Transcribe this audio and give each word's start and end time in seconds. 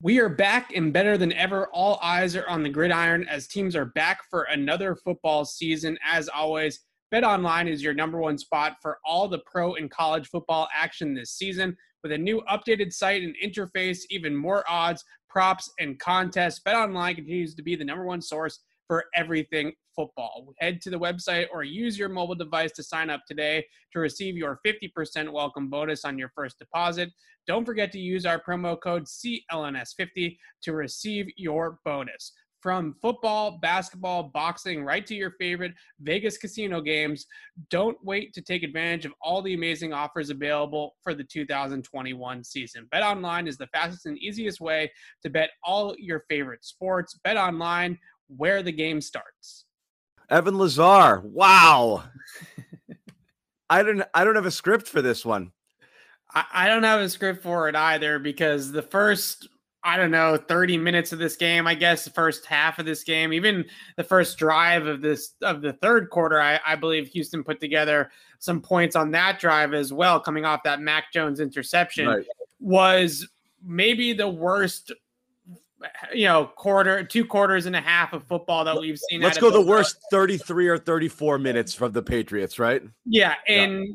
We 0.00 0.20
are 0.20 0.28
back 0.28 0.76
and 0.76 0.92
better 0.92 1.18
than 1.18 1.32
ever. 1.32 1.66
All 1.72 1.98
eyes 2.00 2.36
are 2.36 2.48
on 2.48 2.62
the 2.62 2.68
gridiron 2.68 3.26
as 3.26 3.48
teams 3.48 3.74
are 3.74 3.86
back 3.86 4.20
for 4.30 4.44
another 4.44 4.94
football 4.94 5.44
season. 5.44 5.98
As 6.06 6.28
always, 6.28 6.78
Bet 7.10 7.24
Online 7.24 7.66
is 7.66 7.82
your 7.82 7.94
number 7.94 8.20
one 8.20 8.38
spot 8.38 8.76
for 8.80 9.00
all 9.04 9.26
the 9.26 9.40
pro 9.40 9.74
and 9.74 9.90
college 9.90 10.28
football 10.28 10.68
action 10.72 11.14
this 11.14 11.32
season. 11.32 11.76
With 12.04 12.12
a 12.12 12.18
new 12.18 12.42
updated 12.48 12.92
site 12.92 13.24
and 13.24 13.34
interface, 13.44 14.02
even 14.08 14.36
more 14.36 14.62
odds, 14.68 15.04
props, 15.28 15.68
and 15.80 15.98
contests, 15.98 16.60
Bet 16.60 16.76
Online 16.76 17.16
continues 17.16 17.56
to 17.56 17.62
be 17.62 17.74
the 17.74 17.84
number 17.84 18.04
one 18.04 18.22
source 18.22 18.60
for 18.88 19.04
everything 19.14 19.72
football. 19.94 20.52
Head 20.58 20.80
to 20.82 20.90
the 20.90 20.98
website 20.98 21.46
or 21.52 21.62
use 21.62 21.98
your 21.98 22.08
mobile 22.08 22.34
device 22.34 22.72
to 22.72 22.82
sign 22.82 23.10
up 23.10 23.22
today 23.28 23.64
to 23.92 24.00
receive 24.00 24.36
your 24.36 24.58
50% 24.66 25.30
welcome 25.30 25.68
bonus 25.68 26.04
on 26.04 26.18
your 26.18 26.32
first 26.34 26.58
deposit. 26.58 27.10
Don't 27.46 27.64
forget 27.64 27.92
to 27.92 27.98
use 27.98 28.26
our 28.26 28.40
promo 28.40 28.80
code 28.80 29.04
CLNS50 29.04 30.36
to 30.62 30.72
receive 30.72 31.26
your 31.36 31.78
bonus. 31.84 32.32
From 32.60 32.96
football, 33.00 33.58
basketball, 33.62 34.24
boxing, 34.34 34.82
right 34.84 35.06
to 35.06 35.14
your 35.14 35.30
favorite 35.38 35.74
Vegas 36.00 36.36
casino 36.36 36.80
games, 36.80 37.24
don't 37.70 37.96
wait 38.02 38.34
to 38.34 38.42
take 38.42 38.64
advantage 38.64 39.06
of 39.06 39.12
all 39.22 39.42
the 39.42 39.54
amazing 39.54 39.92
offers 39.92 40.30
available 40.30 40.96
for 41.04 41.14
the 41.14 41.22
2021 41.22 42.42
season. 42.42 42.88
Bet 42.90 43.04
online 43.04 43.46
is 43.46 43.58
the 43.58 43.68
fastest 43.68 44.06
and 44.06 44.18
easiest 44.18 44.60
way 44.60 44.90
to 45.22 45.30
bet 45.30 45.50
all 45.62 45.94
your 45.98 46.24
favorite 46.28 46.64
sports. 46.64 47.16
Bet 47.22 47.36
online, 47.36 47.96
where 48.28 48.62
the 48.62 48.72
game 48.72 49.00
starts. 49.00 49.64
Evan 50.30 50.58
Lazar. 50.58 51.20
Wow. 51.24 52.04
I 53.70 53.82
don't 53.82 54.02
I 54.14 54.24
don't 54.24 54.36
have 54.36 54.46
a 54.46 54.50
script 54.50 54.88
for 54.88 55.02
this 55.02 55.24
one. 55.24 55.52
I, 56.34 56.44
I 56.52 56.68
don't 56.68 56.84
have 56.84 57.00
a 57.00 57.08
script 57.08 57.42
for 57.42 57.68
it 57.68 57.74
either 57.74 58.18
because 58.18 58.72
the 58.72 58.82
first 58.82 59.48
I 59.84 59.96
don't 59.96 60.10
know, 60.10 60.36
30 60.36 60.76
minutes 60.76 61.12
of 61.12 61.18
this 61.18 61.36
game, 61.36 61.66
I 61.66 61.74
guess 61.74 62.04
the 62.04 62.10
first 62.10 62.44
half 62.44 62.78
of 62.78 62.84
this 62.84 63.04
game, 63.04 63.32
even 63.32 63.64
the 63.96 64.04
first 64.04 64.36
drive 64.36 64.86
of 64.86 65.00
this 65.00 65.34
of 65.42 65.62
the 65.62 65.72
third 65.74 66.10
quarter, 66.10 66.40
I, 66.40 66.60
I 66.66 66.74
believe 66.74 67.08
Houston 67.08 67.44
put 67.44 67.60
together 67.60 68.10
some 68.38 68.60
points 68.60 68.96
on 68.96 69.12
that 69.12 69.38
drive 69.38 69.74
as 69.74 69.92
well, 69.92 70.20
coming 70.20 70.44
off 70.44 70.62
that 70.64 70.80
Mac 70.80 71.12
Jones 71.12 71.40
interception, 71.40 72.08
right. 72.08 72.26
was 72.60 73.28
maybe 73.64 74.12
the 74.12 74.28
worst 74.28 74.92
you 76.12 76.26
know 76.26 76.46
quarter 76.56 77.04
two 77.04 77.24
quarters 77.24 77.66
and 77.66 77.76
a 77.76 77.80
half 77.80 78.12
of 78.12 78.24
football 78.24 78.64
that 78.64 78.78
we've 78.78 78.98
seen 78.98 79.20
let's 79.20 79.38
go 79.38 79.50
the 79.50 79.60
worst. 79.60 79.98
33 80.10 80.68
or 80.68 80.78
34 80.78 81.38
minutes 81.38 81.74
from 81.74 81.92
the 81.92 82.02
patriots 82.02 82.58
right? 82.58 82.82
Yeah 83.04 83.34
in 83.46 83.84
yeah. 83.84 83.92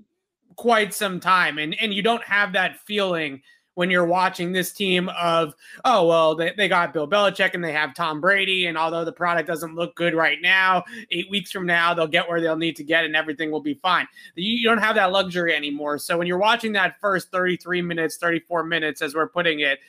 quite 0.56 0.94
some 0.94 1.20
time 1.20 1.58
and 1.58 1.76
and 1.82 1.94
you 1.94 2.02
don't 2.02 2.24
have 2.24 2.54
that 2.54 2.80
feeling 2.80 3.42
when 3.76 3.90
you're 3.90 4.06
watching 4.06 4.52
this 4.52 4.72
team 4.72 5.10
of 5.20 5.54
oh 5.84 6.08
well 6.08 6.36
they, 6.36 6.54
they 6.56 6.68
got 6.68 6.94
bill 6.94 7.08
belichick 7.08 7.54
and 7.54 7.64
they 7.64 7.74
have 7.74 7.94
tom 7.96 8.22
brady 8.22 8.68
and 8.68 8.78
although 8.78 9.04
the 9.04 9.12
product 9.12 9.48
doesn't 9.48 9.76
look 9.76 9.96
good 9.96 10.14
right 10.14 10.38
now 10.42 10.84
eight 11.12 11.30
weeks 11.30 11.52
from 11.52 11.66
now 11.66 11.94
they'll 11.94 12.08
get 12.08 12.28
where 12.30 12.40
they'll 12.40 12.56
need 12.56 12.76
to 12.76 12.84
get 12.84 13.04
and 13.04 13.16
everything 13.16 13.52
will 13.52 13.62
be 13.62 13.74
fine. 13.74 14.08
You, 14.36 14.58
you 14.58 14.70
don't 14.70 14.78
have 14.78 14.96
that 14.96 15.12
luxury 15.12 15.56
anymore. 15.56 15.98
So 15.98 16.18
when 16.18 16.28
you're 16.28 16.38
watching 16.38 16.72
that 16.74 17.00
first 17.02 17.32
33 17.32 17.82
minutes 17.82 18.18
34 18.18 18.64
minutes 18.64 19.02
as 19.02 19.16
we're 19.16 19.28
putting 19.28 19.62
it 19.62 19.80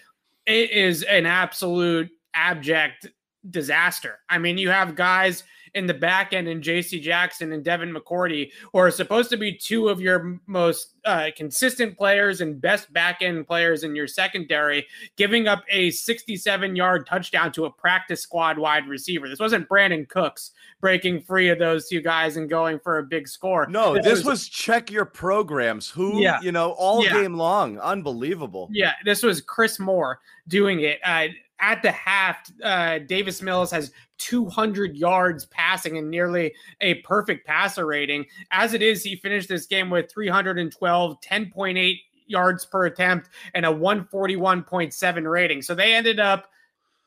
it 0.47 0.71
is 0.71 1.03
an 1.03 1.27
absolute 1.27 2.11
abject 2.35 3.09
disaster. 3.51 4.19
I 4.29 4.39
mean, 4.39 4.59
you 4.59 4.71
have 4.71 4.95
guys 4.95 5.45
in 5.75 5.87
the 5.87 5.95
back 5.95 6.33
end 6.33 6.49
in 6.49 6.61
JC 6.61 7.01
Jackson 7.01 7.53
and 7.53 7.65
Devin 7.65 7.93
McCourty, 7.93 8.51
who 8.73 8.79
are 8.79 8.91
supposed 8.91 9.31
to 9.31 9.37
be 9.37 9.53
two 9.53 9.89
of 9.89 10.01
your 10.01 10.41
most 10.47 10.95
uh, 11.05 11.31
consistent 11.37 11.97
players 11.97 12.41
and 12.41 12.61
best 12.61 12.93
back 12.93 13.19
end 13.21 13.47
players 13.47 13.85
in 13.85 13.97
your 13.97 14.07
secondary, 14.07 14.87
giving 15.17 15.49
up 15.49 15.65
a 15.71 15.91
67 15.91 16.77
yard 16.77 17.07
touchdown 17.07 17.53
to 17.53 17.65
a 17.65 17.71
practice 17.71 18.23
squad 18.23 18.59
wide 18.59 18.89
receiver. 18.89 19.29
This 19.29 19.41
wasn't 19.41 19.69
Brandin 19.69 20.09
Cooks 20.09 20.53
breaking 20.81 21.23
free 21.23 21.49
of 21.49 21.59
those 21.59 21.89
two 21.89 22.01
guys 22.01 22.37
and 22.37 22.49
going 22.49 22.79
for 22.79 22.99
a 22.99 23.03
big 23.03 23.27
score. 23.27 23.67
No, 23.67 23.95
this, 23.95 24.05
this 24.05 24.19
was, 24.19 24.27
was, 24.27 24.49
check 24.49 24.91
your 24.91 25.05
programs. 25.05 25.89
Who, 25.91 26.21
yeah, 26.21 26.41
you 26.41 26.53
know, 26.53 26.73
all 26.73 27.05
yeah. 27.05 27.13
game 27.13 27.35
long. 27.35 27.79
Unbelievable. 27.79 28.69
Yeah, 28.71 28.93
this 29.05 29.23
was 29.23 29.41
Chris 29.41 29.79
Moore 29.79 30.21
doing 30.49 30.81
it. 30.81 31.01
Uh, 31.05 31.29
at 31.61 31.83
the 31.83 31.91
half, 31.93 32.51
uh, 32.63 32.99
Davis 33.01 33.41
Mills 33.41 33.71
has 33.71 33.93
200 34.19 34.97
yards 34.97 35.47
passing 35.47 35.99
and 35.99 36.11
nearly 36.11 36.55
a 36.81 36.95
perfect 36.97 37.47
passer 37.47 37.87
rating. 37.87 38.27
As 38.51 38.75
it 38.75 38.83
is, 38.83 39.03
he 39.03 39.17
finished 39.17 39.49
this 39.49 39.67
game 39.67 39.91
with 39.91 40.11
312, 40.11 41.21
10.8 41.21 41.99
yards 42.27 42.65
per 42.65 42.87
attempt, 42.87 43.29
and 43.55 43.67
a 43.67 43.71
141.7 43.71 45.31
rating. 45.31 45.63
So 45.63 45.75
they 45.75 45.95
ended 45.95 46.21
up 46.21 46.49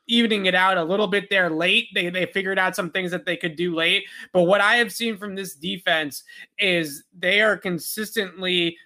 evening 0.07 0.45
it 0.45 0.55
out 0.55 0.77
a 0.77 0.83
little 0.83 1.07
bit 1.07 1.29
there 1.29 1.49
late. 1.49 1.87
They 1.93 2.09
they 2.09 2.25
figured 2.25 2.57
out 2.57 2.75
some 2.75 2.91
things 2.91 3.11
that 3.11 3.25
they 3.25 3.35
could 3.35 3.55
do 3.55 3.75
late. 3.75 4.05
But 4.31 4.43
what 4.43 4.61
I 4.61 4.75
have 4.75 4.91
seen 4.91 5.17
from 5.17 5.35
this 5.35 5.55
defense 5.55 6.23
is 6.57 7.03
they 7.17 7.41
are 7.41 7.57
consistently 7.57 8.77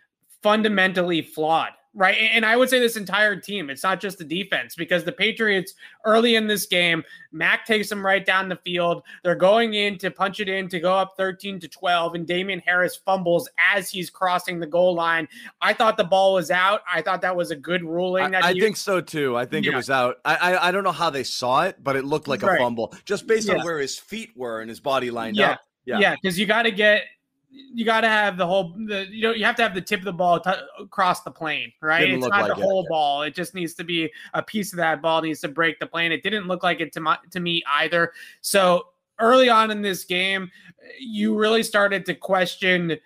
fundamentally 0.42 1.22
flawed 1.22 1.72
right? 1.94 2.16
And 2.18 2.46
I 2.46 2.56
would 2.56 2.70
say 2.70 2.80
this 2.80 2.96
entire 2.96 3.36
team, 3.36 3.70
it's 3.70 3.84
not 3.84 4.00
just 4.00 4.18
the 4.18 4.24
defense, 4.24 4.76
because 4.76 5.04
the 5.04 5.12
Patriots 5.12 5.74
early 6.06 6.36
in 6.36 6.48
this 6.48 6.66
game, 6.66 7.04
Mac 7.32 7.66
takes 7.66 7.90
them 7.90 8.06
right 8.06 8.26
down 8.26 8.50
the 8.50 8.56
field. 8.58 9.04
They're 9.24 9.36
going 9.36 9.74
in 9.74 9.98
to 10.00 10.12
punch 10.12 10.40
it 10.40 10.48
in 10.48 10.70
to 10.70 10.80
go 10.80 10.94
up 10.94 11.16
13 11.18 11.60
to 11.60 11.68
12, 11.68 12.16
and 12.16 12.28
Damien 12.28 12.62
Harris 12.66 12.96
fumbles 12.96 13.50
as 13.74 13.90
he's 13.90 14.10
crossing 14.10 14.60
the 14.60 14.68
goal 14.68 14.96
line. 14.96 15.28
I 15.62 15.74
thought 15.74 15.98
the 15.98 16.04
ball 16.04 16.34
was 16.34 16.52
out. 16.52 16.82
I 16.92 17.02
thought 17.02 17.22
that 17.22 17.36
was 17.36 17.52
a 17.52 17.56
good 17.56 17.84
ruling. 17.84 18.36
I, 18.36 18.50
I 18.50 18.54
think 18.54 18.78
so 18.78 19.02
too. 19.02 19.36
I 19.36 19.46
think 19.46 19.66
yeah. 19.66 19.74
it 19.74 19.76
was 19.76 19.90
out. 19.90 20.18
I, 20.24 20.36
I, 20.36 20.68
I 20.68 20.72
don't 20.72 20.84
know 20.84 20.92
how 20.92 21.10
they 21.10 21.24
saw 21.24 21.64
it, 21.64 21.84
but 21.84 21.96
it 21.96 22.06
looked 22.06 22.28
like 22.28 22.42
right. 22.42 22.56
a 22.56 22.64
fumble 22.64 22.94
just 23.06 23.28
based 23.28 23.48
yeah. 23.48 23.56
on 23.56 23.66
where 23.66 23.80
his 23.80 23.98
feet 23.98 24.32
were 24.36 24.62
and 24.62 24.70
his 24.70 24.80
body 24.80 25.12
lined 25.12 25.40
up. 25.40 25.62
yeah. 25.86 25.96
up. 25.96 26.02
Yeah, 26.02 26.16
because 26.22 26.40
you 26.40 26.46
got 26.46 26.64
to 26.64 26.72
get 26.72 27.04
you 27.52 27.84
got 27.86 28.02
to 28.02 28.10
have 28.10 28.38
the 28.38 28.48
whole 28.48 28.74
the 28.88 29.08
you 29.10 29.24
know 29.24 29.34
you 29.34 29.44
have 29.44 29.56
to 29.58 29.64
have 29.64 29.74
the 29.74 29.82
tip 29.82 30.00
of 30.00 30.06
the 30.06 30.14
ball 30.14 30.40
t- 30.40 30.52
across 30.80 31.22
the 31.22 31.32
plane 31.32 31.72
right? 31.82 32.02
Didn't 32.02 32.20
it's 32.20 32.28
not 32.28 32.42
like 32.42 32.56
the 32.56 32.62
it, 32.62 32.64
whole 32.64 32.86
ball. 32.88 33.24
It 33.24 33.36
just 33.36 33.54
needs 33.54 33.74
to 33.76 33.84
be 33.84 34.12
a 34.34 34.42
piece 34.42 34.72
of 34.74 34.78
that 34.78 35.02
ball 35.02 35.22
needs 35.22 35.42
to 35.42 35.48
break 35.48 35.80
the 35.80 35.86
plane. 35.86 36.12
It 36.12 36.24
didn't 36.24 36.48
look 36.48 36.64
like 36.64 36.80
it 36.80 36.94
to 36.94 37.02
my 37.02 37.18
to 37.32 37.40
me 37.40 37.62
either. 37.68 38.14
So 38.42 38.88
early 39.20 39.50
on 39.50 39.72
in 39.72 39.82
this 39.82 40.04
game 40.04 40.52
you 41.00 41.38
really 41.38 41.64
started 41.64 42.06
to 42.06 42.16
question 42.16 42.98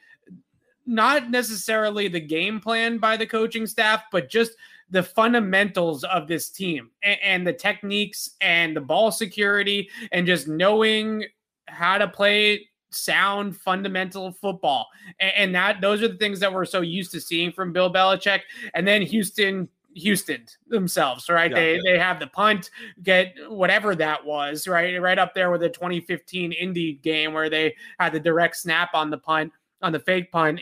not 0.86 1.30
necessarily 1.30 2.08
the 2.08 2.20
game 2.20 2.60
plan 2.60 2.98
by 2.98 3.18
the 3.18 3.26
coaching 3.26 3.68
staff 3.68 4.04
but 4.12 4.30
just 4.30 4.54
the 4.92 5.04
fundamentals 5.04 6.04
of 6.06 6.28
this 6.28 6.50
team 6.50 6.90
and, 7.04 7.20
and 7.22 7.48
the 7.48 7.54
techniques 7.54 8.32
and 8.42 8.76
the 8.76 8.82
ball 8.82 9.12
security 9.12 9.90
and 10.12 10.26
just 10.26 10.48
knowing 10.48 11.26
how 11.68 11.98
to 11.98 12.08
play 12.08 12.68
sound 12.96 13.56
fundamental 13.58 14.32
football. 14.32 14.88
And, 15.20 15.32
and, 15.36 15.56
that 15.56 15.82
those 15.82 16.02
are 16.02 16.08
the 16.08 16.18
things 16.18 16.40
that 16.40 16.54
we're 16.54 16.66
so 16.66 16.82
used 16.82 17.12
to 17.12 17.22
seeing 17.22 17.52
from 17.52 17.74
Bill 17.74 17.92
Belichick. 17.92 18.42
And 18.74 18.88
then 18.88 19.02
Houston 19.02 19.70
Houston 19.96 20.46
themselves, 20.68 21.30
right? 21.30 21.50
Yeah, 21.52 21.56
they 21.56 21.76
yeah. 21.76 21.82
they 21.86 22.00
have 22.00 22.20
the 22.20 22.28
punt, 22.28 22.70
get 23.02 23.34
whatever 23.48 23.96
that 23.96 24.26
was, 24.26 24.68
right? 24.68 25.02
Right 25.02 25.18
up 25.18 25.34
there 25.34 25.52
with 25.52 25.62
the 25.62 25.70
2015 25.70 26.52
Indy 26.52 26.94
game 26.94 27.34
where 27.34 27.50
they 27.50 27.76
had 28.00 28.14
the 28.14 28.20
direct 28.20 28.58
snap 28.58 28.90
on 28.94 29.10
the 29.10 29.18
punt, 29.18 29.54
on 29.82 29.92
the 29.92 30.00
fake 30.00 30.32
punt, 30.32 30.60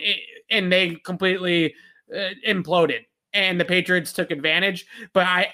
and 0.50 0.72
they 0.72 0.94
completely 1.04 1.74
uh, 2.14 2.30
imploded. 2.46 3.06
And 3.32 3.58
the 3.60 3.64
Patriots 3.64 4.12
took 4.12 4.30
advantage. 4.30 4.86
But 5.12 5.26
I 5.26 5.52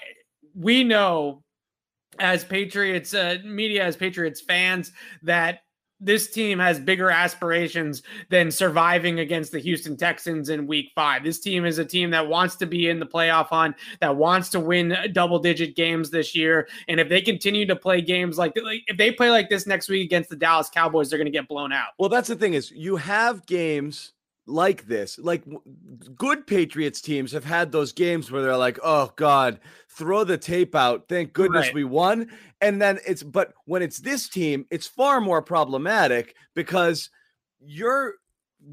we 0.53 0.83
know 0.83 1.43
as 2.19 2.43
Patriots 2.43 3.13
uh, 3.13 3.37
media, 3.43 3.83
as 3.83 3.95
Patriots 3.95 4.41
fans, 4.41 4.91
that 5.23 5.61
this 6.01 6.29
team 6.29 6.59
has 6.59 6.79
bigger 6.79 7.09
aspirations 7.09 8.01
than 8.29 8.51
surviving 8.51 9.19
against 9.19 9.51
the 9.51 9.59
Houston 9.59 9.95
Texans 9.95 10.49
in 10.49 10.67
week 10.67 10.91
five. 10.95 11.23
This 11.23 11.39
team 11.39 11.65
is 11.65 11.77
a 11.77 11.85
team 11.85 12.09
that 12.11 12.27
wants 12.27 12.55
to 12.57 12.65
be 12.65 12.89
in 12.89 12.99
the 12.99 13.05
playoff 13.05 13.47
hunt, 13.47 13.75
that 13.99 14.15
wants 14.15 14.49
to 14.49 14.59
win 14.59 14.95
double 15.13 15.39
digit 15.39 15.75
games 15.75 16.09
this 16.09 16.35
year. 16.35 16.67
And 16.87 16.99
if 16.99 17.07
they 17.07 17.21
continue 17.21 17.65
to 17.67 17.75
play 17.75 18.01
games 18.01 18.37
like, 18.37 18.53
like 18.63 18.81
if 18.87 18.97
they 18.97 19.11
play 19.11 19.29
like 19.29 19.49
this 19.49 19.67
next 19.67 19.87
week 19.87 20.03
against 20.03 20.29
the 20.29 20.35
Dallas 20.35 20.69
Cowboys, 20.69 21.09
they're 21.09 21.19
going 21.19 21.25
to 21.25 21.31
get 21.31 21.47
blown 21.47 21.71
out. 21.71 21.89
Well, 21.99 22.09
that's 22.09 22.27
the 22.27 22.35
thing 22.35 22.55
is 22.55 22.71
you 22.71 22.95
have 22.97 23.45
games 23.45 24.13
like 24.47 24.87
this. 24.87 25.19
Like 25.19 25.43
good 26.15 26.47
Patriots 26.47 27.01
teams 27.01 27.31
have 27.31 27.45
had 27.45 27.71
those 27.71 27.91
games 27.91 28.31
where 28.31 28.41
they're 28.41 28.57
like, 28.57 28.79
"Oh 28.83 29.11
God, 29.15 29.59
throw 29.97 30.23
the 30.23 30.37
tape 30.37 30.75
out. 30.75 31.07
Thank 31.07 31.33
goodness 31.33 31.67
right. 31.67 31.75
we 31.75 31.83
won." 31.83 32.31
And 32.61 32.81
then 32.81 32.99
it's 33.07 33.23
but 33.23 33.53
when 33.65 33.81
it's 33.81 33.99
this 33.99 34.29
team, 34.29 34.65
it's 34.69 34.87
far 34.87 35.21
more 35.21 35.41
problematic 35.41 36.35
because 36.55 37.09
you're 37.59 38.15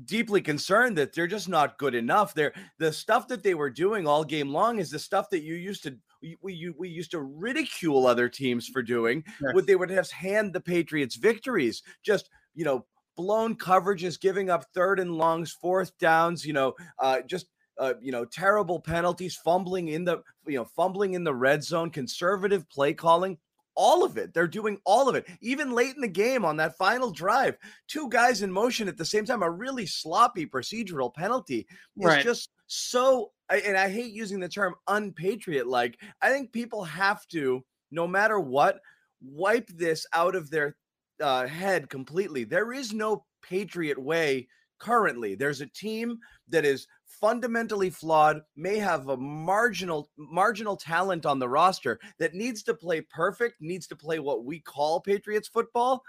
deeply 0.05 0.41
concerned 0.41 0.99
that 0.99 1.15
they're 1.15 1.27
just 1.27 1.49
not 1.49 1.79
good 1.79 1.95
enough. 1.95 2.35
They're 2.35 2.53
the 2.79 2.93
stuff 2.93 3.29
that 3.29 3.43
they 3.43 3.55
were 3.55 3.71
doing 3.71 4.07
all 4.07 4.25
game 4.25 4.51
long 4.51 4.79
is 4.79 4.91
the 4.91 4.99
stuff 4.99 5.31
that 5.31 5.43
you 5.43 5.55
used 5.55 5.83
to 5.85 5.97
we 6.23 6.37
we, 6.43 6.73
we 6.77 6.89
used 6.89 7.11
to 7.13 7.21
ridicule 7.21 8.07
other 8.07 8.29
teams 8.29 8.69
for 8.69 8.83
doing. 8.83 9.25
Yes. 9.41 9.55
Would 9.55 9.67
they 9.67 9.77
would 9.77 9.91
have 9.91 10.11
hand 10.11 10.53
the 10.53 10.61
Patriots 10.61 11.17
victories? 11.17 11.83
Just 12.03 12.31
you 12.55 12.65
know 12.65 12.87
blown 13.17 13.57
coverages, 13.57 14.21
giving 14.21 14.49
up 14.49 14.65
third 14.73 15.01
and 15.01 15.17
longs, 15.17 15.51
fourth 15.51 15.97
downs, 15.99 16.47
you 16.47 16.53
know, 16.53 16.75
uh, 17.01 17.21
just 17.27 17.47
uh, 17.79 17.95
you 18.01 18.13
know, 18.13 18.25
terrible 18.25 18.81
penalties, 18.81 19.37
fumbling 19.37 19.89
in 19.89 20.05
the 20.05 20.23
you 20.47 20.57
know, 20.57 20.65
fumbling 20.65 21.15
in 21.15 21.25
the 21.25 21.35
red 21.35 21.63
zone, 21.63 21.91
conservative 21.91 22.69
play 22.69 22.93
calling, 22.93 23.39
all 23.75 24.05
of 24.05 24.17
it. 24.19 24.35
They're 24.35 24.49
doing 24.49 24.79
all 24.85 25.09
of 25.09 25.15
it. 25.15 25.27
Even 25.41 25.73
late 25.73 25.95
in 25.95 26.01
the 26.01 26.09
game 26.09 26.45
on 26.45 26.57
that 26.57 26.77
final 26.77 27.11
drive, 27.11 27.57
two 27.87 28.09
guys 28.09 28.43
in 28.43 28.51
motion 28.51 28.89
at 28.89 28.97
the 28.97 29.05
same 29.05 29.25
time, 29.25 29.43
a 29.43 29.51
really 29.51 29.87
sloppy 29.87 30.47
procedural 30.47 31.15
penalty 31.15 31.67
is 31.97 32.05
right. 32.05 32.25
just 32.25 32.51
so 32.67 33.31
and 33.49 33.79
I 33.79 33.89
hate 33.89 34.13
using 34.13 34.41
the 34.41 34.49
term 34.49 34.75
unpatriot 34.89 35.67
like. 35.67 35.99
I 36.21 36.31
think 36.31 36.53
people 36.53 36.85
have 36.85 37.27
to 37.29 37.65
no 37.91 38.07
matter 38.07 38.39
what 38.39 38.81
wipe 39.23 39.69
this 39.69 40.07
out 40.13 40.35
of 40.35 40.51
their 40.51 40.77
uh, 41.21 41.47
head 41.47 41.89
completely. 41.89 42.45
There 42.45 42.73
is 42.73 42.93
no 42.93 43.25
Patriot 43.43 43.99
way 43.99 44.49
currently. 44.79 45.35
There's 45.35 45.61
a 45.61 45.67
team 45.67 46.19
that 46.49 46.65
is 46.65 46.87
fundamentally 47.09 47.91
flawed, 47.91 48.43
may 48.57 48.79
have 48.79 49.09
a 49.09 49.17
marginal 49.17 50.11
marginal 50.17 50.77
talent 50.77 51.27
on 51.27 51.39
the 51.39 51.49
roster 51.49 51.99
that 52.19 52.35
needs 52.35 52.63
to 52.65 52.75
play 52.75 53.01
perfect, 53.01 53.57
needs 53.61 53.87
to 53.89 53.97
play 53.97 54.19
what 54.19 54.45
we 54.45 54.61
call 54.61 55.01
Patriots 55.01 55.49
football 55.49 56.03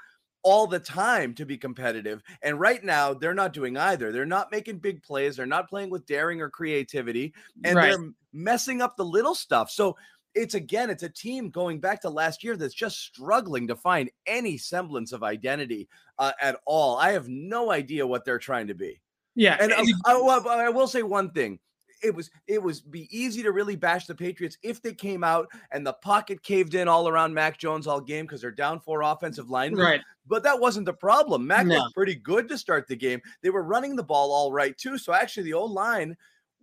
all 0.43 0.67
the 0.67 0.79
time 0.79 1.33
to 1.33 1.45
be 1.45 1.57
competitive. 1.57 2.21
And 2.41 2.59
right 2.59 2.83
now, 2.83 3.13
they're 3.13 3.33
not 3.33 3.53
doing 3.53 3.77
either. 3.77 4.11
They're 4.11 4.25
not 4.25 4.51
making 4.51 4.79
big 4.79 5.03
plays. 5.03 5.35
They're 5.35 5.45
not 5.45 5.69
playing 5.69 5.89
with 5.89 6.05
daring 6.05 6.41
or 6.41 6.49
creativity, 6.49 7.33
and 7.63 7.75
right. 7.75 7.89
they're 7.89 8.09
messing 8.33 8.81
up 8.81 8.95
the 8.95 9.05
little 9.05 9.35
stuff. 9.35 9.69
So 9.69 9.97
it's 10.35 10.53
again, 10.53 10.89
it's 10.89 11.03
a 11.03 11.09
team 11.09 11.49
going 11.49 11.79
back 11.79 12.01
to 12.01 12.09
last 12.09 12.43
year 12.43 12.55
that's 12.55 12.73
just 12.73 12.99
struggling 12.99 13.67
to 13.67 13.75
find 13.75 14.09
any 14.25 14.57
semblance 14.57 15.11
of 15.11 15.23
identity 15.23 15.89
uh, 16.17 16.33
at 16.41 16.59
all. 16.65 16.97
I 16.97 17.11
have 17.11 17.27
no 17.27 17.71
idea 17.71 18.05
what 18.05 18.25
they're 18.25 18.39
trying 18.39 18.67
to 18.67 18.75
be. 18.75 19.01
Yeah, 19.35 19.57
and 19.59 19.73
I, 19.73 19.83
I, 20.05 20.65
I 20.65 20.69
will 20.69 20.87
say 20.87 21.03
one 21.03 21.31
thing 21.31 21.59
it 22.01 22.13
was 22.13 22.29
it 22.47 22.61
was 22.61 22.81
be 22.81 23.07
easy 23.11 23.43
to 23.43 23.51
really 23.51 23.75
bash 23.75 24.05
the 24.05 24.15
Patriots 24.15 24.57
if 24.63 24.81
they 24.81 24.93
came 24.93 25.23
out 25.23 25.47
and 25.71 25.85
the 25.85 25.93
pocket 25.93 26.41
caved 26.43 26.75
in 26.75 26.87
all 26.87 27.07
around 27.07 27.33
Mac 27.33 27.57
Jones 27.57 27.87
all 27.87 28.01
game 28.01 28.25
because 28.25 28.41
they're 28.41 28.51
down 28.51 28.79
four 28.79 29.01
offensive 29.01 29.49
linemen. 29.49 29.83
Right. 29.83 30.01
But 30.27 30.43
that 30.43 30.59
wasn't 30.59 30.85
the 30.85 30.93
problem. 30.93 31.47
Mac 31.47 31.65
no. 31.65 31.77
looked 31.77 31.95
pretty 31.95 32.15
good 32.15 32.47
to 32.49 32.57
start 32.57 32.87
the 32.87 32.95
game. 32.95 33.21
They 33.41 33.49
were 33.49 33.63
running 33.63 33.95
the 33.95 34.03
ball 34.03 34.31
all 34.31 34.51
right 34.51 34.77
too. 34.77 34.97
So 34.97 35.13
actually, 35.13 35.43
the 35.43 35.53
old 35.53 35.71
line 35.71 36.15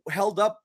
held 0.09 0.39
up 0.39 0.61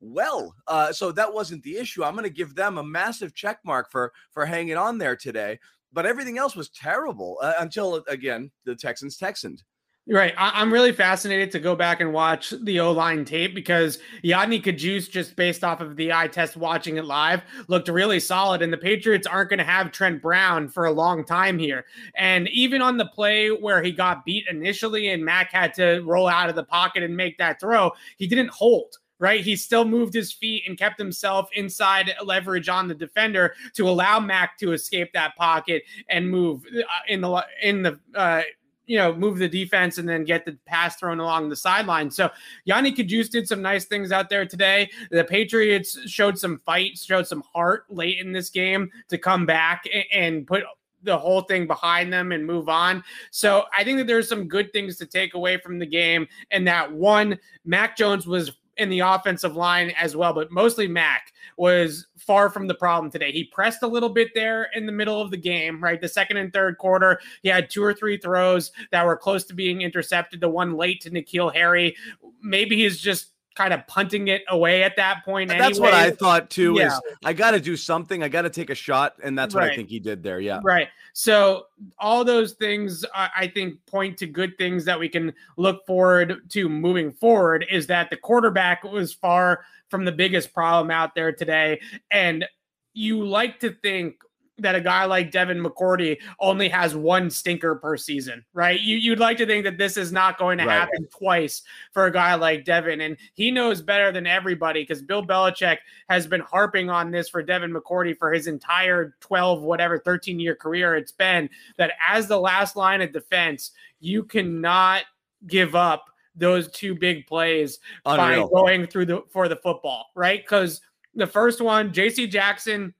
well. 0.00 0.54
Uh, 0.66 0.92
so 0.92 1.12
that 1.12 1.32
wasn't 1.32 1.62
the 1.62 1.76
issue. 1.76 2.04
I'm 2.04 2.14
going 2.14 2.24
to 2.24 2.30
give 2.30 2.54
them 2.54 2.78
a 2.78 2.84
massive 2.84 3.34
check 3.34 3.58
mark 3.64 3.90
for 3.90 4.12
for 4.32 4.46
hanging 4.46 4.76
on 4.76 4.98
there 4.98 5.16
today. 5.16 5.58
But 5.92 6.06
everything 6.06 6.38
else 6.38 6.56
was 6.56 6.70
terrible 6.70 7.38
uh, 7.42 7.54
until 7.58 8.02
again 8.08 8.50
the 8.64 8.74
Texans 8.74 9.16
Texans. 9.16 9.64
Right. 10.08 10.34
I- 10.36 10.60
am 10.60 10.72
really 10.72 10.90
fascinated 10.90 11.52
to 11.52 11.60
go 11.60 11.76
back 11.76 12.00
and 12.00 12.12
watch 12.12 12.52
the 12.64 12.80
O 12.80 12.90
line 12.90 13.24
tape 13.24 13.54
because 13.54 14.00
Yodny 14.24 14.60
Cajuste, 14.60 15.10
just 15.10 15.36
based 15.36 15.62
off 15.62 15.80
of 15.80 15.94
the 15.94 16.12
eye 16.12 16.26
test 16.26 16.56
watching 16.56 16.96
it 16.96 17.04
live, 17.04 17.42
looked 17.68 17.88
really 17.88 18.18
solid. 18.18 18.62
And 18.62 18.72
the 18.72 18.78
Patriots 18.78 19.28
aren't 19.28 19.50
going 19.50 19.58
to 19.58 19.64
have 19.64 19.92
Trent 19.92 20.20
Brown 20.20 20.68
for 20.68 20.86
a 20.86 20.92
long 20.92 21.24
time 21.24 21.56
here. 21.56 21.84
And 22.16 22.48
even 22.48 22.82
on 22.82 22.96
the 22.96 23.06
play 23.06 23.50
where 23.50 23.80
he 23.80 23.92
got 23.92 24.24
beat 24.24 24.44
initially 24.50 25.10
and 25.10 25.24
Mac 25.24 25.52
had 25.52 25.72
to 25.74 26.00
roll 26.00 26.26
out 26.26 26.48
of 26.48 26.56
the 26.56 26.64
pocket 26.64 27.04
and 27.04 27.16
make 27.16 27.38
that 27.38 27.60
throw, 27.60 27.92
he 28.16 28.26
didn't 28.26 28.50
hold 28.50 28.98
right? 29.20 29.42
He 29.44 29.54
still 29.54 29.84
moved 29.84 30.12
his 30.14 30.32
feet 30.32 30.64
and 30.66 30.76
kept 30.76 30.98
himself 30.98 31.48
inside 31.52 32.12
leverage 32.24 32.68
on 32.68 32.88
the 32.88 32.94
defender 32.94 33.54
to 33.74 33.88
allow 33.88 34.18
Mac 34.18 34.58
to 34.58 34.72
escape 34.72 35.12
that 35.12 35.36
pocket 35.36 35.84
and 36.08 36.28
move 36.28 36.66
uh, 36.66 36.82
in 37.06 37.20
the 37.20 37.46
in 37.62 37.82
the 37.84 38.00
uh, 38.16 38.42
you 38.86 38.98
know, 38.98 39.14
move 39.14 39.38
the 39.38 39.48
defense 39.48 39.98
and 39.98 40.08
then 40.08 40.24
get 40.24 40.44
the 40.44 40.56
pass 40.66 40.96
thrown 40.96 41.20
along 41.20 41.48
the 41.48 41.56
sideline. 41.56 42.10
So 42.10 42.30
Yodny 42.68 42.94
Cajuste 42.94 43.30
did 43.30 43.48
some 43.48 43.62
nice 43.62 43.84
things 43.84 44.12
out 44.12 44.28
there 44.28 44.44
today. 44.44 44.90
The 45.10 45.24
Patriots 45.24 45.98
showed 46.06 46.38
some 46.38 46.58
fight, 46.66 46.98
showed 46.98 47.26
some 47.26 47.42
heart 47.52 47.84
late 47.88 48.18
in 48.18 48.32
this 48.32 48.50
game 48.50 48.90
to 49.08 49.18
come 49.18 49.46
back 49.46 49.84
and 50.12 50.46
put 50.46 50.64
the 51.04 51.18
whole 51.18 51.42
thing 51.42 51.66
behind 51.66 52.12
them 52.12 52.32
and 52.32 52.46
move 52.46 52.68
on. 52.68 53.02
So 53.30 53.64
I 53.76 53.84
think 53.84 53.98
that 53.98 54.06
there's 54.06 54.28
some 54.28 54.48
good 54.48 54.72
things 54.72 54.96
to 54.98 55.06
take 55.06 55.34
away 55.34 55.58
from 55.58 55.78
the 55.78 55.86
game. 55.86 56.28
And 56.50 56.66
that 56.68 56.92
one, 56.92 57.38
Mac 57.64 57.96
Jones 57.96 58.26
was 58.26 58.52
in 58.82 58.90
the 58.90 59.00
offensive 59.00 59.56
line 59.56 59.90
as 59.98 60.14
well, 60.14 60.32
but 60.32 60.50
mostly 60.50 60.86
Mac 60.86 61.32
was 61.56 62.06
far 62.18 62.50
from 62.50 62.66
the 62.66 62.74
problem 62.74 63.10
today. 63.10 63.32
He 63.32 63.44
pressed 63.44 63.82
a 63.82 63.86
little 63.86 64.08
bit 64.08 64.28
there 64.34 64.68
in 64.74 64.86
the 64.86 64.92
middle 64.92 65.20
of 65.20 65.30
the 65.30 65.36
game, 65.36 65.82
right? 65.82 66.00
The 66.00 66.08
second 66.08 66.36
and 66.36 66.52
third 66.52 66.78
quarter, 66.78 67.20
he 67.42 67.48
had 67.48 67.70
two 67.70 67.82
or 67.82 67.94
three 67.94 68.16
throws 68.16 68.72
that 68.90 69.04
were 69.04 69.16
close 69.16 69.44
to 69.44 69.54
being 69.54 69.82
intercepted. 69.82 70.40
The 70.40 70.48
one 70.48 70.76
late 70.76 71.00
to 71.02 71.10
N'Keal 71.10 71.54
Harry. 71.54 71.96
Maybe 72.42 72.76
he's 72.76 73.00
just 73.00 73.31
kind 73.54 73.72
of 73.72 73.86
punting 73.86 74.28
it 74.28 74.42
away 74.48 74.82
at 74.82 74.96
that 74.96 75.24
point. 75.24 75.48
That's 75.48 75.78
what 75.78 75.94
I 75.94 76.10
thought 76.10 76.50
too. 76.50 76.74
Yeah. 76.76 76.88
Is 76.88 77.00
I 77.24 77.32
got 77.32 77.52
to 77.52 77.60
do 77.60 77.76
something. 77.76 78.22
I 78.22 78.28
got 78.28 78.42
to 78.42 78.50
take 78.50 78.70
a 78.70 78.74
shot, 78.74 79.16
and 79.22 79.38
that's 79.38 79.54
right. 79.54 79.64
what 79.64 79.72
I 79.72 79.76
think 79.76 79.88
he 79.88 79.98
did 79.98 80.22
there. 80.22 80.40
Yeah, 80.40 80.60
right. 80.62 80.88
So 81.12 81.66
all 81.98 82.24
those 82.24 82.52
things 82.52 83.04
I 83.14 83.46
think 83.46 83.84
point 83.86 84.16
to 84.18 84.26
good 84.26 84.56
things 84.58 84.84
that 84.84 84.98
we 84.98 85.08
can 85.08 85.32
look 85.56 85.86
forward 85.86 86.48
to 86.50 86.68
moving 86.68 87.12
forward. 87.12 87.66
Is 87.70 87.86
that 87.88 88.10
the 88.10 88.16
quarterback 88.16 88.84
was 88.84 89.12
far 89.12 89.64
from 89.88 90.04
the 90.04 90.12
biggest 90.12 90.52
problem 90.52 90.90
out 90.90 91.14
there 91.14 91.32
today, 91.32 91.80
and 92.10 92.46
you 92.94 93.24
like 93.24 93.58
to 93.60 93.70
think 93.82 94.16
that 94.62 94.74
a 94.74 94.80
guy 94.80 95.04
like 95.04 95.30
Devin 95.30 95.62
McCourty 95.62 96.18
only 96.40 96.68
has 96.68 96.94
one 96.94 97.30
stinker 97.30 97.74
per 97.74 97.96
season, 97.96 98.44
right? 98.54 98.80
You, 98.80 98.96
you'd 98.96 99.18
like 99.18 99.38
to 99.38 99.46
think 99.46 99.64
that 99.64 99.78
this 99.78 99.96
is 99.96 100.12
not 100.12 100.38
going 100.38 100.58
to 100.58 100.64
right. 100.64 100.80
happen 100.80 101.06
twice 101.10 101.62
for 101.92 102.06
a 102.06 102.12
guy 102.12 102.34
like 102.34 102.64
Devin. 102.64 103.00
And 103.00 103.16
he 103.34 103.50
knows 103.50 103.82
better 103.82 104.12
than 104.12 104.26
everybody 104.26 104.82
because 104.82 105.02
Bill 105.02 105.24
Belichick 105.24 105.78
has 106.08 106.26
been 106.26 106.40
harping 106.40 106.90
on 106.90 107.10
this 107.10 107.28
for 107.28 107.42
Devin 107.42 107.72
McCourty 107.72 108.16
for 108.16 108.32
his 108.32 108.46
entire 108.46 109.14
12, 109.20 109.62
whatever, 109.62 109.98
13 109.98 110.40
year 110.40 110.54
career 110.54 110.96
it's 110.96 111.12
been 111.12 111.48
that 111.76 111.92
as 112.06 112.26
the 112.26 112.38
last 112.38 112.76
line 112.76 113.02
of 113.02 113.12
defense, 113.12 113.72
you 114.00 114.24
cannot 114.24 115.02
give 115.46 115.74
up 115.74 116.06
those 116.34 116.70
two 116.70 116.94
big 116.94 117.26
plays 117.26 117.78
Unreal. 118.06 118.48
by 118.48 118.54
going 118.54 118.86
through 118.86 119.06
the 119.06 119.22
for 119.30 119.48
the 119.48 119.56
football, 119.56 120.06
right? 120.14 120.42
Because 120.42 120.80
the 121.14 121.26
first 121.26 121.60
one, 121.60 121.92
JC 121.92 122.30
Jackson 122.30 122.94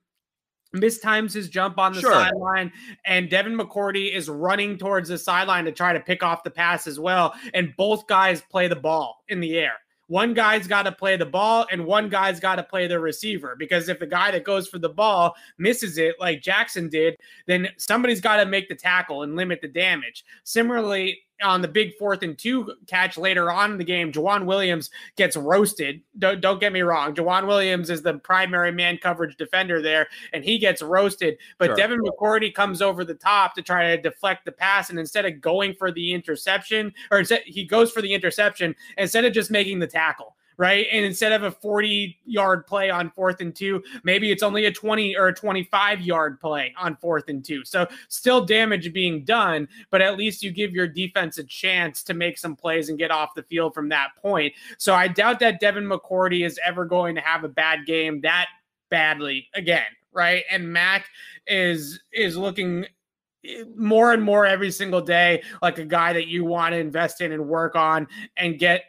mistimes 0.73 1.33
his 1.33 1.49
jump 1.49 1.77
on 1.77 1.93
the 1.93 2.01
sure. 2.01 2.11
sideline, 2.11 2.71
and 3.05 3.29
Devin 3.29 3.57
McCourty 3.57 4.13
is 4.13 4.29
running 4.29 4.77
towards 4.77 5.09
the 5.09 5.17
sideline 5.17 5.65
to 5.65 5.71
try 5.71 5.93
to 5.93 5.99
pick 5.99 6.23
off 6.23 6.43
the 6.43 6.51
pass 6.51 6.87
as 6.87 6.99
well. 6.99 7.33
And 7.53 7.73
both 7.77 8.07
guys 8.07 8.41
play 8.41 8.67
the 8.67 8.75
ball 8.75 9.23
in 9.29 9.39
the 9.39 9.57
air. 9.57 9.73
One 10.07 10.33
guy's 10.33 10.67
got 10.67 10.83
to 10.83 10.91
play 10.91 11.15
the 11.15 11.25
ball, 11.25 11.65
and 11.71 11.85
one 11.85 12.09
guy's 12.09 12.39
got 12.39 12.57
to 12.57 12.63
play 12.63 12.87
the 12.87 12.99
receiver. 12.99 13.55
Because 13.57 13.87
if 13.87 13.99
the 13.99 14.05
guy 14.05 14.31
that 14.31 14.43
goes 14.43 14.67
for 14.67 14.77
the 14.77 14.89
ball 14.89 15.33
misses 15.57 15.97
it, 15.97 16.15
like 16.19 16.41
Jackson 16.41 16.89
did, 16.89 17.17
then 17.47 17.69
somebody's 17.77 18.21
got 18.21 18.37
to 18.37 18.45
make 18.45 18.67
the 18.67 18.75
tackle 18.75 19.23
and 19.23 19.35
limit 19.35 19.61
the 19.61 19.67
damage. 19.67 20.25
Similarly, 20.43 21.21
on 21.43 21.61
the 21.61 21.67
big 21.67 21.95
fourth 21.97 22.23
and 22.23 22.37
two 22.37 22.73
catch 22.87 23.17
later 23.17 23.51
on 23.51 23.71
in 23.71 23.77
the 23.77 23.83
game, 23.83 24.11
Joejuan 24.11 24.45
Williams 24.45 24.89
gets 25.15 25.35
roasted. 25.35 26.01
Don't, 26.17 26.41
don't 26.41 26.59
get 26.59 26.73
me 26.73 26.81
wrong. 26.81 27.13
Joejuan 27.13 27.47
Williams 27.47 27.89
is 27.89 28.01
the 28.01 28.15
primary 28.19 28.71
man 28.71 28.97
coverage 28.97 29.37
defender 29.37 29.81
there, 29.81 30.07
and 30.33 30.43
he 30.43 30.57
gets 30.57 30.81
roasted. 30.81 31.37
But 31.57 31.67
sure. 31.67 31.75
Devin 31.75 31.99
McCourty 32.01 32.53
comes 32.53 32.81
over 32.81 33.03
the 33.03 33.13
top 33.13 33.55
to 33.55 33.61
try 33.61 33.95
to 33.95 34.01
deflect 34.01 34.45
the 34.45 34.51
pass. 34.51 34.89
And 34.89 34.99
instead 34.99 35.25
of 35.25 35.41
going 35.41 35.73
for 35.73 35.91
the 35.91 36.13
interception, 36.13 36.93
or 37.11 37.19
instead, 37.19 37.43
he 37.45 37.65
goes 37.65 37.91
for 37.91 38.01
the 38.01 38.13
interception 38.13 38.75
instead 38.97 39.25
of 39.25 39.33
just 39.33 39.51
making 39.51 39.79
the 39.79 39.87
tackle 39.87 40.35
right? 40.57 40.87
And 40.91 41.05
instead 41.05 41.31
of 41.31 41.43
a 41.43 41.51
40 41.51 42.17
yard 42.25 42.67
play 42.67 42.89
on 42.89 43.09
fourth 43.11 43.41
and 43.41 43.55
two, 43.55 43.83
maybe 44.03 44.31
it's 44.31 44.43
only 44.43 44.65
a 44.65 44.71
20 44.71 45.15
or 45.17 45.27
a 45.27 45.33
25 45.33 46.01
yard 46.01 46.39
play 46.39 46.73
on 46.77 46.95
fourth 46.97 47.29
and 47.29 47.43
two. 47.43 47.63
So 47.65 47.87
still 48.07 48.45
damage 48.45 48.93
being 48.93 49.23
done, 49.23 49.67
but 49.89 50.01
at 50.01 50.17
least 50.17 50.43
you 50.43 50.51
give 50.51 50.73
your 50.73 50.87
defense 50.87 51.37
a 51.37 51.43
chance 51.43 52.03
to 52.03 52.13
make 52.13 52.37
some 52.37 52.55
plays 52.55 52.89
and 52.89 52.97
get 52.97 53.11
off 53.11 53.35
the 53.35 53.43
field 53.43 53.73
from 53.73 53.89
that 53.89 54.09
point. 54.21 54.53
So 54.77 54.93
I 54.93 55.07
doubt 55.07 55.39
that 55.39 55.59
Devin 55.59 55.85
McCourty 55.85 56.45
is 56.45 56.59
ever 56.65 56.85
going 56.85 57.15
to 57.15 57.21
have 57.21 57.43
a 57.43 57.49
bad 57.49 57.85
game 57.85 58.21
that 58.21 58.47
badly 58.89 59.47
again, 59.55 59.85
right? 60.11 60.43
And 60.51 60.71
Mac 60.71 61.07
is 61.47 61.99
is 62.13 62.37
looking 62.37 62.85
more 63.75 64.13
and 64.13 64.23
more 64.23 64.45
every 64.45 64.71
single 64.71 65.01
day 65.01 65.43
like 65.61 65.77
a 65.77 65.85
guy 65.85 66.13
that 66.13 66.27
you 66.27 66.45
want 66.45 66.73
to 66.73 66.79
invest 66.79 67.21
in 67.21 67.31
and 67.31 67.47
work 67.47 67.75
on 67.75 68.07
and 68.37 68.57
get 68.57 68.83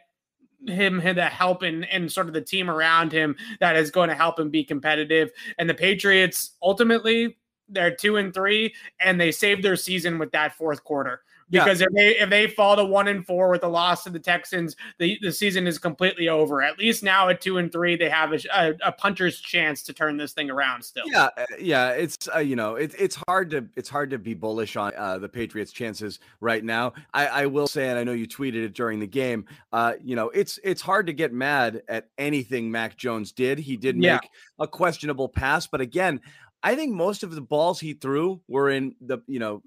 him 0.67 0.99
the 0.99 1.25
help 1.25 1.61
and, 1.61 1.85
and 1.89 2.11
sort 2.11 2.27
of 2.27 2.33
the 2.33 2.41
team 2.41 2.69
around 2.69 3.11
him 3.11 3.35
that 3.59 3.75
is 3.75 3.91
going 3.91 4.09
to 4.09 4.15
help 4.15 4.39
him 4.39 4.49
be 4.49 4.63
competitive. 4.63 5.31
And 5.57 5.69
the 5.69 5.73
Patriots 5.73 6.51
ultimately 6.61 7.37
they're 7.67 7.95
two 7.95 8.17
and 8.17 8.33
three, 8.33 8.73
and 8.99 9.19
they 9.19 9.31
saved 9.31 9.63
their 9.63 9.75
season 9.75 10.19
with 10.19 10.31
that 10.31 10.53
fourth 10.53 10.83
quarter 10.83 11.21
because 11.49 11.79
yeah. 11.79 11.87
if 11.87 11.93
they 11.93 12.17
if 12.19 12.29
they 12.29 12.47
fall 12.47 12.75
to 12.75 12.83
one 12.83 13.07
and 13.07 13.25
four 13.25 13.49
with 13.49 13.61
the 13.61 13.67
loss 13.67 14.03
to 14.03 14.09
the 14.09 14.19
Texans, 14.19 14.75
the, 14.97 15.17
the 15.21 15.31
season 15.31 15.67
is 15.67 15.77
completely 15.77 16.27
over. 16.27 16.61
At 16.61 16.79
least 16.79 17.03
now 17.03 17.29
at 17.29 17.41
two 17.41 17.57
and 17.57 17.71
three, 17.71 17.95
they 17.95 18.09
have 18.09 18.33
a, 18.33 18.39
a, 18.53 18.73
a 18.85 18.91
puncher's 18.91 19.39
chance 19.39 19.83
to 19.83 19.93
turn 19.93 20.17
this 20.17 20.33
thing 20.33 20.49
around. 20.49 20.83
Still, 20.83 21.03
yeah, 21.07 21.29
uh, 21.37 21.45
yeah. 21.59 21.89
It's 21.89 22.27
uh, 22.33 22.39
you 22.39 22.55
know 22.55 22.75
it's 22.75 22.95
it's 22.95 23.17
hard 23.27 23.51
to 23.51 23.67
it's 23.75 23.89
hard 23.89 24.09
to 24.09 24.17
be 24.17 24.33
bullish 24.33 24.75
on 24.75 24.93
uh, 24.97 25.17
the 25.19 25.29
Patriots' 25.29 25.71
chances 25.71 26.19
right 26.39 26.63
now. 26.63 26.93
I, 27.13 27.27
I 27.27 27.45
will 27.45 27.67
say, 27.67 27.89
and 27.89 27.99
I 27.99 28.03
know 28.03 28.13
you 28.13 28.27
tweeted 28.27 28.63
it 28.63 28.73
during 28.73 28.99
the 28.99 29.07
game. 29.07 29.45
Uh, 29.71 29.93
you 30.03 30.15
know, 30.15 30.29
it's 30.29 30.59
it's 30.63 30.81
hard 30.81 31.07
to 31.07 31.13
get 31.13 31.31
mad 31.31 31.83
at 31.87 32.07
anything 32.17 32.71
Mac 32.71 32.97
Jones 32.97 33.31
did. 33.31 33.59
He 33.59 33.77
did 33.77 33.95
make 33.95 34.23
yeah. 34.23 34.29
a 34.59 34.67
questionable 34.67 35.29
pass, 35.29 35.67
but 35.67 35.81
again, 35.81 36.21
I 36.65 36.75
think 36.75 36.95
most 36.95 37.21
of 37.21 37.29
the 37.29 37.41
balls 37.41 37.79
he 37.79 37.93
threw 37.93 38.41
were 38.47 38.71
in 38.71 38.95
the, 38.99 39.19
you 39.27 39.37
know, 39.37 39.61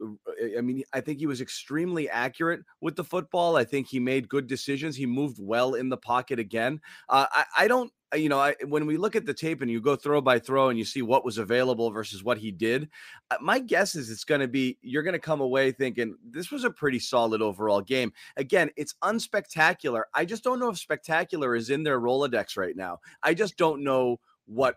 I 0.56 0.60
mean, 0.60 0.82
I 0.92 1.00
think 1.00 1.20
he 1.20 1.26
was 1.26 1.40
extremely 1.40 2.10
accurate 2.10 2.62
with 2.80 2.96
the 2.96 3.04
football. 3.04 3.54
I 3.54 3.62
think 3.62 3.86
he 3.86 4.00
made 4.00 4.28
good 4.28 4.48
decisions. 4.48 4.96
He 4.96 5.06
moved 5.06 5.38
well 5.40 5.74
in 5.74 5.90
the 5.90 5.96
pocket 5.96 6.40
again. 6.40 6.80
Uh, 7.08 7.26
I, 7.30 7.44
I 7.56 7.68
don't, 7.68 7.92
uh, 8.12 8.16
you 8.16 8.28
know, 8.28 8.40
I, 8.40 8.56
when 8.66 8.84
we 8.84 8.96
look 8.96 9.14
at 9.14 9.26
the 9.26 9.32
tape 9.32 9.62
and 9.62 9.70
you 9.70 9.80
go 9.80 9.94
throw 9.94 10.20
by 10.20 10.40
throw 10.40 10.70
and 10.70 10.78
you 10.78 10.84
see 10.84 11.02
what 11.02 11.24
was 11.24 11.38
available 11.38 11.88
versus 11.92 12.24
what 12.24 12.36
he 12.36 12.50
did, 12.50 12.88
uh, 13.30 13.36
my 13.40 13.60
guess 13.60 13.94
is 13.94 14.10
it's 14.10 14.24
going 14.24 14.40
to 14.40 14.48
be 14.48 14.76
you're 14.82 15.04
going 15.04 15.12
to 15.12 15.20
come 15.20 15.40
away 15.40 15.70
thinking 15.70 16.16
this 16.28 16.50
was 16.50 16.64
a 16.64 16.70
pretty 16.70 16.98
solid 16.98 17.40
overall 17.40 17.80
game. 17.80 18.12
Again, 18.36 18.70
it's 18.76 18.96
unspectacular. 19.04 20.02
I 20.14 20.24
just 20.24 20.42
don't 20.42 20.58
know 20.58 20.70
if 20.70 20.78
spectacular 20.78 21.54
is 21.54 21.70
in 21.70 21.84
their 21.84 22.00
Rolodex 22.00 22.56
right 22.56 22.74
now. 22.74 22.98
I 23.22 23.34
just 23.34 23.56
don't 23.56 23.84
know 23.84 24.18
what 24.46 24.74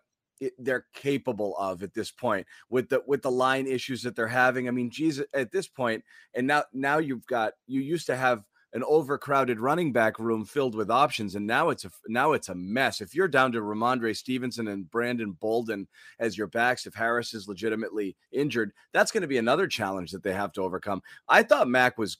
they're 0.57 0.85
capable 0.93 1.55
of 1.57 1.83
at 1.83 1.93
this 1.93 2.11
point 2.11 2.47
with 2.69 2.89
the 2.89 3.03
with 3.05 3.21
the 3.21 3.31
line 3.31 3.67
issues 3.67 4.01
that 4.03 4.15
they're 4.15 4.27
having. 4.27 4.67
I 4.67 4.71
mean, 4.71 4.89
Jesus, 4.89 5.25
at 5.33 5.51
this 5.51 5.67
point, 5.67 6.03
and 6.33 6.47
now 6.47 6.63
now 6.73 6.97
you've 6.97 7.25
got 7.27 7.53
you 7.67 7.81
used 7.81 8.07
to 8.07 8.15
have 8.15 8.43
an 8.73 8.83
overcrowded 8.83 9.59
running 9.59 9.91
back 9.91 10.17
room 10.17 10.45
filled 10.45 10.75
with 10.75 10.89
options, 10.89 11.35
and 11.35 11.45
now 11.45 11.69
it's 11.69 11.85
a 11.85 11.91
now 12.07 12.31
it's 12.31 12.49
a 12.49 12.55
mess. 12.55 13.01
If 13.01 13.13
you're 13.13 13.27
down 13.27 13.51
to 13.51 13.61
Rhamondre 13.61 14.15
Stevenson 14.15 14.69
and 14.69 14.89
Brandon 14.89 15.33
Bolden 15.33 15.87
as 16.19 16.37
your 16.37 16.47
backs, 16.47 16.85
if 16.85 16.93
Harris 16.93 17.33
is 17.33 17.47
legitimately 17.47 18.15
injured, 18.31 18.71
that's 18.93 19.11
going 19.11 19.21
to 19.21 19.27
be 19.27 19.37
another 19.37 19.67
challenge 19.67 20.11
that 20.11 20.23
they 20.23 20.33
have 20.33 20.53
to 20.53 20.61
overcome. 20.61 21.01
I 21.27 21.43
thought 21.43 21.67
Mac 21.67 21.97
was 21.97 22.17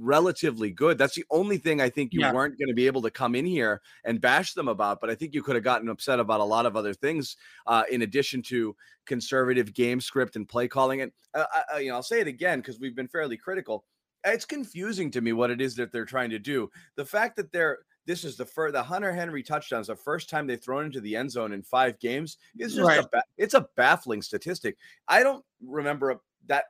relatively 0.00 0.70
good. 0.70 0.98
That's 0.98 1.14
the 1.14 1.24
only 1.30 1.58
thing 1.58 1.80
I 1.80 1.90
think 1.90 2.12
you 2.12 2.20
yeah. 2.20 2.32
weren't 2.32 2.58
going 2.58 2.68
to 2.68 2.74
be 2.74 2.86
able 2.86 3.02
to 3.02 3.10
come 3.10 3.34
in 3.34 3.44
here 3.44 3.80
and 4.04 4.20
bash 4.20 4.54
them 4.54 4.68
about. 4.68 5.00
But 5.00 5.10
I 5.10 5.14
think 5.14 5.34
you 5.34 5.42
could 5.42 5.54
have 5.54 5.64
gotten 5.64 5.88
upset 5.88 6.20
about 6.20 6.40
a 6.40 6.44
lot 6.44 6.66
of 6.66 6.76
other 6.76 6.94
things 6.94 7.36
uh, 7.66 7.84
in 7.90 8.02
addition 8.02 8.42
to 8.42 8.74
conservative 9.06 9.74
game 9.74 10.00
script 10.00 10.36
and 10.36 10.48
play 10.48 10.68
calling. 10.68 11.02
And 11.02 11.12
uh, 11.34 11.44
I, 11.72 11.78
you 11.78 11.90
know, 11.90 11.96
I'll 11.96 12.02
say 12.02 12.20
it 12.20 12.28
again 12.28 12.60
because 12.60 12.80
we've 12.80 12.96
been 12.96 13.08
fairly 13.08 13.36
critical. 13.36 13.84
It's 14.24 14.44
confusing 14.44 15.10
to 15.12 15.20
me 15.20 15.32
what 15.32 15.50
it 15.50 15.60
is 15.60 15.74
that 15.76 15.92
they're 15.92 16.04
trying 16.04 16.30
to 16.30 16.38
do. 16.38 16.70
The 16.96 17.04
fact 17.04 17.36
that 17.36 17.52
they're 17.52 17.78
this 18.06 18.24
is 18.24 18.36
the 18.36 18.44
first 18.44 18.72
the 18.72 18.82
Hunter 18.82 19.12
Henry 19.12 19.42
touchdowns, 19.42 19.86
the 19.86 19.96
first 19.96 20.28
time 20.28 20.46
they've 20.46 20.60
thrown 20.60 20.86
into 20.86 21.00
the 21.00 21.16
end 21.16 21.30
zone 21.30 21.52
in 21.52 21.62
five 21.62 21.98
games 22.00 22.38
is 22.58 22.74
just 22.74 22.86
right. 22.86 23.00
a 23.00 23.08
ba- 23.10 23.24
it's 23.38 23.54
a 23.54 23.68
baffling 23.76 24.22
statistic. 24.22 24.76
I 25.06 25.22
don't 25.22 25.44
remember 25.64 26.20
that. 26.46 26.64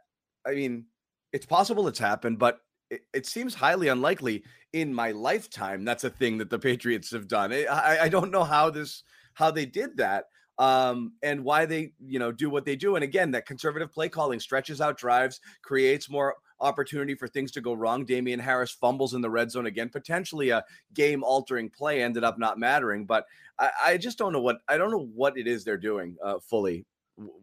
I 0.47 0.53
mean, 0.53 0.87
it's 1.33 1.47
possible 1.47 1.87
it's 1.89 1.99
happened, 1.99 2.39
but 2.39 2.61
it, 2.91 3.03
it, 3.13 3.27
seems 3.27 3.55
highly 3.55 3.89
unlikely 3.89 4.43
in 4.73 4.93
my 4.93 5.11
lifetime 5.13 5.85
that's 5.85 6.05
a 6.05 6.11
thing 6.11 6.39
that 6.39 6.51
the 6.51 6.59
Patriots 6.59 7.11
have 7.11 7.29
done. 7.29 7.53
I, 7.53 7.99
I 8.03 8.09
don't 8.09 8.31
know 8.31 8.45
how 8.45 8.71
this 8.71 9.05
how 9.35 9.51
they 9.51 9.67
did 9.67 9.97
that 9.97 10.27
um, 10.59 11.13
and 11.23 11.43
why 11.43 11.65
they 11.65 11.93
you 12.05 12.19
know 12.19 12.31
do 12.31 12.51
what 12.51 12.65
they 12.65 12.77
do. 12.77 12.95
And 12.95 13.03
again, 13.03 13.31
that 13.33 13.47
conservative 13.47 13.91
play 13.91 14.09
calling 14.09 14.39
stretches 14.39 14.81
out 14.81 14.99
drives, 14.99 15.41
creates 15.63 16.11
more 16.11 16.37
opportunity 16.61 17.15
for 17.15 17.27
things 17.27 17.51
to 17.53 17.61
go 17.61 17.73
wrong. 17.73 18.05
Damien 18.05 18.39
Harris 18.39 18.71
fumbles 18.71 19.15
in 19.15 19.23
the 19.23 19.31
red 19.31 19.51
zone 19.51 19.67
again, 19.67 19.89
potentially 19.89 20.51
a 20.51 20.63
game 20.93 21.25
altering 21.25 21.71
play 21.71 22.03
ended 22.03 22.25
up 22.25 22.39
not 22.39 22.59
mattering. 22.59 23.07
But 23.07 23.25
I, 23.59 23.71
I, 23.83 23.97
just 23.97 24.19
don't 24.19 24.35
know 24.35 24.43
what 24.43 24.59
I 24.69 24.77
don't 24.77 24.91
know 24.91 25.09
what 25.15 25.39
it 25.39 25.47
is 25.47 25.65
they're 25.65 25.79
doing 25.79 26.17
uh, 26.23 26.39
fully. 26.39 26.85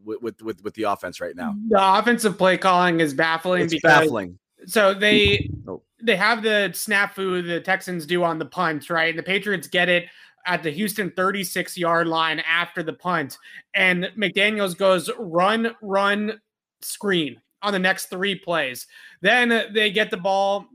With, 0.03 0.41
with 0.41 0.63
with 0.63 0.73
the 0.73 0.83
offense 0.83 1.21
right 1.21 1.35
now, 1.35 1.53
the 1.69 1.77
offensive 1.79 2.35
play 2.35 2.57
calling 2.57 2.99
is 2.99 3.13
baffling. 3.13 3.61
It's 3.61 3.75
because 3.75 4.05
baffling 4.05 4.39
so 4.65 4.93
they 4.93 5.49
oh. 5.67 5.81
they 6.01 6.15
have 6.15 6.43
the 6.43 6.69
snafu 6.73 7.45
the 7.45 7.61
Texans 7.61 8.05
do 8.05 8.23
on 8.23 8.39
the 8.39 8.45
punt, 8.45 8.89
right? 8.89 9.09
And 9.09 9.19
the 9.19 9.23
Patriots 9.23 9.67
get 9.67 9.89
it 9.89 10.05
at 10.45 10.63
the 10.63 10.71
Houston 10.71 11.11
36 11.11 11.77
yard 11.77 12.07
line 12.07 12.39
after 12.39 12.81
the 12.81 12.93
punt. 12.93 13.37
And 13.75 14.09
McDaniels 14.17 14.77
goes 14.77 15.09
run, 15.19 15.75
run, 15.81 16.39
screen 16.81 17.41
on 17.61 17.73
the 17.73 17.79
next 17.79 18.05
three 18.05 18.35
plays. 18.35 18.87
Then 19.21 19.73
they 19.73 19.91
get 19.91 20.09
the 20.09 20.17
ball 20.17 20.67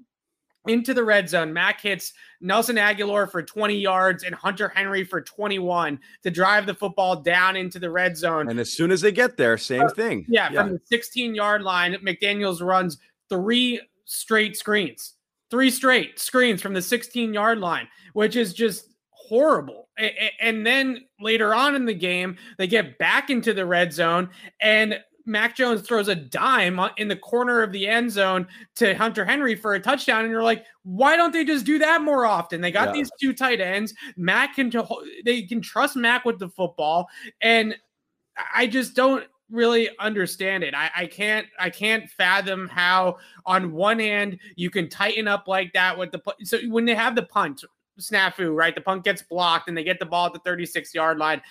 into 0.67 0.95
the 0.95 1.03
red 1.03 1.29
zone. 1.29 1.53
Mac 1.53 1.81
hits 1.81 2.13
Nelson 2.41 2.77
Agholor 2.77 3.31
for 3.31 3.43
20 3.43 3.75
yards 3.75 4.23
and 4.25 4.35
Hunter 4.35 4.69
Henry 4.69 5.05
for 5.05 5.21
21 5.21 5.99
to 6.23 6.31
drive 6.31 6.67
the 6.67 6.75
football 6.75 7.17
down 7.17 7.57
into 7.57 7.79
the 7.79 7.91
red 7.91 8.17
zone. 8.17 8.49
And 8.49 8.61
as 8.61 8.73
soon 8.73 8.91
as 8.91 9.01
they 9.01 9.13
get 9.13 9.37
there, 9.37 9.57
same 9.59 9.83
uh, 9.83 9.89
thing. 9.89 10.25
Yeah, 10.29 10.51
yeah. 10.53 10.63
from 10.63 10.73
the 10.73 10.81
16 10.85 11.35
yard 11.35 11.63
line, 11.63 11.95
McDaniels 11.95 12.65
runs 12.65 12.99
three 13.29 13.81
straight 14.05 14.57
screens, 14.57 15.15
three 15.51 15.71
straight 15.71 16.19
screens 16.19 16.63
from 16.63 16.75
the 16.75 16.83
16 16.83 17.33
yard 17.33 17.59
line, 17.59 17.89
which 18.13 18.37
is 18.37 18.53
just 18.53 18.89
horrible. 19.11 19.89
And 20.41 20.67
then 20.67 21.05
later 21.21 21.55
on 21.55 21.75
in 21.75 21.85
the 21.85 21.95
game, 21.95 22.37
they 22.59 22.67
get 22.67 22.99
back 22.99 23.31
into 23.31 23.55
the 23.55 23.67
red 23.67 23.93
zone 23.93 24.31
and 24.61 24.99
Mac 25.27 25.57
Jones 25.57 25.83
throws 25.83 26.09
a 26.09 26.15
dime 26.15 26.81
in 26.97 27.09
the 27.09 27.17
corner 27.17 27.63
of 27.63 27.73
the 27.73 27.87
end 27.87 28.11
zone 28.11 28.47
to 28.77 28.95
Hunter 28.95 29.25
Henry 29.25 29.55
for 29.55 29.75
a 29.75 29.81
touchdown, 29.81 30.25
and 30.25 30.31
you're 30.31 30.43
like, 30.43 30.65
why 30.83 31.17
don't 31.17 31.33
they 31.33 31.45
just 31.45 31.65
do 31.65 31.79
that 31.79 32.03
more 32.03 32.27
often? 32.27 32.61
They 32.61 32.73
got 32.73 32.89
yeah. 32.89 32.95
these 32.95 33.11
two 33.21 33.33
tight 33.33 33.61
ends. 33.61 33.95
Mac 34.17 34.57
can 34.57 34.73
they 35.25 35.43
can 35.43 35.61
trust 35.61 35.97
Mac 35.97 36.25
with 36.25 36.39
the 36.39 36.49
football, 36.49 37.09
and 37.41 37.77
I 38.55 38.67
just 38.67 38.95
don't 38.95 39.25
really 39.53 39.91
understand 39.99 40.65
it. 40.65 40.75
I, 40.75 40.91
I 40.97 41.07
can't 41.07 41.47
I 41.59 41.71
can't 41.71 42.11
fathom 42.11 42.69
how 42.69 43.19
on 43.47 43.73
one 43.73 43.99
hand 43.99 44.39
you 44.57 44.71
can 44.71 44.89
tighten 44.89 45.29
up 45.29 45.47
like 45.47 45.73
that 45.75 45.97
with 45.97 46.11
the 46.11 46.21
so 46.43 46.59
when 46.69 46.85
they 46.85 46.95
have 46.95 47.15
the 47.15 47.23
punt 47.23 47.63
snafu, 48.01 48.55
right? 48.55 48.75
The 48.75 48.81
punt 48.81 49.05
gets 49.05 49.23
blocked 49.23 49.69
and 49.69 49.77
they 49.77 49.85
get 49.85 49.99
the 49.99 50.07
ball 50.07 50.27
at 50.27 50.33
the 50.33 50.41
36 50.41 50.95
yard 50.95 51.19
line. 51.19 51.43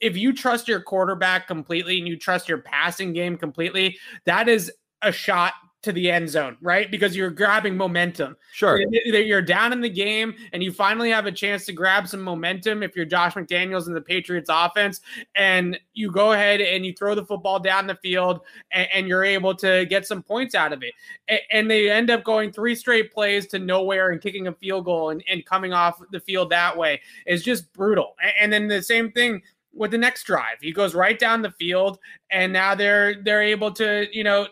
If 0.00 0.16
you 0.16 0.32
trust 0.32 0.66
your 0.66 0.80
quarterback 0.80 1.46
completely 1.46 1.98
and 1.98 2.08
you 2.08 2.18
trust 2.18 2.48
your 2.48 2.58
passing 2.58 3.12
game 3.12 3.36
completely, 3.36 3.98
that 4.24 4.48
is 4.48 4.72
a 5.02 5.12
shot 5.12 5.52
to 5.82 5.92
the 5.92 6.10
end 6.10 6.28
zone, 6.28 6.56
right? 6.60 6.90
Because 6.90 7.16
you're 7.16 7.30
grabbing 7.30 7.76
momentum. 7.76 8.36
Sure. 8.52 8.80
You're 8.90 9.42
down 9.42 9.72
in 9.72 9.80
the 9.80 9.90
game 9.90 10.34
and 10.52 10.62
you 10.62 10.72
finally 10.72 11.10
have 11.10 11.26
a 11.26 11.32
chance 11.32 11.64
to 11.66 11.72
grab 11.72 12.06
some 12.06 12.22
momentum 12.22 12.82
if 12.82 12.94
you're 12.94 13.04
Josh 13.04 13.34
McDaniels 13.34 13.88
in 13.88 13.92
the 13.94 14.00
Patriots 14.00 14.48
offense 14.50 15.00
and 15.34 15.78
you 15.94 16.12
go 16.12 16.32
ahead 16.32 16.60
and 16.60 16.86
you 16.86 16.92
throw 16.92 17.14
the 17.16 17.24
football 17.24 17.58
down 17.58 17.88
the 17.88 17.96
field 17.96 18.42
and, 18.70 18.88
and 18.94 19.08
you're 19.08 19.24
able 19.24 19.54
to 19.56 19.84
get 19.86 20.06
some 20.06 20.22
points 20.22 20.54
out 20.54 20.72
of 20.72 20.82
it. 20.84 20.94
And, 21.28 21.40
and, 21.50 21.72
they 21.72 21.90
end 21.90 22.10
up 22.10 22.22
going 22.22 22.52
three 22.52 22.74
straight 22.74 23.12
plays 23.12 23.46
to 23.48 23.58
nowhere 23.58 24.10
and 24.10 24.20
kicking 24.20 24.46
a 24.46 24.52
field 24.52 24.84
goal 24.84 25.10
and, 25.10 25.24
and 25.28 25.44
coming 25.46 25.72
off 25.72 26.00
the 26.10 26.20
field 26.20 26.50
that 26.50 26.76
way 26.76 27.00
is 27.26 27.42
just 27.42 27.72
brutal. 27.72 28.14
And, 28.22 28.32
and 28.40 28.52
then 28.52 28.68
the 28.68 28.82
same 28.82 29.10
thing 29.10 29.42
with 29.74 29.90
the 29.90 29.98
next 29.98 30.24
drive. 30.24 30.58
He 30.60 30.72
goes 30.72 30.94
right 30.94 31.18
down 31.18 31.42
the 31.42 31.50
field 31.52 31.98
and 32.30 32.52
now 32.52 32.74
they're 32.74 33.22
they're 33.22 33.42
able 33.42 33.72
to, 33.72 34.06
you 34.12 34.22
know, 34.22 34.46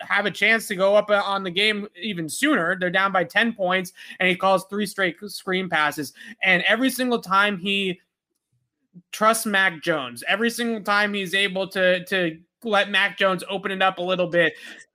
have 0.00 0.26
a 0.26 0.30
chance 0.30 0.66
to 0.68 0.76
go 0.76 0.94
up 0.94 1.10
uh, 1.10 1.22
on 1.24 1.42
the 1.42 1.50
game 1.50 1.88
even 2.00 2.28
sooner. 2.28 2.76
They're 2.78 2.90
down 2.90 3.12
by 3.12 3.24
10 3.24 3.54
points, 3.54 3.92
and 4.18 4.28
he 4.28 4.36
calls 4.36 4.64
three 4.66 4.86
straight 4.86 5.16
screen 5.28 5.68
passes. 5.68 6.12
And 6.42 6.62
every 6.68 6.90
single 6.90 7.20
time 7.20 7.58
he 7.58 8.00
trusts 9.12 9.46
Mac 9.46 9.82
Jones, 9.82 10.22
every 10.28 10.50
single 10.50 10.82
time 10.82 11.14
he's 11.14 11.34
able 11.34 11.68
to 11.68 12.04
to 12.06 12.38
let 12.62 12.90
Mac 12.90 13.18
Jones 13.18 13.44
open 13.48 13.70
it 13.70 13.82
up 13.82 13.98
a 13.98 14.02
little 14.02 14.26
bit, 14.26 14.54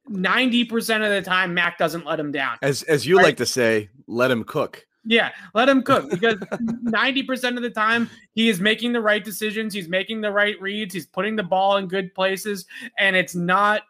90% 0.09 1.03
of 1.03 1.09
the 1.09 1.21
time 1.21 1.53
Mac 1.53 1.77
doesn't 1.77 2.05
let 2.05 2.19
him 2.19 2.31
down. 2.31 2.57
As 2.61 2.83
as 2.83 3.05
you 3.05 3.17
right? 3.17 3.23
like 3.23 3.37
to 3.37 3.45
say, 3.45 3.89
let 4.07 4.31
him 4.31 4.43
cook. 4.43 4.85
Yeah, 5.03 5.31
let 5.55 5.67
him 5.67 5.81
cook 5.81 6.09
because 6.11 6.35
90% 6.35 7.57
of 7.57 7.63
the 7.63 7.69
time 7.69 8.09
he 8.33 8.49
is 8.49 8.59
making 8.59 8.93
the 8.93 9.01
right 9.01 9.23
decisions, 9.23 9.73
he's 9.73 9.89
making 9.89 10.21
the 10.21 10.31
right 10.31 10.59
reads, 10.61 10.93
he's 10.93 11.07
putting 11.07 11.35
the 11.35 11.43
ball 11.43 11.77
in 11.77 11.87
good 11.87 12.13
places 12.13 12.65
and 12.97 13.15
it's 13.15 13.35
not 13.35 13.83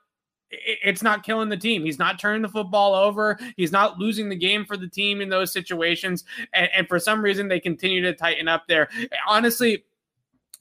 it's 0.51 1.01
not 1.01 1.24
killing 1.24 1.50
the 1.50 1.58
team. 1.58 1.86
He's 1.86 2.00
not 2.00 2.20
turning 2.20 2.41
the 2.41 2.50
football 2.50 2.93
over. 2.93 3.39
He's 3.55 3.72
not 3.72 3.98
losing 3.98 4.29
the 4.29 4.36
game 4.36 4.65
for 4.65 4.77
the 4.77 4.88
team 4.88 5.22
in 5.22 5.29
those 5.29 5.51
situations. 5.51 6.25
And, 6.53 6.70
and 6.75 6.88
for 6.88 7.00
some 7.00 7.22
reason, 7.22 7.48
they 7.48 7.60
continue 7.60 8.01
to 8.01 8.13
tighten 8.13 8.48
up 8.48 8.67
there. 8.67 8.89
Honestly, 9.27 9.86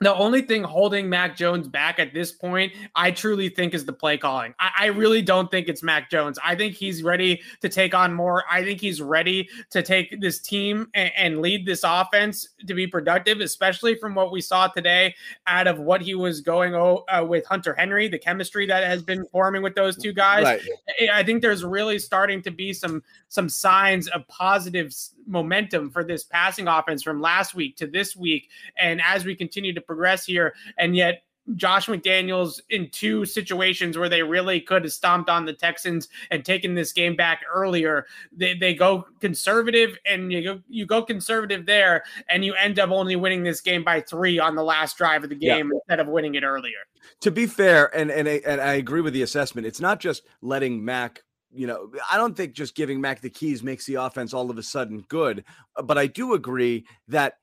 the 0.01 0.15
only 0.15 0.41
thing 0.41 0.63
holding 0.63 1.11
Mac 1.11 1.37
Jones 1.37 1.69
back 1.69 1.99
at 1.99 2.15
this 2.15 2.33
point, 2.33 2.73
I 2.95 3.11
truly 3.11 3.51
think, 3.51 3.75
is 3.75 3.85
the 3.85 3.93
play 3.93 4.17
calling. 4.17 4.55
I, 4.59 4.71
I, 4.79 4.87
really 4.87 5.21
don't 5.21 5.51
think 5.51 5.69
it's 5.69 5.83
Mac 5.83 6.11
Jones. 6.11 6.39
I 6.43 6.55
think 6.55 6.75
he's 6.75 7.03
ready 7.03 7.43
to 7.61 7.69
take 7.69 7.95
on 7.95 8.15
more. 8.15 8.45
I 8.51 8.65
think 8.65 8.81
he's 8.81 9.03
ready 9.03 9.51
to 9.69 9.83
take 9.83 10.19
this 10.23 10.39
team 10.39 10.89
and, 10.95 11.13
and 11.19 11.41
lead 11.43 11.67
this 11.67 11.83
offense 11.85 12.49
to 12.67 12.73
be 12.73 12.87
productive, 12.87 13.41
especially 13.41 13.95
from 13.95 14.15
what 14.15 14.33
we 14.33 14.41
saw 14.41 14.69
today 14.69 15.15
out 15.47 15.67
of 15.67 15.79
what 15.79 16.01
he 16.01 16.15
was 16.15 16.41
going 16.41 16.75
uh, 16.75 17.23
with 17.23 17.45
Hunter 17.45 17.75
Henry, 17.75 18.09
the 18.09 18.19
chemistry 18.19 18.65
that 18.67 18.85
has 18.85 19.03
been 19.03 19.27
forming 19.27 19.61
with 19.61 19.75
those 19.75 19.99
two 19.99 20.15
guys. 20.15 20.45
Right. 20.45 20.63
I 21.13 21.23
think 21.23 21.43
there's 21.43 21.63
really 21.63 21.99
starting 21.99 22.41
to 22.43 22.51
be 22.51 22.73
some 22.73 23.03
some 23.29 23.51
signs 23.51 24.09
of 24.09 24.27
positive 24.29 24.95
momentum 25.31 25.91
for 25.91 26.05
this 26.05 26.25
passing 26.25 26.69
offense 26.69 27.03
from 27.03 27.21
last 27.21 27.55
week 27.55 27.77
to 27.77 27.87
this 27.87 28.15
week, 28.17 28.51
and 28.77 29.01
as 29.01 29.25
we 29.25 29.35
continue 29.35 29.73
to 29.73 29.81
progress 29.81 30.27
here. 30.27 30.55
And 30.77 30.95
yet, 30.95 31.23
Josh 31.57 31.87
McDaniels 31.87 32.61
in 32.71 32.91
two 32.91 33.25
situations 33.25 33.99
where 33.99 34.09
they 34.09 34.23
really 34.23 34.61
could 34.61 34.85
have 34.85 34.93
stomped 34.93 35.29
on 35.29 35.45
the 35.45 35.53
Texans 35.53 36.09
and 36.31 36.45
taken 36.45 36.75
this 36.75 36.93
game 36.93 37.17
back 37.17 37.43
earlier. 37.53 38.07
They, 38.33 38.55
they 38.55 38.75
go 38.75 39.07
conservative 39.21 39.97
and 40.07 40.33
you 40.33 40.43
go 40.43 40.61
you 40.69 40.87
go 40.87 41.03
conservative 41.03 41.67
there 41.67 42.05
and 42.29 42.45
you 42.45 42.55
end 42.55 42.79
up 42.79 42.91
only 42.91 43.17
winning 43.17 43.43
this 43.43 43.61
game 43.61 43.83
by 43.83 44.01
three 44.01 44.39
on 44.39 44.55
the 44.55 44.63
last 44.63 44.97
drive 44.97 45.25
of 45.25 45.31
the 45.31 45.37
game 45.37 45.71
yeah. 45.71 45.79
instead 45.79 46.01
of 46.01 46.09
winning 46.09 46.35
it 46.35 46.45
earlier. 46.45 46.79
To 47.21 47.31
be 47.31 47.47
fair, 47.47 47.95
and 47.97 48.11
and 48.11 48.29
I, 48.29 48.41
and 48.47 48.61
I 48.61 48.75
agree 48.75 49.01
with 49.01 49.15
the 49.15 49.23
assessment. 49.23 49.67
It's 49.67 49.81
not 49.81 50.01
just 50.01 50.23
letting 50.43 50.85
Mac 50.85 51.23
you 51.53 51.67
know, 51.67 51.91
I 52.11 52.17
don't 52.17 52.37
think 52.37 52.55
just 52.55 52.75
giving 52.75 53.01
Mac 53.01 53.21
the 53.21 53.31
keys 53.31 53.63
makes 53.63 53.87
the 53.87 53.97
offense 53.97 54.33
all 54.33 54.51
of 54.51 54.59
a 54.59 54.63
sudden 54.63 55.05
good, 55.09 55.45
uh, 55.77 55.83
but 55.83 55.99
I 55.99 56.07
do 56.07 56.35
agree 56.35 56.85
that 57.09 57.35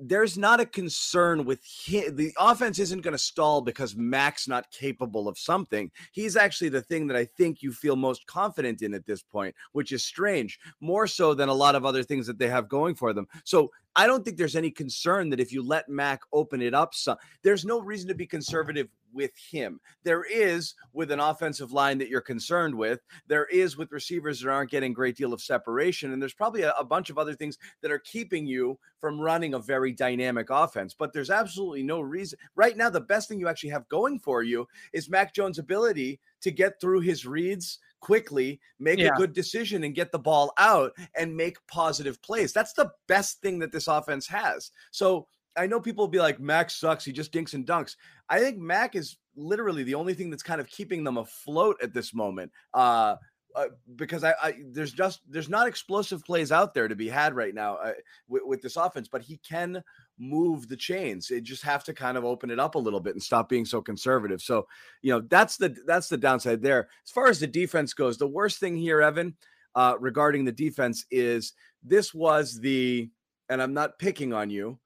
there's 0.00 0.36
not 0.36 0.60
a 0.60 0.66
concern 0.66 1.44
with 1.44 1.64
him. 1.64 2.14
The 2.14 2.32
offense 2.38 2.78
isn't 2.78 3.00
going 3.00 3.12
to 3.12 3.18
stall 3.18 3.60
because 3.62 3.96
Mac's 3.96 4.46
not 4.46 4.70
capable 4.70 5.28
of 5.28 5.38
something. 5.38 5.90
He's 6.12 6.36
actually 6.36 6.68
the 6.68 6.82
thing 6.82 7.06
that 7.06 7.16
I 7.16 7.24
think 7.24 7.62
you 7.62 7.72
feel 7.72 7.96
most 7.96 8.26
confident 8.26 8.82
in 8.82 8.94
at 8.94 9.06
this 9.06 9.22
point, 9.22 9.54
which 9.72 9.92
is 9.92 10.04
strange, 10.04 10.58
more 10.80 11.06
so 11.06 11.34
than 11.34 11.48
a 11.48 11.54
lot 11.54 11.74
of 11.74 11.86
other 11.86 12.02
things 12.02 12.26
that 12.26 12.38
they 12.38 12.48
have 12.48 12.68
going 12.68 12.94
for 12.94 13.12
them. 13.12 13.26
So 13.44 13.70
I 13.96 14.06
don't 14.06 14.24
think 14.24 14.36
there's 14.36 14.56
any 14.56 14.70
concern 14.70 15.30
that 15.30 15.40
if 15.40 15.52
you 15.52 15.62
let 15.62 15.88
Mac 15.88 16.20
open 16.32 16.60
it 16.60 16.74
up, 16.74 16.94
some, 16.94 17.16
there's 17.42 17.64
no 17.64 17.80
reason 17.80 18.08
to 18.08 18.14
be 18.14 18.26
conservative 18.26 18.88
with 19.12 19.32
him. 19.36 19.80
There 20.04 20.24
is 20.24 20.74
with 20.92 21.10
an 21.10 21.20
offensive 21.20 21.72
line 21.72 21.98
that 21.98 22.08
you're 22.08 22.20
concerned 22.20 22.74
with. 22.74 23.00
There 23.26 23.46
is 23.46 23.76
with 23.76 23.92
receivers 23.92 24.40
that 24.40 24.50
aren't 24.50 24.70
getting 24.70 24.92
a 24.92 24.94
great 24.94 25.16
deal 25.16 25.32
of 25.32 25.40
separation. 25.40 26.12
And 26.12 26.20
there's 26.20 26.34
probably 26.34 26.62
a, 26.62 26.72
a, 26.78 26.84
bunch 26.84 27.10
of 27.10 27.18
other 27.18 27.34
things 27.34 27.58
that 27.82 27.90
are 27.90 27.98
keeping 27.98 28.46
you 28.46 28.78
from 29.00 29.20
running 29.20 29.54
a 29.54 29.58
very 29.58 29.92
dynamic 29.92 30.48
offense. 30.50 30.94
But 30.98 31.12
there's 31.12 31.30
absolutely 31.30 31.82
no 31.82 32.00
reason. 32.00 32.38
Right 32.54 32.76
now, 32.76 32.90
the 32.90 33.00
best 33.00 33.28
thing 33.28 33.38
you 33.38 33.48
actually 33.48 33.70
have 33.70 33.88
going 33.88 34.18
for 34.18 34.42
you 34.42 34.66
is 34.92 35.10
Mac 35.10 35.34
Jones' 35.34 35.58
ability 35.58 36.20
to 36.40 36.50
get 36.50 36.80
through 36.80 37.00
his 37.00 37.26
reads 37.26 37.78
quickly, 38.00 38.60
make 38.78 38.98
yeah. 38.98 39.10
a 39.14 39.16
good 39.16 39.32
decision 39.32 39.84
and 39.84 39.94
get 39.94 40.12
the 40.12 40.18
ball 40.18 40.52
out 40.58 40.92
and 41.16 41.36
make 41.36 41.56
positive 41.66 42.20
plays. 42.22 42.52
That's 42.52 42.72
the 42.72 42.90
best 43.06 43.40
thing 43.40 43.58
that 43.58 43.72
this 43.72 43.88
offense 43.88 44.26
has. 44.28 44.70
So 44.90 45.26
I 45.56 45.66
know 45.66 45.80
people 45.80 46.04
will 46.04 46.10
be 46.10 46.20
like, 46.20 46.40
Mac 46.40 46.70
sucks. 46.70 47.04
He 47.04 47.12
just 47.12 47.32
dinks 47.32 47.54
and 47.54 47.66
dunks. 47.66 47.96
I 48.28 48.38
think 48.38 48.58
Mac 48.58 48.94
is 48.94 49.16
literally 49.36 49.82
the 49.82 49.94
only 49.94 50.14
thing 50.14 50.30
that's 50.30 50.42
kind 50.42 50.60
of 50.60 50.68
keeping 50.68 51.04
them 51.04 51.18
afloat 51.18 51.76
at 51.82 51.94
this 51.94 52.14
moment. 52.14 52.52
Uh, 52.74 53.16
uh, 53.54 53.66
because 53.96 54.24
I, 54.24 54.34
I, 54.42 54.54
there's 54.70 54.92
just 54.92 55.20
there's 55.28 55.48
not 55.48 55.66
explosive 55.66 56.22
plays 56.22 56.52
out 56.52 56.74
there 56.74 56.86
to 56.86 56.94
be 56.94 57.08
had 57.08 57.34
right 57.34 57.54
now 57.54 57.76
uh, 57.76 57.92
with, 58.28 58.42
with, 58.44 58.62
this 58.62 58.76
offense, 58.76 59.08
but 59.08 59.22
he 59.22 59.38
can 59.38 59.82
move 60.18 60.68
the 60.68 60.76
chains. 60.76 61.28
They 61.28 61.40
just 61.40 61.64
have 61.64 61.82
to 61.84 61.94
kind 61.94 62.16
of 62.16 62.24
open 62.24 62.50
it 62.50 62.60
up 62.60 62.74
a 62.74 62.78
little 62.78 63.00
bit 63.00 63.14
and 63.14 63.22
stop 63.22 63.48
being 63.48 63.64
so 63.64 63.80
conservative. 63.80 64.42
So 64.42 64.66
you 65.02 65.12
know 65.12 65.22
that's 65.28 65.56
the 65.56 65.74
that's 65.86 66.08
the 66.08 66.18
downside 66.18 66.62
there. 66.62 66.88
As 67.04 67.10
far 67.10 67.28
as 67.28 67.40
the 67.40 67.46
defense 67.46 67.94
goes, 67.94 68.18
the 68.18 68.28
worst 68.28 68.60
thing 68.60 68.76
here, 68.76 69.00
Evan, 69.00 69.34
uh, 69.74 69.94
regarding 69.98 70.44
the 70.44 70.52
defense 70.52 71.06
is 71.10 71.54
this 71.82 72.12
was 72.12 72.60
the 72.60 73.10
and 73.48 73.62
I'm 73.62 73.74
not 73.74 73.98
picking 73.98 74.32
on 74.32 74.50
you, 74.50 74.78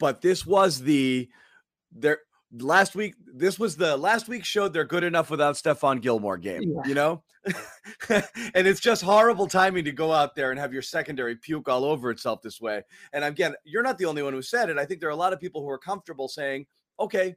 but 0.00 0.20
this 0.20 0.44
was 0.44 0.80
the 0.80 1.28
there 1.92 2.18
last 2.52 2.96
week 2.96 3.14
this 3.32 3.58
was 3.60 3.76
the 3.76 3.96
last 3.96 4.26
week 4.26 4.44
showed 4.44 4.72
they're 4.72 4.84
good 4.84 5.04
enough 5.04 5.30
without 5.30 5.54
Stephon 5.54 6.00
Gilmore 6.00 6.38
game, 6.38 6.62
yeah. 6.62 6.82
you 6.84 6.94
know? 6.94 7.22
and 8.08 8.66
it's 8.66 8.80
just 8.80 9.02
horrible 9.02 9.46
timing 9.46 9.84
to 9.84 9.92
go 9.92 10.12
out 10.12 10.34
there 10.34 10.50
and 10.50 10.58
have 10.58 10.72
your 10.72 10.82
secondary 10.82 11.36
puke 11.36 11.68
all 11.68 11.84
over 11.84 12.10
itself 12.10 12.42
this 12.42 12.60
way. 12.60 12.82
And 13.12 13.24
again, 13.24 13.54
you're 13.64 13.82
not 13.82 13.98
the 13.98 14.04
only 14.06 14.22
one 14.22 14.32
who 14.32 14.42
said 14.42 14.68
it. 14.68 14.78
I 14.78 14.84
think 14.84 15.00
there 15.00 15.08
are 15.08 15.12
a 15.12 15.16
lot 15.16 15.32
of 15.32 15.40
people 15.40 15.62
who 15.62 15.70
are 15.70 15.78
comfortable 15.78 16.28
saying, 16.28 16.66
okay, 16.98 17.36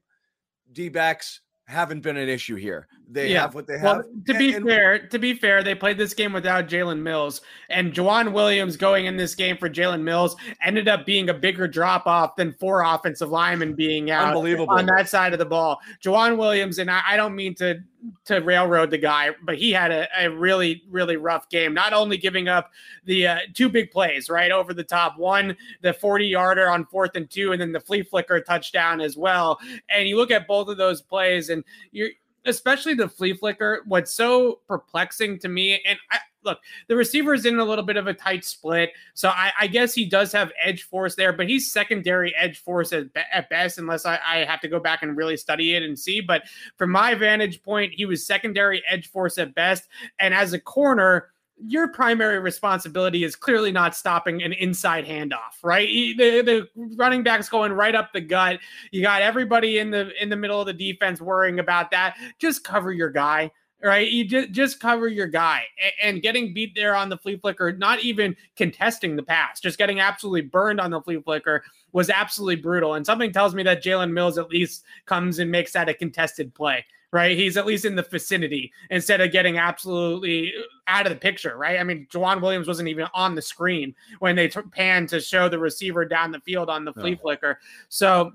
D 0.71 0.89
backs 0.89 1.41
haven't 1.65 2.01
been 2.01 2.17
an 2.17 2.29
issue 2.29 2.55
here. 2.55 2.87
They 3.09 3.31
yeah. 3.31 3.41
have 3.41 3.55
what 3.55 3.67
they 3.67 3.77
have. 3.77 3.83
Well, 3.83 4.03
to 4.27 4.33
be 4.33 4.53
and, 4.53 4.65
fair, 4.65 5.07
to 5.07 5.19
be 5.19 5.33
fair, 5.33 5.63
they 5.63 5.75
played 5.75 5.97
this 5.97 6.13
game 6.13 6.33
without 6.33 6.67
Jalen 6.67 7.01
Mills, 7.01 7.41
and 7.69 7.93
Joejuan 7.93 8.33
Williams 8.33 8.75
going 8.75 9.05
in 9.05 9.17
this 9.17 9.35
game 9.35 9.57
for 9.57 9.69
Jalen 9.69 10.01
Mills 10.01 10.35
ended 10.61 10.87
up 10.87 11.05
being 11.05 11.29
a 11.29 11.33
bigger 11.33 11.67
drop 11.67 12.07
off 12.07 12.35
than 12.35 12.53
four 12.53 12.83
offensive 12.83 13.29
linemen 13.29 13.75
being 13.75 14.11
out 14.11 14.29
Unbelievable. 14.29 14.73
on 14.73 14.85
that 14.87 15.09
side 15.09 15.33
of 15.33 15.39
the 15.39 15.45
ball. 15.45 15.79
Joejuan 16.03 16.37
Williams, 16.37 16.79
and 16.79 16.89
I, 16.89 17.01
I 17.07 17.17
don't 17.17 17.35
mean 17.35 17.55
to 17.55 17.81
to 18.25 18.39
railroad 18.39 18.91
the 18.91 18.97
guy, 18.97 19.31
but 19.43 19.57
he 19.57 19.71
had 19.71 19.91
a, 19.91 20.07
a 20.17 20.29
really, 20.29 20.83
really 20.89 21.17
rough 21.17 21.49
game. 21.49 21.73
Not 21.73 21.93
only 21.93 22.17
giving 22.17 22.47
up 22.47 22.71
the 23.05 23.27
uh, 23.27 23.39
two 23.53 23.69
big 23.69 23.91
plays 23.91 24.29
right 24.29 24.51
over 24.51 24.73
the 24.73 24.83
top, 24.83 25.17
one 25.17 25.55
the 25.81 25.93
40 25.93 26.25
yarder 26.25 26.69
on 26.69 26.85
fourth 26.85 27.15
and 27.15 27.29
two, 27.29 27.51
and 27.51 27.61
then 27.61 27.71
the 27.71 27.79
flea 27.79 28.03
flicker 28.03 28.41
touchdown 28.41 29.01
as 29.01 29.17
well. 29.17 29.59
And 29.89 30.07
you 30.07 30.17
look 30.17 30.31
at 30.31 30.47
both 30.47 30.67
of 30.67 30.77
those 30.77 31.01
plays, 31.01 31.49
and 31.49 31.63
you're 31.91 32.09
especially 32.45 32.93
the 32.93 33.07
flea 33.07 33.33
flicker. 33.33 33.83
What's 33.85 34.13
so 34.13 34.59
perplexing 34.67 35.39
to 35.39 35.49
me, 35.49 35.81
and 35.85 35.97
I, 36.11 36.19
look, 36.43 36.59
the 36.87 36.95
receiver 36.95 37.33
is 37.33 37.45
in 37.45 37.59
a 37.59 37.63
little 37.63 37.83
bit 37.83 37.97
of 37.97 38.07
a 38.07 38.13
tight 38.13 38.45
split. 38.45 38.91
So 39.13 39.29
I, 39.29 39.51
I, 39.59 39.67
guess 39.67 39.93
he 39.93 40.05
does 40.05 40.31
have 40.31 40.51
edge 40.61 40.83
force 40.83 41.15
there, 41.15 41.33
but 41.33 41.47
he's 41.47 41.71
secondary 41.71 42.35
edge 42.35 42.59
force 42.59 42.93
at, 42.93 43.07
at 43.31 43.49
best, 43.49 43.77
unless 43.77 44.05
I, 44.05 44.19
I, 44.25 44.37
have 44.39 44.61
to 44.61 44.67
go 44.67 44.79
back 44.79 45.03
and 45.03 45.17
really 45.17 45.37
study 45.37 45.75
it 45.75 45.83
and 45.83 45.97
see. 45.97 46.21
But 46.21 46.43
from 46.77 46.91
my 46.91 47.15
vantage 47.15 47.61
point, 47.63 47.93
he 47.93 48.05
was 48.05 48.25
secondary 48.25 48.83
edge 48.89 49.09
force 49.09 49.37
at 49.37 49.55
best. 49.55 49.87
And 50.19 50.33
as 50.33 50.53
a 50.53 50.59
corner, 50.59 51.29
your 51.57 51.87
primary 51.87 52.39
responsibility 52.39 53.23
is 53.23 53.35
clearly 53.35 53.71
not 53.71 53.95
stopping 53.95 54.43
an 54.43 54.53
inside 54.53 55.05
handoff, 55.05 55.63
right? 55.63 55.87
The, 56.17 56.41
the 56.41 56.67
running 56.95 57.23
back's 57.23 57.47
going 57.47 57.71
right 57.71 57.95
up 57.95 58.11
the 58.11 58.21
gut. 58.21 58.59
You 58.91 59.01
got 59.01 59.21
everybody 59.21 59.77
in 59.77 59.91
the 59.91 60.11
in 60.21 60.29
the 60.29 60.35
middle 60.35 60.59
of 60.59 60.67
the 60.67 60.73
defense 60.73 61.21
worrying 61.21 61.59
about 61.59 61.91
that. 61.91 62.17
Just 62.39 62.63
cover 62.63 62.91
your 62.91 63.09
guy 63.09 63.51
right? 63.83 64.09
You 64.09 64.23
just, 64.23 64.51
just 64.51 64.79
cover 64.79 65.07
your 65.07 65.27
guy 65.27 65.63
and, 66.01 66.21
getting 66.21 66.53
beat 66.53 66.73
there 66.73 66.95
on 66.95 67.09
the 67.09 67.17
flea 67.17 67.37
flicker, 67.37 67.73
not 67.73 67.99
even 67.99 68.35
contesting 68.55 69.15
the 69.15 69.23
pass, 69.23 69.59
just 69.59 69.77
getting 69.77 69.99
absolutely 69.99 70.41
burned 70.41 70.79
on 70.79 70.89
the 70.89 71.01
flea 71.01 71.21
flicker 71.21 71.63
was 71.91 72.09
absolutely 72.09 72.55
brutal. 72.55 72.93
And 72.93 73.05
something 73.05 73.33
tells 73.33 73.53
me 73.53 73.61
that 73.63 73.83
Jalen 73.83 74.11
Mills 74.11 74.37
at 74.37 74.49
least 74.49 74.85
comes 75.05 75.39
and 75.39 75.51
makes 75.51 75.73
that 75.73 75.89
a 75.89 75.93
contested 75.93 76.55
play, 76.55 76.85
right? 77.11 77.37
He's 77.37 77.57
at 77.57 77.65
least 77.65 77.83
in 77.83 77.95
the 77.95 78.03
vicinity 78.03 78.71
instead 78.89 79.19
of 79.19 79.33
getting 79.33 79.57
absolutely 79.57 80.53
uh, 80.57 80.61
out 80.87 81.05
of 81.05 81.11
the 81.11 81.19
picture, 81.19 81.57
right? 81.57 81.77
I 81.77 81.83
mean, 81.83 82.07
Joejuan 82.09 82.41
Williams 82.41 82.67
wasn't 82.67 82.87
even 82.87 83.07
on 83.13 83.35
the 83.35 83.41
screen 83.41 83.93
when 84.19 84.37
they 84.37 84.47
t- 84.47 84.61
panned 84.71 85.09
to 85.09 85.19
show 85.19 85.49
the 85.49 85.59
receiver 85.59 86.05
down 86.05 86.31
the 86.31 86.39
field 86.39 86.69
on 86.69 86.85
the 86.85 86.93
flea 86.93 87.15
flicker. 87.15 87.59
So 87.89 88.31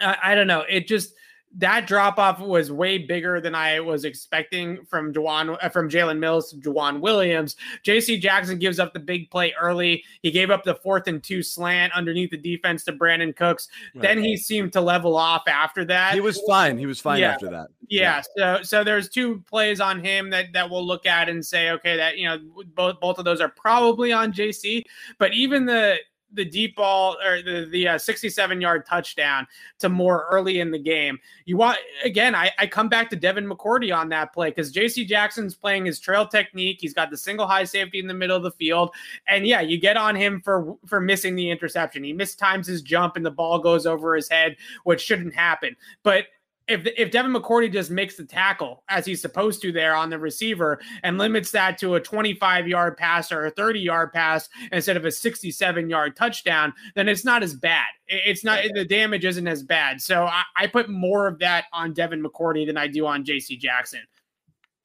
I, 0.00 0.16
I 0.22 0.34
don't 0.36 0.46
know. 0.46 0.64
It 0.68 0.86
just 0.86 1.14
that 1.56 1.86
drop 1.86 2.18
off 2.18 2.40
was 2.40 2.72
way 2.72 2.98
bigger 2.98 3.40
than 3.40 3.54
I 3.54 3.80
was 3.80 4.04
expecting 4.04 4.84
from 4.86 5.12
Joejuan 5.12 5.58
uh, 5.62 5.68
from 5.68 5.88
Jalen 5.88 6.18
Mills 6.18 6.50
to 6.50 6.56
Joejuan 6.56 7.00
Williams. 7.00 7.56
J.C. 7.82 8.18
Jackson 8.18 8.58
gives 8.58 8.78
up 8.78 8.92
the 8.92 9.00
big 9.00 9.30
play 9.30 9.54
early. 9.60 10.04
He 10.22 10.30
gave 10.30 10.50
up 10.50 10.64
the 10.64 10.74
fourth 10.74 11.08
and 11.08 11.22
two 11.22 11.42
slant 11.42 11.92
underneath 11.92 12.30
the 12.30 12.38
defense 12.38 12.84
to 12.84 12.92
Brandin 12.92 13.36
Cooks. 13.36 13.68
Right. 13.94 14.02
Then 14.02 14.22
he 14.22 14.36
seemed 14.36 14.72
to 14.72 14.80
level 14.80 15.16
off 15.16 15.42
after 15.46 15.84
that. 15.86 16.14
He 16.14 16.20
was 16.20 16.40
fine. 16.46 16.78
He 16.78 16.86
was 16.86 17.00
fine 17.00 17.20
yeah. 17.20 17.32
after 17.32 17.50
that. 17.50 17.68
Yeah. 17.88 18.22
yeah. 18.36 18.58
So 18.58 18.62
so 18.62 18.84
there's 18.84 19.08
two 19.08 19.40
plays 19.48 19.80
on 19.80 20.02
him 20.02 20.30
that 20.30 20.52
that 20.54 20.70
we'll 20.70 20.86
look 20.86 21.06
at 21.06 21.28
and 21.28 21.44
say 21.44 21.70
okay 21.72 21.96
that 21.96 22.16
you 22.16 22.28
know 22.28 22.38
both 22.74 23.00
both 23.00 23.18
of 23.18 23.24
those 23.24 23.40
are 23.40 23.50
probably 23.50 24.12
on 24.12 24.32
JC. 24.32 24.82
But 25.18 25.34
even 25.34 25.66
the 25.66 25.98
the 26.34 26.44
deep 26.44 26.76
ball 26.76 27.16
or 27.24 27.42
the 27.42 27.68
the 27.70 27.88
uh, 27.88 27.98
67 27.98 28.60
yard 28.60 28.86
touchdown 28.86 29.46
to 29.78 29.88
Moore 29.88 30.26
early 30.30 30.60
in 30.60 30.70
the 30.70 30.78
game. 30.78 31.18
You 31.44 31.56
want 31.56 31.78
again, 32.04 32.34
I, 32.34 32.50
I 32.58 32.66
come 32.66 32.88
back 32.88 33.10
to 33.10 33.16
Devin 33.16 33.46
McCourty 33.46 33.94
on 33.94 34.08
that 34.10 34.32
play 34.32 34.50
because 34.50 34.72
JC 34.72 35.06
Jackson's 35.06 35.54
playing 35.54 35.86
his 35.86 35.98
trail 36.00 36.26
technique. 36.26 36.78
He's 36.80 36.94
got 36.94 37.10
the 37.10 37.16
single 37.16 37.46
high 37.46 37.64
safety 37.64 37.98
in 37.98 38.06
the 38.06 38.14
middle 38.14 38.36
of 38.36 38.42
the 38.42 38.50
field. 38.52 38.94
And 39.26 39.46
yeah, 39.46 39.60
you 39.60 39.78
get 39.78 39.96
on 39.96 40.14
him 40.14 40.40
for 40.40 40.76
for 40.86 41.00
missing 41.00 41.34
the 41.34 41.50
interception. 41.50 42.04
He 42.04 42.14
mistimes 42.14 42.66
his 42.66 42.82
jump 42.82 43.16
and 43.16 43.24
the 43.24 43.30
ball 43.30 43.58
goes 43.58 43.86
over 43.86 44.14
his 44.14 44.28
head, 44.28 44.56
which 44.84 45.00
shouldn't 45.00 45.34
happen. 45.34 45.76
But 46.02 46.26
if 46.72 46.86
if 46.96 47.10
Devin 47.10 47.32
McCourty 47.32 47.72
just 47.72 47.90
makes 47.90 48.16
the 48.16 48.24
tackle 48.24 48.82
as 48.88 49.04
he's 49.04 49.20
supposed 49.20 49.60
to 49.62 49.72
there 49.72 49.94
on 49.94 50.10
the 50.10 50.18
receiver 50.18 50.80
and 51.02 51.18
limits 51.18 51.50
that 51.52 51.78
to 51.78 51.94
a 51.94 52.00
25 52.00 52.66
yard 52.66 52.96
pass 52.96 53.30
or 53.30 53.46
a 53.46 53.50
30 53.50 53.80
yard 53.80 54.12
pass 54.12 54.48
instead 54.72 54.96
of 54.96 55.04
a 55.04 55.10
67 55.10 55.90
yard 55.90 56.16
touchdown, 56.16 56.72
then 56.94 57.08
it's 57.08 57.24
not 57.24 57.42
as 57.42 57.54
bad. 57.54 57.86
It's 58.06 58.44
not 58.44 58.62
the 58.74 58.84
damage 58.84 59.24
isn't 59.24 59.46
as 59.46 59.62
bad. 59.62 60.00
So 60.00 60.24
I, 60.24 60.42
I 60.56 60.66
put 60.66 60.88
more 60.88 61.26
of 61.26 61.38
that 61.40 61.66
on 61.72 61.92
Devin 61.92 62.22
McCourty 62.22 62.66
than 62.66 62.76
I 62.76 62.86
do 62.86 63.06
on 63.06 63.24
J.C. 63.24 63.56
Jackson. 63.56 64.00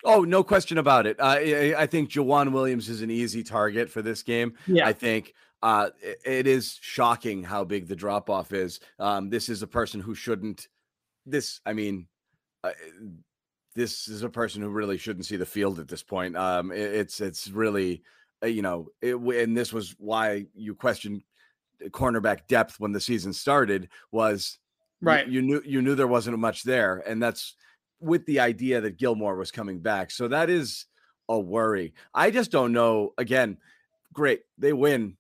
Oh, 0.04 0.22
no 0.24 0.44
question 0.44 0.78
about 0.78 1.08
it. 1.08 1.20
Uh, 1.20 1.38
I, 1.40 1.76
I 1.78 1.86
think 1.88 2.10
Joejuan 2.10 2.52
Williams 2.52 2.88
is 2.88 3.02
an 3.02 3.10
easy 3.10 3.44
target 3.44 3.90
for 3.90 4.02
this 4.02 4.24
game. 4.24 4.54
Yeah. 4.68 4.88
I 4.88 4.94
think 4.94 5.34
uh, 5.64 5.90
it 6.24 6.48
is 6.48 6.78
shocking 6.82 7.44
how 7.44 7.64
big 7.64 7.88
the 7.88 7.96
drop 7.96 8.30
off 8.30 8.54
is. 8.54 8.80
Um, 9.00 9.30
this 9.30 9.50
is 9.50 9.64
a 9.64 9.68
person 9.68 10.00
who 10.00 10.14
shouldn't 10.14 10.68
this, 11.28 11.62
I 11.66 11.74
mean, 11.74 12.08
uh, 12.64 12.72
this 13.76 14.08
is 14.08 14.24
a 14.24 14.30
person 14.30 14.62
who 14.62 14.70
really 14.70 14.98
shouldn't 14.98 15.26
see 15.26 15.36
the 15.38 15.46
field 15.46 15.80
at 15.80 15.88
this 15.88 16.04
point. 16.04 16.36
Um, 16.36 16.72
it, 16.72 16.80
it's 16.80 17.22
it's 17.22 17.50
really, 17.50 18.02
uh, 18.44 18.48
you 18.48 18.62
know, 18.62 18.88
it, 19.02 19.16
and 19.16 19.56
this 19.56 19.72
was 19.72 19.96
why 20.00 20.48
you 20.56 20.74
questioned 20.74 21.22
cornerback 21.90 22.48
depth 22.48 22.80
when 22.80 22.92
the 22.92 23.00
season 23.00 23.34
started. 23.34 23.90
Was 24.12 24.58
right? 25.02 25.28
You, 25.28 25.34
you 25.34 25.42
knew 25.42 25.62
you 25.66 25.82
knew 25.82 25.96
there 25.96 26.08
wasn't 26.08 26.40
much 26.40 26.64
there, 26.64 27.04
and 27.06 27.22
that's 27.22 27.56
with 28.00 28.26
the 28.26 28.40
idea 28.40 28.82
that 28.82 28.98
Gilmore 28.98 29.36
was 29.36 29.52
coming 29.52 29.80
back. 29.80 30.12
So 30.12 30.28
that 30.28 30.50
is 30.50 30.86
a 31.30 31.40
worry. 31.40 31.94
I 32.14 32.32
just 32.32 32.52
don't 32.52 32.74
know. 32.74 33.14
Again, 33.18 33.58
great, 34.14 34.42
they 34.58 34.74
win 34.74 35.18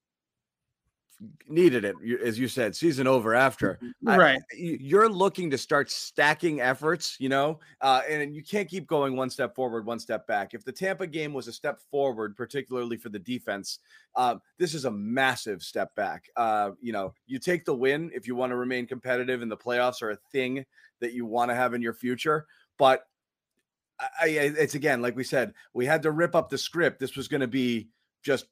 needed 1.47 1.83
it 1.83 1.95
as 2.23 2.37
you 2.37 2.47
said 2.47 2.75
season 2.75 3.07
over 3.07 3.33
after. 3.33 3.79
Right. 4.03 4.39
I, 4.39 4.55
you're 4.55 5.09
looking 5.09 5.49
to 5.49 5.57
start 5.57 5.89
stacking 5.89 6.61
efforts 6.61 7.17
you 7.19 7.29
know 7.29 7.59
uh, 7.81 8.01
and 8.07 8.35
you 8.35 8.43
can't 8.43 8.69
keep 8.69 8.87
going 8.87 9.15
one 9.15 9.29
step 9.29 9.55
forward 9.55 9.85
one 9.85 9.99
step 9.99 10.27
back. 10.27 10.53
If 10.53 10.63
the 10.63 10.71
tampa 10.71 11.07
game 11.07 11.33
was 11.33 11.47
a 11.47 11.53
step 11.53 11.79
forward 11.89 12.35
particularly 12.35 12.97
for 12.97 13.09
the 13.09 13.19
defense 13.19 13.79
uh, 14.15 14.35
this 14.57 14.73
is 14.73 14.85
a 14.85 14.91
massive 14.91 15.63
step 15.63 15.93
back. 15.95 16.29
Uh, 16.35 16.71
you 16.81 16.93
know 16.93 17.13
you 17.25 17.39
take 17.39 17.65
the 17.65 17.75
win 17.75 18.11
if 18.13 18.27
you 18.27 18.35
want 18.35 18.51
to 18.51 18.55
remain 18.55 18.85
competitive 18.85 19.41
and 19.41 19.51
the 19.51 19.57
playoffs 19.57 20.01
are 20.01 20.11
a 20.11 20.17
thing 20.31 20.65
that 20.99 21.13
you 21.13 21.25
want 21.25 21.49
to 21.49 21.55
have 21.55 21.73
in 21.73 21.81
your 21.81 21.93
future 21.93 22.45
but 22.77 23.07
I, 23.99 24.27
it's 24.27 24.75
again 24.75 25.01
like 25.01 25.15
we 25.15 25.23
said 25.23 25.53
we 25.73 25.85
had 25.85 26.03
to 26.03 26.11
rip 26.11 26.35
up 26.35 26.49
the 26.49 26.57
script. 26.57 26.99
This 26.99 27.15
was 27.15 27.27
going 27.27 27.41
to 27.41 27.47
be 27.47 27.89
just 28.21 28.45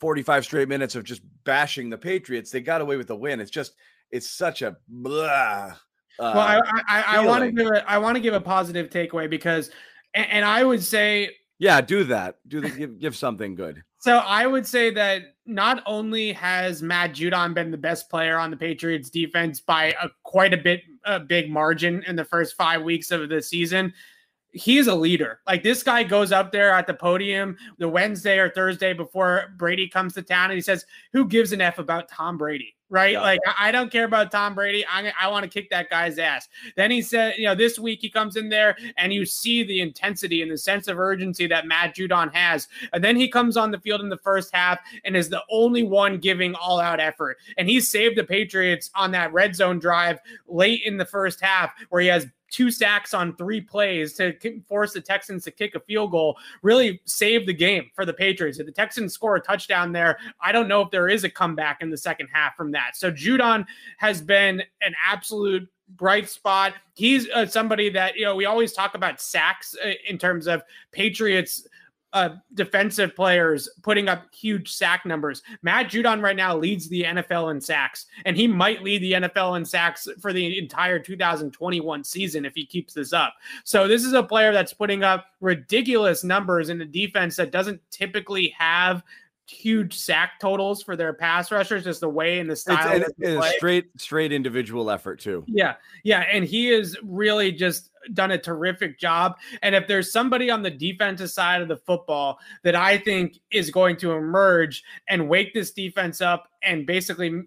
45 0.00 0.44
straight 0.44 0.68
minutes 0.68 0.94
of 0.94 1.04
just 1.04 1.22
bashing 1.44 1.90
the 1.90 1.98
Patriots. 1.98 2.50
They 2.50 2.60
got 2.60 2.80
away 2.80 2.96
with 2.96 3.06
the 3.06 3.16
win. 3.16 3.40
It's 3.40 3.50
just 3.50 3.74
it's 4.10 4.30
such 4.30 4.62
a 4.62 4.76
blah. 4.88 5.74
Uh, 6.18 6.32
well, 6.34 6.38
I 6.38 6.60
I, 6.88 7.04
I 7.16 7.26
want 7.26 7.44
to 7.44 7.52
give 7.52 7.66
a 7.66 7.90
I 7.90 7.98
want 7.98 8.16
to 8.16 8.20
give 8.20 8.34
a 8.34 8.40
positive 8.40 8.90
takeaway 8.90 9.28
because, 9.28 9.70
and, 10.14 10.26
and 10.30 10.44
I 10.44 10.64
would 10.64 10.82
say 10.82 11.30
yeah, 11.58 11.80
do 11.80 12.04
that. 12.04 12.38
Do 12.48 12.60
the, 12.60 12.70
give 12.70 12.98
give 12.98 13.16
something 13.16 13.54
good. 13.54 13.82
So 13.98 14.18
I 14.18 14.46
would 14.46 14.66
say 14.66 14.90
that 14.90 15.22
not 15.46 15.82
only 15.86 16.32
has 16.32 16.82
Matt 16.82 17.12
Judon 17.12 17.54
been 17.54 17.70
the 17.70 17.78
best 17.78 18.10
player 18.10 18.38
on 18.38 18.50
the 18.50 18.56
Patriots 18.56 19.08
defense 19.08 19.60
by 19.60 19.94
a 20.02 20.08
quite 20.24 20.52
a 20.52 20.58
bit 20.58 20.82
a 21.04 21.20
big 21.20 21.50
margin 21.50 22.02
in 22.06 22.16
the 22.16 22.24
first 22.24 22.56
five 22.56 22.82
weeks 22.82 23.10
of 23.10 23.28
the 23.28 23.40
season, 23.40 23.94
he's 24.54 24.86
a 24.86 24.94
leader. 24.94 25.40
Like 25.46 25.62
this 25.62 25.82
guy 25.82 26.04
goes 26.04 26.32
up 26.32 26.52
there 26.52 26.72
at 26.72 26.86
the 26.86 26.94
podium 26.94 27.56
the 27.78 27.88
Wednesday 27.88 28.38
or 28.38 28.48
Thursday 28.48 28.92
before 28.92 29.52
Brady 29.56 29.88
comes 29.88 30.14
to 30.14 30.22
town 30.22 30.50
and 30.50 30.54
he 30.54 30.62
says, 30.62 30.86
Who 31.12 31.26
gives 31.26 31.52
an 31.52 31.60
F 31.60 31.78
about 31.78 32.08
Tom 32.08 32.38
Brady? 32.38 32.76
Right? 32.90 33.14
Yeah. 33.14 33.22
Like, 33.22 33.40
I 33.58 33.72
don't 33.72 33.90
care 33.90 34.04
about 34.04 34.30
Tom 34.30 34.54
Brady. 34.54 34.84
I, 34.86 35.12
I 35.20 35.26
want 35.28 35.42
to 35.42 35.48
kick 35.48 35.68
that 35.70 35.90
guy's 35.90 36.18
ass. 36.18 36.48
Then 36.76 36.92
he 36.92 37.02
said, 37.02 37.34
You 37.36 37.46
know, 37.46 37.54
this 37.54 37.78
week 37.78 38.00
he 38.00 38.08
comes 38.08 38.36
in 38.36 38.48
there 38.48 38.76
and 38.96 39.12
you 39.12 39.26
see 39.26 39.64
the 39.64 39.80
intensity 39.80 40.42
and 40.42 40.50
the 40.50 40.58
sense 40.58 40.86
of 40.86 40.98
urgency 41.00 41.48
that 41.48 41.66
Matt 41.66 41.96
Judon 41.96 42.32
has. 42.32 42.68
And 42.92 43.02
then 43.02 43.16
he 43.16 43.28
comes 43.28 43.56
on 43.56 43.72
the 43.72 43.80
field 43.80 44.02
in 44.02 44.08
the 44.08 44.18
first 44.18 44.54
half 44.54 44.78
and 45.04 45.16
is 45.16 45.28
the 45.28 45.42
only 45.50 45.82
one 45.82 46.18
giving 46.18 46.54
all 46.54 46.78
out 46.78 47.00
effort. 47.00 47.38
And 47.58 47.68
he 47.68 47.80
saved 47.80 48.16
the 48.16 48.24
Patriots 48.24 48.90
on 48.94 49.10
that 49.10 49.32
red 49.32 49.56
zone 49.56 49.80
drive 49.80 50.20
late 50.46 50.82
in 50.84 50.96
the 50.96 51.04
first 51.04 51.40
half 51.40 51.72
where 51.88 52.02
he 52.02 52.08
has 52.08 52.26
two 52.54 52.70
sacks 52.70 53.12
on 53.12 53.34
three 53.34 53.60
plays 53.60 54.12
to 54.12 54.32
force 54.68 54.92
the 54.92 55.00
Texans 55.00 55.42
to 55.42 55.50
kick 55.50 55.74
a 55.74 55.80
field 55.80 56.12
goal 56.12 56.36
really 56.62 57.00
saved 57.04 57.48
the 57.48 57.52
game 57.52 57.90
for 57.96 58.06
the 58.06 58.12
Patriots. 58.12 58.60
If 58.60 58.66
the 58.66 58.72
Texans 58.72 59.12
score 59.12 59.34
a 59.34 59.40
touchdown 59.40 59.90
there, 59.90 60.18
I 60.40 60.52
don't 60.52 60.68
know 60.68 60.80
if 60.80 60.90
there 60.92 61.08
is 61.08 61.24
a 61.24 61.28
comeback 61.28 61.82
in 61.82 61.90
the 61.90 61.96
second 61.96 62.28
half 62.32 62.56
from 62.56 62.70
that. 62.70 62.92
So 62.94 63.10
Judon 63.10 63.66
has 63.98 64.22
been 64.22 64.62
an 64.82 64.94
absolute 65.04 65.68
bright 65.96 66.28
spot. 66.28 66.74
He's 66.94 67.28
uh, 67.30 67.46
somebody 67.46 67.90
that, 67.90 68.14
you 68.14 68.24
know, 68.24 68.36
we 68.36 68.44
always 68.44 68.72
talk 68.72 68.94
about 68.94 69.20
sacks 69.20 69.74
uh, 69.84 69.90
in 70.08 70.16
terms 70.16 70.46
of 70.46 70.62
Patriots 70.92 71.66
uh, 72.14 72.36
defensive 72.54 73.14
players 73.14 73.68
putting 73.82 74.08
up 74.08 74.32
huge 74.32 74.72
sack 74.72 75.04
numbers. 75.04 75.42
Matt 75.62 75.90
Judon 75.90 76.22
right 76.22 76.36
now 76.36 76.56
leads 76.56 76.88
the 76.88 77.02
NFL 77.02 77.50
in 77.50 77.60
sacks, 77.60 78.06
and 78.24 78.36
he 78.36 78.46
might 78.46 78.82
lead 78.82 79.02
the 79.02 79.12
NFL 79.12 79.56
in 79.56 79.64
sacks 79.64 80.08
for 80.20 80.32
the 80.32 80.58
entire 80.58 81.00
2021 81.00 82.04
season 82.04 82.44
if 82.44 82.54
he 82.54 82.64
keeps 82.64 82.94
this 82.94 83.12
up. 83.12 83.34
So 83.64 83.88
this 83.88 84.04
is 84.04 84.12
a 84.12 84.22
player 84.22 84.52
that's 84.52 84.72
putting 84.72 85.02
up 85.02 85.26
ridiculous 85.40 86.22
numbers 86.22 86.68
in 86.68 86.80
a 86.80 86.86
defense 86.86 87.34
that 87.36 87.50
doesn't 87.50 87.80
typically 87.90 88.54
have 88.56 89.02
huge 89.46 89.94
sack 89.98 90.40
totals 90.40 90.82
for 90.82 90.96
their 90.96 91.12
pass 91.12 91.50
rushers, 91.50 91.84
just 91.84 92.00
the 92.00 92.08
way 92.08 92.38
and 92.38 92.48
the 92.48 92.56
style. 92.56 92.96
It's, 92.96 93.10
it's 93.18 93.44
a 93.44 93.50
straight, 93.56 93.86
straight 94.00 94.32
individual 94.32 94.90
effort 94.90 95.20
too. 95.20 95.44
Yeah, 95.48 95.74
yeah, 96.04 96.20
and 96.20 96.44
he 96.44 96.70
is 96.70 96.96
really 97.02 97.50
just 97.50 97.90
done 98.12 98.32
a 98.32 98.38
terrific 98.38 98.98
job. 98.98 99.36
And 99.62 99.74
if 99.74 99.86
there's 99.86 100.12
somebody 100.12 100.50
on 100.50 100.62
the 100.62 100.70
defensive 100.70 101.30
side 101.30 101.62
of 101.62 101.68
the 101.68 101.76
football 101.76 102.38
that 102.62 102.76
I 102.76 102.98
think 102.98 103.38
is 103.50 103.70
going 103.70 103.96
to 103.98 104.12
emerge 104.12 104.84
and 105.08 105.28
wake 105.28 105.54
this 105.54 105.72
defense 105.72 106.20
up 106.20 106.48
and 106.62 106.86
basically 106.86 107.42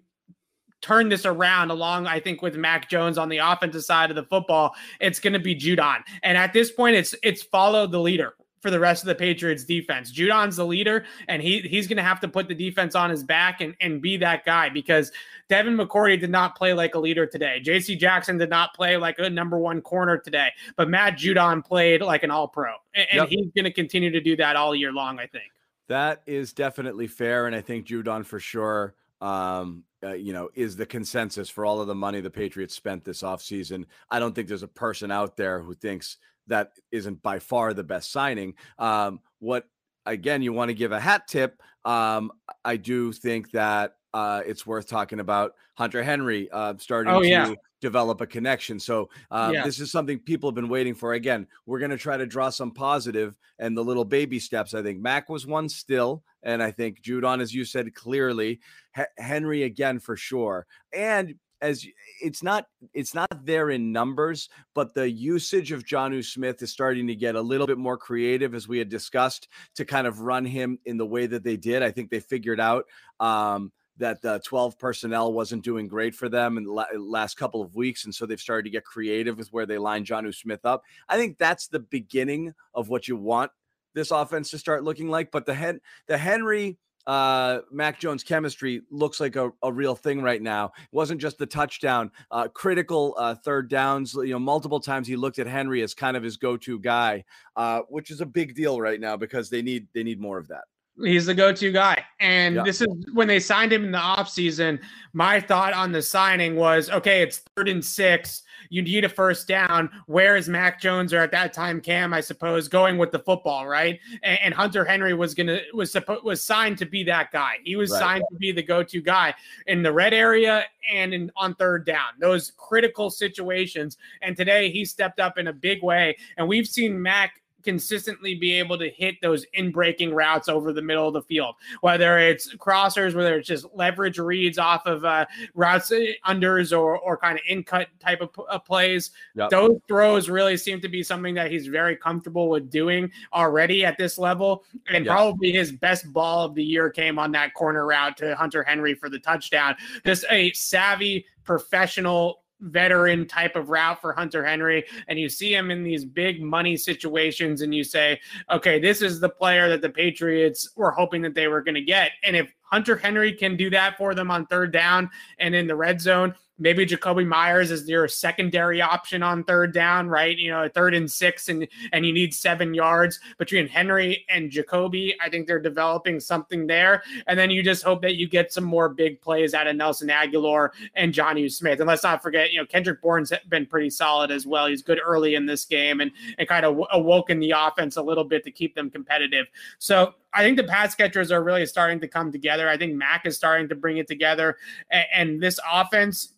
turn 0.80 1.08
this 1.08 1.26
around 1.26 1.70
along 1.70 2.06
I 2.06 2.20
think 2.20 2.40
with 2.40 2.54
Mac 2.54 2.88
Jones 2.88 3.18
on 3.18 3.28
the 3.28 3.38
offensive 3.38 3.82
side 3.82 4.10
of 4.10 4.16
the 4.16 4.22
football 4.24 4.76
it's 5.00 5.18
going 5.18 5.32
to 5.32 5.40
be 5.40 5.54
Judon 5.54 6.02
and 6.22 6.38
at 6.38 6.52
this 6.52 6.70
point 6.70 6.94
it's 6.94 7.16
it's 7.24 7.42
follow 7.42 7.88
the 7.88 7.98
leader 7.98 8.34
for 8.60 8.70
the 8.70 8.80
rest 8.80 9.02
of 9.02 9.06
the 9.06 9.14
Patriots 9.14 9.64
defense. 9.64 10.12
Judon's 10.12 10.56
the 10.56 10.66
leader, 10.66 11.04
and 11.28 11.42
he 11.42 11.60
he's 11.60 11.86
going 11.86 11.96
to 11.96 12.02
have 12.02 12.20
to 12.20 12.28
put 12.28 12.48
the 12.48 12.54
defense 12.54 12.94
on 12.94 13.10
his 13.10 13.22
back 13.22 13.60
and, 13.60 13.74
and 13.80 14.00
be 14.00 14.16
that 14.18 14.44
guy 14.44 14.68
because 14.68 15.12
Devin 15.48 15.76
McCourty 15.76 16.18
did 16.18 16.30
not 16.30 16.56
play 16.56 16.72
like 16.72 16.94
a 16.94 16.98
leader 16.98 17.26
today. 17.26 17.60
J.C. 17.60 17.96
Jackson 17.96 18.38
did 18.38 18.50
not 18.50 18.74
play 18.74 18.96
like 18.96 19.18
a 19.18 19.30
number 19.30 19.58
one 19.58 19.80
corner 19.80 20.18
today, 20.18 20.50
but 20.76 20.88
Matt 20.88 21.16
Judon 21.16 21.64
played 21.64 22.02
like 22.02 22.22
an 22.22 22.30
All 22.30 22.48
Pro, 22.48 22.74
and, 22.94 23.06
yep. 23.12 23.28
he's 23.28 23.50
going 23.54 23.64
to 23.64 23.72
continue 23.72 24.10
to 24.10 24.20
do 24.20 24.36
that 24.36 24.56
all 24.56 24.74
year 24.74 24.92
long. 24.92 25.18
I 25.18 25.26
think 25.26 25.50
that 25.88 26.22
is 26.26 26.52
definitely 26.52 27.06
fair, 27.06 27.46
and 27.46 27.54
I 27.54 27.60
think 27.60 27.86
Judon 27.86 28.24
for 28.24 28.40
sure. 28.40 28.94
Um, 29.20 29.82
uh, 30.00 30.12
you 30.12 30.32
know, 30.32 30.48
is 30.54 30.76
the 30.76 30.86
consensus 30.86 31.50
for 31.50 31.66
all 31.66 31.80
of 31.80 31.88
the 31.88 31.94
money 31.94 32.20
the 32.20 32.30
Patriots 32.30 32.72
spent 32.72 33.04
this 33.04 33.22
offseason. 33.22 33.84
I 34.10 34.20
don't 34.20 34.32
think 34.32 34.46
there's 34.46 34.62
a 34.62 34.68
person 34.68 35.10
out 35.10 35.36
there 35.36 35.60
who 35.60 35.74
thinks 35.74 36.18
that 36.48 36.72
isn't 36.90 37.22
by 37.22 37.38
far 37.38 37.74
the 37.74 37.84
best 37.84 38.12
signing. 38.12 38.54
Um, 38.78 39.20
what 39.38 39.64
again, 40.06 40.42
you 40.42 40.52
want 40.52 40.68
to 40.70 40.74
give 40.74 40.92
a 40.92 41.00
hat 41.00 41.28
tip. 41.28 41.62
Um, 41.84 42.32
I 42.64 42.76
do 42.76 43.12
think 43.12 43.50
that 43.52 43.94
uh, 44.14 44.42
it's 44.46 44.66
worth 44.66 44.88
talking 44.88 45.20
about 45.20 45.54
Hunter 45.74 46.02
Henry 46.02 46.48
uh, 46.50 46.74
starting 46.78 47.12
oh, 47.12 47.22
to 47.22 47.56
develop 47.80 48.20
a 48.20 48.26
connection. 48.26 48.80
So 48.80 49.10
uh, 49.30 49.50
yeah. 49.52 49.64
this 49.64 49.78
is 49.78 49.92
something 49.92 50.18
people 50.18 50.50
have 50.50 50.54
been 50.54 50.68
waiting 50.68 50.94
for. 50.94 51.12
Again, 51.12 51.46
we're 51.66 51.78
going 51.78 51.90
to 51.90 51.98
try 51.98 52.16
to 52.16 52.26
draw 52.26 52.50
some 52.50 52.72
positive 52.72 53.38
and 53.58 53.76
the 53.76 53.84
little 53.84 54.04
baby 54.04 54.38
steps. 54.38 54.74
I 54.74 54.82
think 54.82 55.00
Mac 55.00 55.28
was 55.28 55.46
one 55.46 55.68
still, 55.68 56.24
and 56.42 56.62
I 56.62 56.70
think 56.70 57.02
Judon, 57.02 57.40
as 57.40 57.54
you 57.54 57.64
said 57.64 57.94
clearly, 57.94 58.60
H- 58.96 59.06
Henry 59.18 59.62
again 59.64 59.98
for 59.98 60.16
sure, 60.16 60.66
and 60.92 61.34
as 61.60 61.86
it's 62.22 62.42
not 62.42 62.66
it's 62.94 63.14
not 63.14 63.28
there 63.44 63.70
in 63.70 63.92
numbers, 63.92 64.48
but 64.74 64.94
the 64.94 65.10
usage 65.10 65.72
of 65.72 65.84
Jonnu 65.84 66.24
Smith 66.24 66.62
is 66.62 66.70
starting 66.70 67.06
to 67.06 67.14
get 67.14 67.34
a 67.34 67.40
little 67.40 67.66
bit 67.66 67.78
more 67.78 67.96
creative, 67.96 68.54
as 68.54 68.68
we 68.68 68.78
had 68.78 68.88
discussed, 68.88 69.48
to 69.76 69.84
kind 69.84 70.06
of 70.06 70.20
run 70.20 70.44
him 70.44 70.78
in 70.84 70.96
the 70.96 71.06
way 71.06 71.26
that 71.26 71.44
they 71.44 71.56
did. 71.56 71.82
I 71.82 71.90
think 71.90 72.10
they 72.10 72.20
figured 72.20 72.60
out 72.60 72.84
um, 73.20 73.72
that 73.98 74.22
the 74.22 74.40
12 74.44 74.78
personnel 74.78 75.32
wasn't 75.32 75.64
doing 75.64 75.88
great 75.88 76.14
for 76.14 76.28
them 76.28 76.56
in 76.56 76.64
the 76.64 76.84
last 76.98 77.36
couple 77.36 77.60
of 77.60 77.74
weeks. 77.74 78.04
And 78.04 78.14
so 78.14 78.26
they've 78.26 78.40
started 78.40 78.64
to 78.64 78.70
get 78.70 78.84
creative 78.84 79.36
with 79.36 79.52
where 79.52 79.66
they 79.66 79.78
line 79.78 80.04
Jonnu 80.04 80.34
Smith 80.34 80.64
up. 80.64 80.82
I 81.08 81.16
think 81.16 81.38
that's 81.38 81.68
the 81.68 81.80
beginning 81.80 82.54
of 82.74 82.88
what 82.88 83.08
you 83.08 83.16
want 83.16 83.50
this 83.94 84.10
offense 84.10 84.50
to 84.50 84.58
start 84.58 84.84
looking 84.84 85.08
like. 85.08 85.30
But 85.30 85.46
the 85.46 85.54
Hen- 85.54 85.80
the 86.06 86.18
Henry 86.18 86.78
uh, 87.08 87.60
Mac 87.72 87.98
Jones 87.98 88.22
chemistry 88.22 88.82
looks 88.90 89.18
like 89.18 89.34
a, 89.34 89.50
a, 89.62 89.72
real 89.72 89.94
thing 89.94 90.20
right 90.20 90.42
now. 90.42 90.66
It 90.66 90.88
wasn't 90.92 91.22
just 91.22 91.38
the 91.38 91.46
touchdown, 91.46 92.10
uh, 92.30 92.48
critical 92.48 93.14
uh, 93.16 93.34
third 93.34 93.70
downs. 93.70 94.12
You 94.12 94.34
know, 94.34 94.38
multiple 94.38 94.78
times 94.78 95.08
he 95.08 95.16
looked 95.16 95.38
at 95.38 95.46
Henry 95.46 95.82
as 95.82 95.94
kind 95.94 96.18
of 96.18 96.22
his 96.22 96.36
go-to 96.36 96.78
guy, 96.78 97.24
uh, 97.56 97.80
which 97.88 98.10
is 98.10 98.20
a 98.20 98.26
big 98.26 98.54
deal 98.54 98.78
right 98.78 99.00
now 99.00 99.16
because 99.16 99.48
they 99.48 99.62
need 99.62 99.88
they 99.94 100.02
need 100.02 100.20
more 100.20 100.36
of 100.36 100.48
that. 100.48 100.64
He's 101.02 101.26
the 101.26 101.34
go-to 101.34 101.70
guy. 101.70 102.04
And 102.20 102.56
yeah. 102.56 102.62
this 102.64 102.80
is 102.80 102.88
when 103.12 103.28
they 103.28 103.40
signed 103.40 103.72
him 103.72 103.84
in 103.84 103.92
the 103.92 103.98
offseason. 103.98 104.80
My 105.12 105.40
thought 105.40 105.72
on 105.72 105.92
the 105.92 106.02
signing 106.02 106.56
was, 106.56 106.90
okay, 106.90 107.22
it's 107.22 107.38
third 107.56 107.68
and 107.68 107.84
six. 107.84 108.42
You 108.70 108.82
need 108.82 109.04
a 109.04 109.08
first 109.08 109.48
down. 109.48 109.90
Where 110.06 110.36
is 110.36 110.48
Mac 110.48 110.80
Jones 110.80 111.12
or 111.12 111.20
at 111.20 111.30
that 111.30 111.52
time 111.52 111.80
Cam, 111.80 112.12
I 112.12 112.20
suppose, 112.20 112.68
going 112.68 112.98
with 112.98 113.12
the 113.12 113.18
football, 113.20 113.66
right? 113.66 113.98
And, 114.22 114.38
and 114.42 114.54
Hunter 114.54 114.84
Henry 114.84 115.14
was 115.14 115.34
gonna 115.34 115.60
was 115.72 115.92
supposed 115.92 116.24
was 116.24 116.42
signed 116.42 116.78
to 116.78 116.84
be 116.84 117.04
that 117.04 117.30
guy. 117.30 117.58
He 117.64 117.76
was 117.76 117.90
right. 117.90 118.00
signed 118.00 118.24
to 118.30 118.36
be 118.36 118.52
the 118.52 118.62
go-to 118.62 119.00
guy 119.00 119.34
in 119.66 119.82
the 119.82 119.92
red 119.92 120.12
area 120.12 120.64
and 120.92 121.14
in 121.14 121.30
on 121.36 121.54
third 121.54 121.86
down. 121.86 122.08
Those 122.18 122.52
critical 122.56 123.10
situations. 123.10 123.96
And 124.20 124.36
today 124.36 124.70
he 124.70 124.84
stepped 124.84 125.20
up 125.20 125.38
in 125.38 125.46
a 125.46 125.52
big 125.52 125.82
way. 125.82 126.16
And 126.36 126.48
we've 126.48 126.66
seen 126.68 127.00
Mac 127.00 127.40
consistently 127.62 128.34
be 128.34 128.52
able 128.52 128.78
to 128.78 128.88
hit 128.90 129.16
those 129.20 129.44
in 129.54 129.70
breaking 129.70 130.14
routes 130.14 130.48
over 130.48 130.72
the 130.72 130.82
middle 130.82 131.08
of 131.08 131.14
the 131.14 131.22
field, 131.22 131.54
whether 131.80 132.18
it's 132.18 132.54
crossers, 132.56 133.14
whether 133.14 133.36
it's 133.36 133.48
just 133.48 133.66
leverage 133.74 134.18
reads 134.18 134.58
off 134.58 134.86
of 134.86 135.04
uh, 135.04 135.26
routes 135.54 135.90
uh, 135.90 136.06
unders 136.26 136.76
or, 136.76 136.98
or 136.98 137.16
kind 137.16 137.38
of 137.38 137.44
in 137.48 137.62
cut 137.62 137.88
type 138.00 138.20
of 138.20 138.30
uh, 138.48 138.58
plays. 138.58 139.10
Yep. 139.34 139.50
Those 139.50 139.78
throws 139.88 140.28
really 140.28 140.56
seem 140.56 140.80
to 140.80 140.88
be 140.88 141.02
something 141.02 141.34
that 141.34 141.50
he's 141.50 141.66
very 141.66 141.96
comfortable 141.96 142.48
with 142.48 142.70
doing 142.70 143.10
already 143.32 143.84
at 143.84 143.98
this 143.98 144.18
level. 144.18 144.64
And 144.88 145.04
yep. 145.04 145.12
probably 145.12 145.52
his 145.52 145.72
best 145.72 146.12
ball 146.12 146.44
of 146.44 146.54
the 146.54 146.64
year 146.64 146.90
came 146.90 147.18
on 147.18 147.32
that 147.32 147.54
corner 147.54 147.86
route 147.86 148.16
to 148.18 148.34
Hunter 148.36 148.62
Henry 148.62 148.94
for 148.94 149.08
the 149.08 149.18
touchdown. 149.18 149.76
Just 150.04 150.24
a 150.30 150.52
savvy 150.52 151.26
professional 151.44 152.42
veteran 152.60 153.26
type 153.26 153.56
of 153.56 153.70
route 153.70 154.00
for 154.00 154.12
Hunter 154.12 154.44
Henry, 154.44 154.84
and 155.08 155.18
you 155.18 155.28
see 155.28 155.54
him 155.54 155.70
in 155.70 155.84
these 155.84 156.04
big 156.04 156.42
money 156.42 156.76
situations, 156.76 157.62
and 157.62 157.74
you 157.74 157.84
say, 157.84 158.20
okay, 158.50 158.78
this 158.78 159.02
is 159.02 159.20
the 159.20 159.28
player 159.28 159.68
that 159.68 159.82
the 159.82 159.90
Patriots 159.90 160.70
were 160.76 160.90
hoping 160.90 161.22
that 161.22 161.34
they 161.34 161.48
were 161.48 161.62
going 161.62 161.74
to 161.74 161.82
get. 161.82 162.12
And 162.24 162.36
if 162.36 162.52
Hunter 162.62 162.96
Henry 162.96 163.32
can 163.32 163.56
do 163.56 163.70
that 163.70 163.96
for 163.96 164.14
them 164.14 164.30
on 164.30 164.46
third 164.46 164.72
down 164.72 165.10
and 165.38 165.54
in 165.54 165.66
the 165.66 165.76
red 165.76 166.00
zone, 166.00 166.34
maybe 166.58 166.84
Jakobi 166.84 167.26
Meyers 167.26 167.70
is 167.70 167.88
your 167.88 168.08
secondary 168.08 168.82
option 168.82 169.22
on 169.22 169.44
third 169.44 169.72
down, 169.72 170.08
right? 170.08 170.36
You 170.36 170.50
know, 170.50 170.68
third 170.68 170.94
and 170.94 171.10
six, 171.10 171.48
and 171.48 171.66
and 171.92 172.04
you 172.04 172.12
need 172.12 172.34
seven 172.34 172.74
yards 172.74 173.20
between 173.38 173.68
Henry 173.68 174.24
and 174.28 174.50
Jakobi. 174.50 175.14
I 175.20 175.28
think 175.28 175.46
they're 175.46 175.60
developing 175.60 176.20
something 176.20 176.66
there, 176.66 177.02
and 177.26 177.38
then 177.38 177.50
you 177.50 177.62
just 177.62 177.82
hope 177.82 178.02
that 178.02 178.16
you 178.16 178.28
get 178.28 178.52
some 178.52 178.64
more 178.64 178.88
big 178.88 179.20
plays 179.20 179.54
out 179.54 179.66
of 179.66 179.76
Nelson 179.76 180.08
Agholor 180.08 180.70
and 180.94 181.12
Jonnu 181.12 181.50
Smith. 181.50 181.80
And 181.80 181.88
let's 181.88 182.02
not 182.02 182.22
forget, 182.22 182.52
you 182.52 182.60
know, 182.60 182.66
Kendrick 182.66 183.00
Bourne's 183.00 183.32
been 183.48 183.66
pretty 183.66 183.90
solid 183.90 184.30
as 184.30 184.46
well. 184.46 184.66
He's 184.66 184.82
good 184.82 185.00
early 185.04 185.34
in 185.34 185.46
this 185.46 185.64
game 185.64 186.00
and 186.00 186.10
and 186.38 186.48
kind 186.48 186.64
of 186.64 186.80
awoken 186.92 187.38
the 187.40 187.52
offense 187.52 187.96
a 187.96 188.02
little 188.02 188.24
bit 188.24 188.44
to 188.44 188.50
keep 188.50 188.74
them 188.74 188.90
competitive. 188.90 189.46
So 189.78 190.14
I 190.32 190.42
think 190.42 190.56
the 190.56 190.64
pass 190.64 190.94
catchers 190.94 191.32
are 191.32 191.42
really 191.42 191.66
starting 191.66 192.00
to 192.00 192.08
come 192.08 192.32
together. 192.32 192.68
I 192.68 192.76
think 192.76 192.94
Mac 192.94 193.26
is 193.26 193.36
starting 193.36 193.68
to 193.68 193.74
bring 193.74 193.98
it 193.98 194.06
together, 194.06 194.56
and, 194.90 195.06
and 195.14 195.42
this 195.42 195.58
offense 195.70 196.34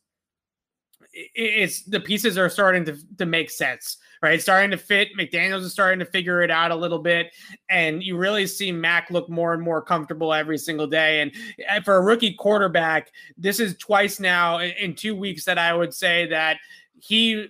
it's 1.12 1.82
the 1.82 2.00
pieces 2.00 2.38
are 2.38 2.48
starting 2.48 2.84
to, 2.84 2.96
to 3.18 3.26
make 3.26 3.50
sense, 3.50 3.98
right? 4.22 4.34
It's 4.34 4.44
starting 4.44 4.70
to 4.70 4.76
fit. 4.76 5.08
McDaniels 5.18 5.62
is 5.62 5.72
starting 5.72 5.98
to 5.98 6.04
figure 6.04 6.42
it 6.42 6.50
out 6.50 6.70
a 6.70 6.76
little 6.76 6.98
bit. 6.98 7.32
And 7.68 8.02
you 8.02 8.16
really 8.16 8.46
see 8.46 8.70
Mac 8.70 9.10
look 9.10 9.28
more 9.28 9.52
and 9.52 9.62
more 9.62 9.82
comfortable 9.82 10.32
every 10.32 10.58
single 10.58 10.86
day. 10.86 11.20
And 11.20 11.32
eh, 11.66 11.80
for 11.80 11.96
a 11.96 12.02
rookie 12.02 12.34
quarterback, 12.34 13.10
this 13.36 13.60
is 13.60 13.76
twice 13.78 14.20
now 14.20 14.60
in 14.60 14.94
two 14.94 15.16
weeks 15.16 15.44
that 15.44 15.58
I 15.58 15.74
would 15.74 15.94
say 15.94 16.26
that 16.28 16.58
he 16.98 17.48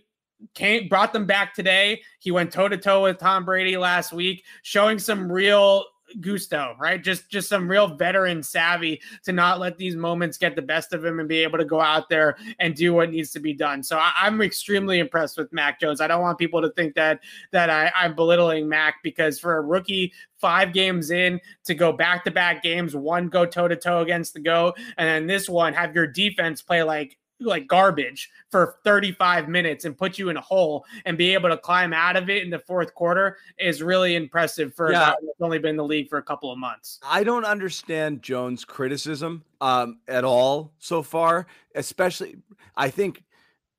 came 0.54 0.88
brought 0.88 1.12
them 1.12 1.26
back 1.26 1.54
today. 1.54 2.02
He 2.18 2.30
went 2.30 2.52
toe 2.52 2.68
to 2.68 2.78
toe 2.78 3.02
with 3.02 3.18
Tom 3.18 3.44
Brady 3.44 3.76
last 3.76 4.12
week, 4.12 4.44
showing 4.62 4.98
some 4.98 5.30
real 5.30 5.84
gusto, 6.20 6.74
right? 6.78 7.02
Just 7.02 7.28
just 7.28 7.48
some 7.48 7.70
real 7.70 7.88
veteran 7.88 8.42
savvy 8.42 9.00
to 9.24 9.32
not 9.32 9.60
let 9.60 9.78
these 9.78 9.96
moments 9.96 10.38
get 10.38 10.56
the 10.56 10.62
best 10.62 10.92
of 10.92 11.04
him 11.04 11.20
and 11.20 11.28
be 11.28 11.38
able 11.38 11.58
to 11.58 11.64
go 11.64 11.80
out 11.80 12.08
there 12.08 12.36
and 12.58 12.74
do 12.74 12.94
what 12.94 13.10
needs 13.10 13.30
to 13.32 13.40
be 13.40 13.52
done. 13.52 13.82
So 13.82 13.98
I, 13.98 14.26
am 14.26 14.40
extremely 14.40 14.98
impressed 14.98 15.38
with 15.38 15.52
Mac 15.52 15.80
Jones. 15.80 16.00
I 16.00 16.06
don't 16.06 16.22
want 16.22 16.38
people 16.38 16.62
to 16.62 16.70
think 16.70 16.94
that 16.94 17.20
that 17.52 17.70
I, 17.70 17.92
I'm 17.94 18.14
belittling 18.14 18.68
Mac 18.68 19.02
because 19.02 19.38
for 19.38 19.56
a 19.56 19.60
rookie 19.60 20.12
five 20.38 20.72
games 20.72 21.10
in 21.10 21.40
to 21.64 21.74
go 21.74 21.92
back 21.92 22.24
to 22.24 22.30
back 22.30 22.62
games, 22.62 22.96
one 22.96 23.28
go 23.28 23.44
toe 23.44 23.68
to 23.68 23.76
toe 23.76 24.00
against 24.00 24.34
the 24.34 24.40
go, 24.40 24.74
and 24.96 25.06
then 25.06 25.26
this 25.26 25.48
one 25.48 25.74
have 25.74 25.94
your 25.94 26.06
defense 26.06 26.62
play 26.62 26.82
like 26.82 27.16
like 27.40 27.66
garbage 27.66 28.30
for 28.50 28.76
35 28.84 29.48
minutes 29.48 29.84
and 29.84 29.96
put 29.96 30.18
you 30.18 30.28
in 30.28 30.36
a 30.36 30.40
hole 30.40 30.84
and 31.04 31.16
be 31.16 31.32
able 31.34 31.48
to 31.48 31.56
climb 31.56 31.92
out 31.92 32.16
of 32.16 32.28
it 32.28 32.42
in 32.42 32.50
the 32.50 32.58
fourth 32.58 32.94
quarter 32.94 33.38
is 33.58 33.82
really 33.82 34.16
impressive 34.16 34.74
for 34.74 34.92
yeah. 34.92 35.14
only 35.40 35.58
been 35.58 35.70
in 35.70 35.76
the 35.76 35.84
league 35.84 36.08
for 36.08 36.18
a 36.18 36.22
couple 36.22 36.52
of 36.52 36.58
months. 36.58 36.98
I 37.02 37.24
don't 37.24 37.44
understand 37.44 38.22
Jones' 38.22 38.64
criticism 38.64 39.44
um, 39.60 39.98
at 40.08 40.24
all 40.24 40.72
so 40.78 41.02
far, 41.02 41.46
especially 41.74 42.36
I 42.76 42.90
think 42.90 43.22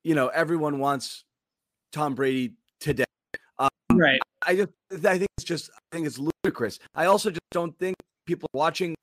you 0.04 0.14
know 0.14 0.28
everyone 0.28 0.78
wants 0.78 1.24
Tom 1.92 2.14
Brady 2.14 2.54
today. 2.80 3.04
Um, 3.58 3.68
right. 3.92 4.20
I 4.46 4.56
just 4.56 4.70
I 4.92 5.18
think 5.18 5.28
it's 5.38 5.44
just 5.44 5.70
I 5.70 5.96
think 5.96 6.06
it's 6.06 6.18
ludicrous. 6.18 6.78
I 6.94 7.06
also 7.06 7.30
just 7.30 7.40
don't 7.50 7.78
think 7.78 7.96
people 8.26 8.48
watching 8.52 8.94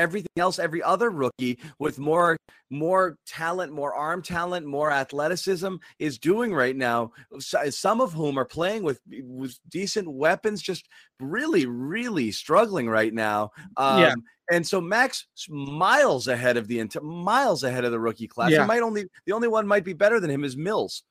everything 0.00 0.30
else 0.38 0.58
every 0.58 0.82
other 0.82 1.10
rookie 1.10 1.58
with 1.78 1.98
more 1.98 2.36
more 2.70 3.16
talent 3.26 3.70
more 3.70 3.94
arm 3.94 4.22
talent 4.22 4.66
more 4.66 4.90
athleticism 4.90 5.74
is 5.98 6.18
doing 6.18 6.54
right 6.54 6.74
now 6.74 7.12
some 7.38 8.00
of 8.00 8.12
whom 8.12 8.38
are 8.38 8.46
playing 8.46 8.82
with 8.82 8.98
with 9.22 9.58
decent 9.68 10.10
weapons 10.10 10.62
just 10.62 10.88
really 11.20 11.66
really 11.66 12.32
struggling 12.32 12.88
right 12.88 13.12
now 13.12 13.50
um, 13.76 14.00
yeah. 14.00 14.14
and 14.50 14.66
so 14.66 14.80
max 14.80 15.26
miles 15.50 16.28
ahead 16.28 16.56
of 16.56 16.66
the 16.66 16.82
miles 17.02 17.62
ahead 17.62 17.84
of 17.84 17.92
the 17.92 18.00
rookie 18.00 18.28
class 18.28 18.50
yeah. 18.50 18.64
might 18.64 18.82
only 18.82 19.04
the 19.26 19.32
only 19.32 19.48
one 19.48 19.66
might 19.66 19.84
be 19.84 19.92
better 19.92 20.18
than 20.18 20.30
him 20.30 20.44
is 20.44 20.56
mills 20.56 21.02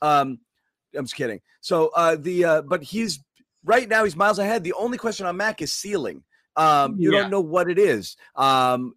um 0.00 0.38
i'm 0.96 1.04
just 1.04 1.16
kidding 1.16 1.40
so 1.60 1.90
uh 1.96 2.16
the 2.18 2.44
uh 2.44 2.62
but 2.62 2.82
he's 2.82 3.22
right 3.62 3.90
now 3.90 4.04
he's 4.04 4.16
miles 4.16 4.38
ahead 4.38 4.64
the 4.64 4.72
only 4.72 4.96
question 4.96 5.26
on 5.26 5.36
mac 5.36 5.60
is 5.60 5.74
ceiling 5.74 6.22
um, 6.58 6.96
you 6.98 7.12
yeah. 7.12 7.20
don't 7.20 7.30
know 7.30 7.40
what 7.40 7.70
it 7.70 7.78
is. 7.78 8.16
Um, 8.36 8.94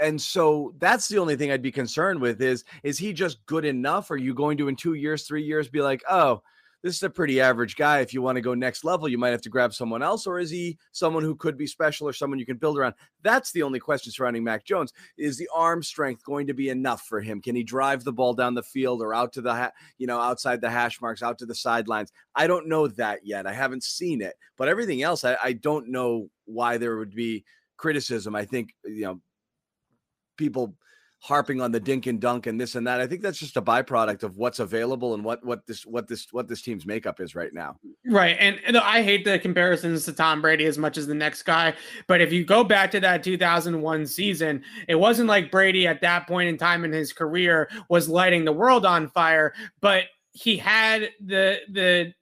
and 0.00 0.20
so 0.20 0.74
that's 0.78 1.08
the 1.08 1.18
only 1.18 1.36
thing 1.36 1.50
I'd 1.50 1.60
be 1.60 1.72
concerned 1.72 2.20
with 2.20 2.40
is 2.40 2.64
is 2.82 2.98
he 2.98 3.12
just 3.12 3.44
good 3.46 3.64
enough? 3.64 4.10
Are 4.10 4.16
you 4.16 4.32
going 4.32 4.56
to 4.58 4.68
in 4.68 4.76
two 4.76 4.94
years, 4.94 5.24
three 5.24 5.42
years 5.42 5.68
be 5.68 5.80
like, 5.80 6.02
oh, 6.08 6.42
this 6.82 6.94
is 6.94 7.02
a 7.02 7.10
pretty 7.10 7.40
average 7.40 7.74
guy. 7.74 8.00
If 8.00 8.14
you 8.14 8.22
want 8.22 8.36
to 8.36 8.40
go 8.40 8.54
next 8.54 8.84
level, 8.84 9.08
you 9.08 9.18
might 9.18 9.30
have 9.30 9.42
to 9.42 9.48
grab 9.48 9.74
someone 9.74 10.02
else, 10.02 10.26
or 10.26 10.38
is 10.38 10.50
he 10.50 10.78
someone 10.92 11.24
who 11.24 11.34
could 11.34 11.56
be 11.56 11.66
special 11.66 12.06
or 12.08 12.12
someone 12.12 12.38
you 12.38 12.46
can 12.46 12.56
build 12.56 12.78
around? 12.78 12.94
That's 13.22 13.50
the 13.50 13.64
only 13.64 13.80
question 13.80 14.12
surrounding 14.12 14.44
Mac 14.44 14.64
Jones. 14.64 14.92
Is 15.16 15.36
the 15.36 15.48
arm 15.54 15.82
strength 15.82 16.24
going 16.24 16.46
to 16.46 16.54
be 16.54 16.68
enough 16.68 17.02
for 17.02 17.20
him? 17.20 17.40
Can 17.42 17.56
he 17.56 17.64
drive 17.64 18.04
the 18.04 18.12
ball 18.12 18.32
down 18.32 18.54
the 18.54 18.62
field 18.62 19.02
or 19.02 19.12
out 19.12 19.32
to 19.32 19.40
the 19.40 19.52
ha- 19.52 19.72
you 19.98 20.06
know 20.06 20.20
outside 20.20 20.60
the 20.60 20.70
hash 20.70 21.00
marks, 21.00 21.22
out 21.22 21.38
to 21.38 21.46
the 21.46 21.54
sidelines? 21.54 22.12
I 22.34 22.46
don't 22.46 22.68
know 22.68 22.86
that 22.86 23.26
yet. 23.26 23.46
I 23.46 23.52
haven't 23.52 23.82
seen 23.82 24.22
it, 24.22 24.34
but 24.56 24.68
everything 24.68 25.02
else, 25.02 25.24
I, 25.24 25.36
I 25.42 25.54
don't 25.54 25.88
know 25.88 26.30
why 26.44 26.78
there 26.78 26.96
would 26.96 27.14
be 27.14 27.44
criticism. 27.76 28.36
I 28.36 28.44
think 28.44 28.74
you 28.84 29.02
know 29.02 29.20
people 30.36 30.76
harping 31.20 31.60
on 31.60 31.72
the 31.72 31.80
dink 31.80 32.06
and 32.06 32.20
dunk 32.20 32.46
and 32.46 32.60
this 32.60 32.74
and 32.74 32.86
that. 32.86 33.00
I 33.00 33.06
think 33.06 33.22
that's 33.22 33.38
just 33.38 33.56
a 33.56 33.62
byproduct 33.62 34.22
of 34.22 34.36
what's 34.36 34.60
available 34.60 35.14
and 35.14 35.24
what 35.24 35.44
what 35.44 35.66
this 35.66 35.84
what 35.84 36.06
this 36.06 36.26
what 36.32 36.48
this 36.48 36.62
team's 36.62 36.86
makeup 36.86 37.20
is 37.20 37.34
right 37.34 37.52
now. 37.52 37.76
Right. 38.06 38.36
And, 38.38 38.60
and 38.64 38.76
I 38.76 39.02
hate 39.02 39.24
the 39.24 39.38
comparisons 39.38 40.04
to 40.04 40.12
Tom 40.12 40.40
Brady 40.40 40.66
as 40.66 40.78
much 40.78 40.96
as 40.96 41.06
the 41.06 41.14
next 41.14 41.42
guy, 41.42 41.74
but 42.06 42.20
if 42.20 42.32
you 42.32 42.44
go 42.44 42.62
back 42.62 42.90
to 42.92 43.00
that 43.00 43.22
2001 43.22 44.06
season, 44.06 44.62
it 44.86 44.94
wasn't 44.94 45.28
like 45.28 45.50
Brady 45.50 45.86
at 45.86 46.00
that 46.02 46.26
point 46.28 46.48
in 46.48 46.56
time 46.56 46.84
in 46.84 46.92
his 46.92 47.12
career 47.12 47.68
was 47.88 48.08
lighting 48.08 48.44
the 48.44 48.52
world 48.52 48.86
on 48.86 49.08
fire, 49.08 49.54
but 49.80 50.04
he 50.32 50.56
had 50.56 51.10
the 51.20 51.58
the 51.70 52.14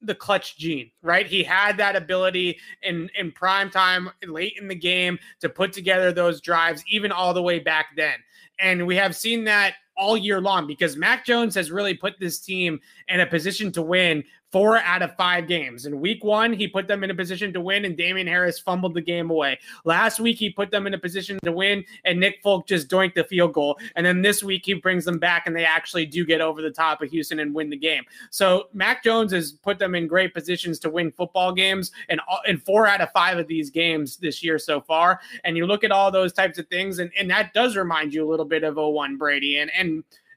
the 0.00 0.14
clutch 0.14 0.56
gene, 0.56 0.90
right? 1.02 1.26
He 1.26 1.42
had 1.42 1.76
that 1.78 1.96
ability 1.96 2.58
in 2.82 3.10
in 3.18 3.32
prime 3.32 3.70
time, 3.70 4.10
late 4.26 4.54
in 4.60 4.68
the 4.68 4.74
game, 4.74 5.18
to 5.40 5.48
put 5.48 5.72
together 5.72 6.12
those 6.12 6.40
drives, 6.40 6.84
even 6.88 7.10
all 7.10 7.34
the 7.34 7.42
way 7.42 7.58
back 7.58 7.88
then. 7.96 8.14
And 8.60 8.86
we 8.86 8.96
have 8.96 9.14
seen 9.14 9.44
that 9.44 9.74
all 9.98 10.16
year 10.16 10.40
long 10.40 10.66
because 10.66 10.96
Mac 10.96 11.26
Jones 11.26 11.54
has 11.56 11.70
really 11.70 11.94
put 11.94 12.18
this 12.18 12.38
team 12.38 12.80
in 13.08 13.20
a 13.20 13.26
position 13.26 13.72
to 13.72 13.82
win 13.82 14.24
four 14.50 14.78
out 14.78 15.02
of 15.02 15.14
five 15.16 15.46
games. 15.46 15.86
In 15.86 16.00
week 16.00 16.24
one, 16.24 16.52
he 16.52 16.66
put 16.66 16.88
them 16.88 17.04
in 17.04 17.10
a 17.10 17.14
position 17.14 17.52
to 17.52 17.60
win, 17.60 17.84
and 17.84 17.96
Damien 17.96 18.26
Harris 18.26 18.58
fumbled 18.58 18.94
the 18.94 19.00
game 19.00 19.30
away. 19.30 19.58
Last 19.84 20.20
week, 20.20 20.38
he 20.38 20.50
put 20.50 20.70
them 20.70 20.86
in 20.86 20.94
a 20.94 20.98
position 20.98 21.38
to 21.44 21.52
win, 21.52 21.84
and 22.04 22.18
Nick 22.18 22.40
Folk 22.42 22.66
just 22.66 22.88
doinked 22.88 23.14
the 23.14 23.24
field 23.24 23.52
goal. 23.52 23.78
And 23.96 24.04
then 24.04 24.22
this 24.22 24.42
week, 24.42 24.62
he 24.64 24.74
brings 24.74 25.04
them 25.04 25.18
back, 25.18 25.46
and 25.46 25.54
they 25.54 25.64
actually 25.64 26.06
do 26.06 26.24
get 26.24 26.40
over 26.40 26.62
the 26.62 26.70
top 26.70 27.02
of 27.02 27.10
Houston 27.10 27.40
and 27.40 27.54
win 27.54 27.70
the 27.70 27.76
game. 27.76 28.04
So 28.30 28.68
Mac 28.72 29.04
Jones 29.04 29.32
has 29.32 29.52
put 29.52 29.78
them 29.78 29.94
in 29.94 30.06
great 30.06 30.32
positions 30.32 30.78
to 30.80 30.90
win 30.90 31.12
football 31.12 31.52
games, 31.52 31.92
and 32.08 32.20
in 32.46 32.58
four 32.58 32.86
out 32.86 33.00
of 33.00 33.10
five 33.12 33.38
of 33.38 33.48
these 33.48 33.70
games 33.70 34.16
this 34.16 34.42
year 34.42 34.58
so 34.58 34.80
far. 34.80 35.20
And 35.44 35.56
you 35.56 35.66
look 35.66 35.84
at 35.84 35.92
all 35.92 36.10
those 36.10 36.32
types 36.32 36.58
of 36.58 36.66
things, 36.68 36.98
and, 37.00 37.10
and 37.18 37.30
that 37.30 37.52
does 37.52 37.76
remind 37.76 38.14
you 38.14 38.26
a 38.26 38.28
little 38.28 38.46
bit 38.46 38.64
of 38.64 38.76
01 38.76 39.16
Brady. 39.16 39.58
And 39.58 39.70
and 39.76 39.87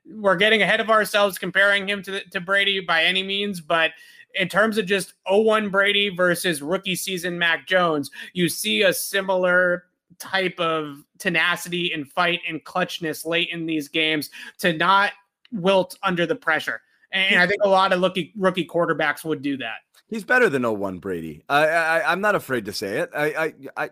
we're 0.05 0.35
getting 0.35 0.61
ahead 0.61 0.79
of 0.79 0.89
ourselves 0.89 1.37
comparing 1.37 1.87
him 1.87 2.01
to 2.03 2.23
to 2.29 2.39
Brady 2.41 2.79
by 2.79 3.03
any 3.03 3.23
means, 3.23 3.61
but 3.61 3.91
in 4.35 4.47
terms 4.47 4.77
of 4.77 4.85
just 4.85 5.13
01 5.27 5.69
Brady 5.69 6.09
versus 6.09 6.61
rookie 6.61 6.95
season 6.95 7.37
Mac 7.37 7.67
Jones, 7.67 8.09
you 8.33 8.47
see 8.47 8.83
a 8.83 8.93
similar 8.93 9.85
type 10.19 10.59
of 10.59 11.03
tenacity 11.17 11.93
and 11.93 12.09
fight 12.09 12.41
and 12.47 12.63
clutchness 12.63 13.25
late 13.25 13.49
in 13.51 13.65
these 13.65 13.87
games 13.87 14.29
to 14.59 14.73
not 14.73 15.11
wilt 15.51 15.97
under 16.03 16.25
the 16.25 16.35
pressure. 16.35 16.81
And 17.11 17.41
I 17.41 17.47
think 17.47 17.61
a 17.63 17.69
lot 17.69 17.91
of 17.91 18.01
rookie 18.01 18.31
rookie 18.37 18.65
quarterbacks 18.65 19.25
would 19.25 19.41
do 19.41 19.57
that. 19.57 19.79
He's 20.07 20.23
better 20.23 20.49
than 20.49 20.63
01 20.63 20.99
Brady. 20.99 21.43
I, 21.49 21.67
I 21.67 22.11
I'm 22.11 22.21
not 22.21 22.35
afraid 22.35 22.65
to 22.65 22.73
say 22.73 22.99
it. 22.99 23.09
I 23.15 23.25
I 23.25 23.53
I 23.77 23.89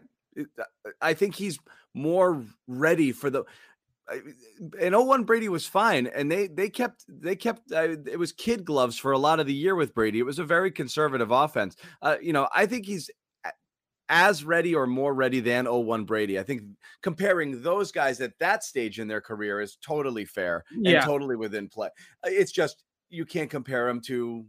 I 1.01 1.13
think 1.13 1.35
he's 1.35 1.59
more 1.93 2.43
ready 2.67 3.11
for 3.11 3.29
the 3.29 3.43
and 4.79 4.95
01 4.95 5.23
Brady 5.23 5.49
was 5.49 5.65
fine 5.65 6.07
and 6.07 6.31
they 6.31 6.47
they 6.47 6.69
kept 6.69 7.05
they 7.07 7.35
kept 7.35 7.71
uh, 7.71 7.95
it 8.05 8.17
was 8.17 8.31
kid 8.31 8.65
gloves 8.65 8.97
for 8.97 9.11
a 9.11 9.17
lot 9.17 9.39
of 9.39 9.47
the 9.47 9.53
year 9.53 9.75
with 9.75 9.93
Brady. 9.93 10.19
It 10.19 10.25
was 10.25 10.39
a 10.39 10.43
very 10.43 10.71
conservative 10.71 11.31
offense. 11.31 11.75
Uh, 12.01 12.17
you 12.21 12.33
know, 12.33 12.47
I 12.53 12.65
think 12.65 12.85
he's 12.85 13.09
as 14.09 14.43
ready 14.43 14.73
or 14.73 14.87
more 14.87 15.13
ready 15.13 15.39
than 15.39 15.65
01 15.65 16.03
Brady. 16.03 16.39
I 16.39 16.43
think 16.43 16.63
comparing 17.01 17.61
those 17.61 17.91
guys 17.91 18.19
at 18.21 18.37
that 18.39 18.63
stage 18.63 18.99
in 18.99 19.07
their 19.07 19.21
career 19.21 19.61
is 19.61 19.77
totally 19.85 20.25
fair 20.25 20.65
yeah. 20.71 20.97
and 20.97 21.05
totally 21.05 21.35
within 21.35 21.69
play. 21.69 21.89
Uh, 22.25 22.29
it's 22.31 22.51
just 22.51 22.83
you 23.09 23.25
can't 23.25 23.49
compare 23.49 23.87
him 23.87 24.01
to 24.01 24.45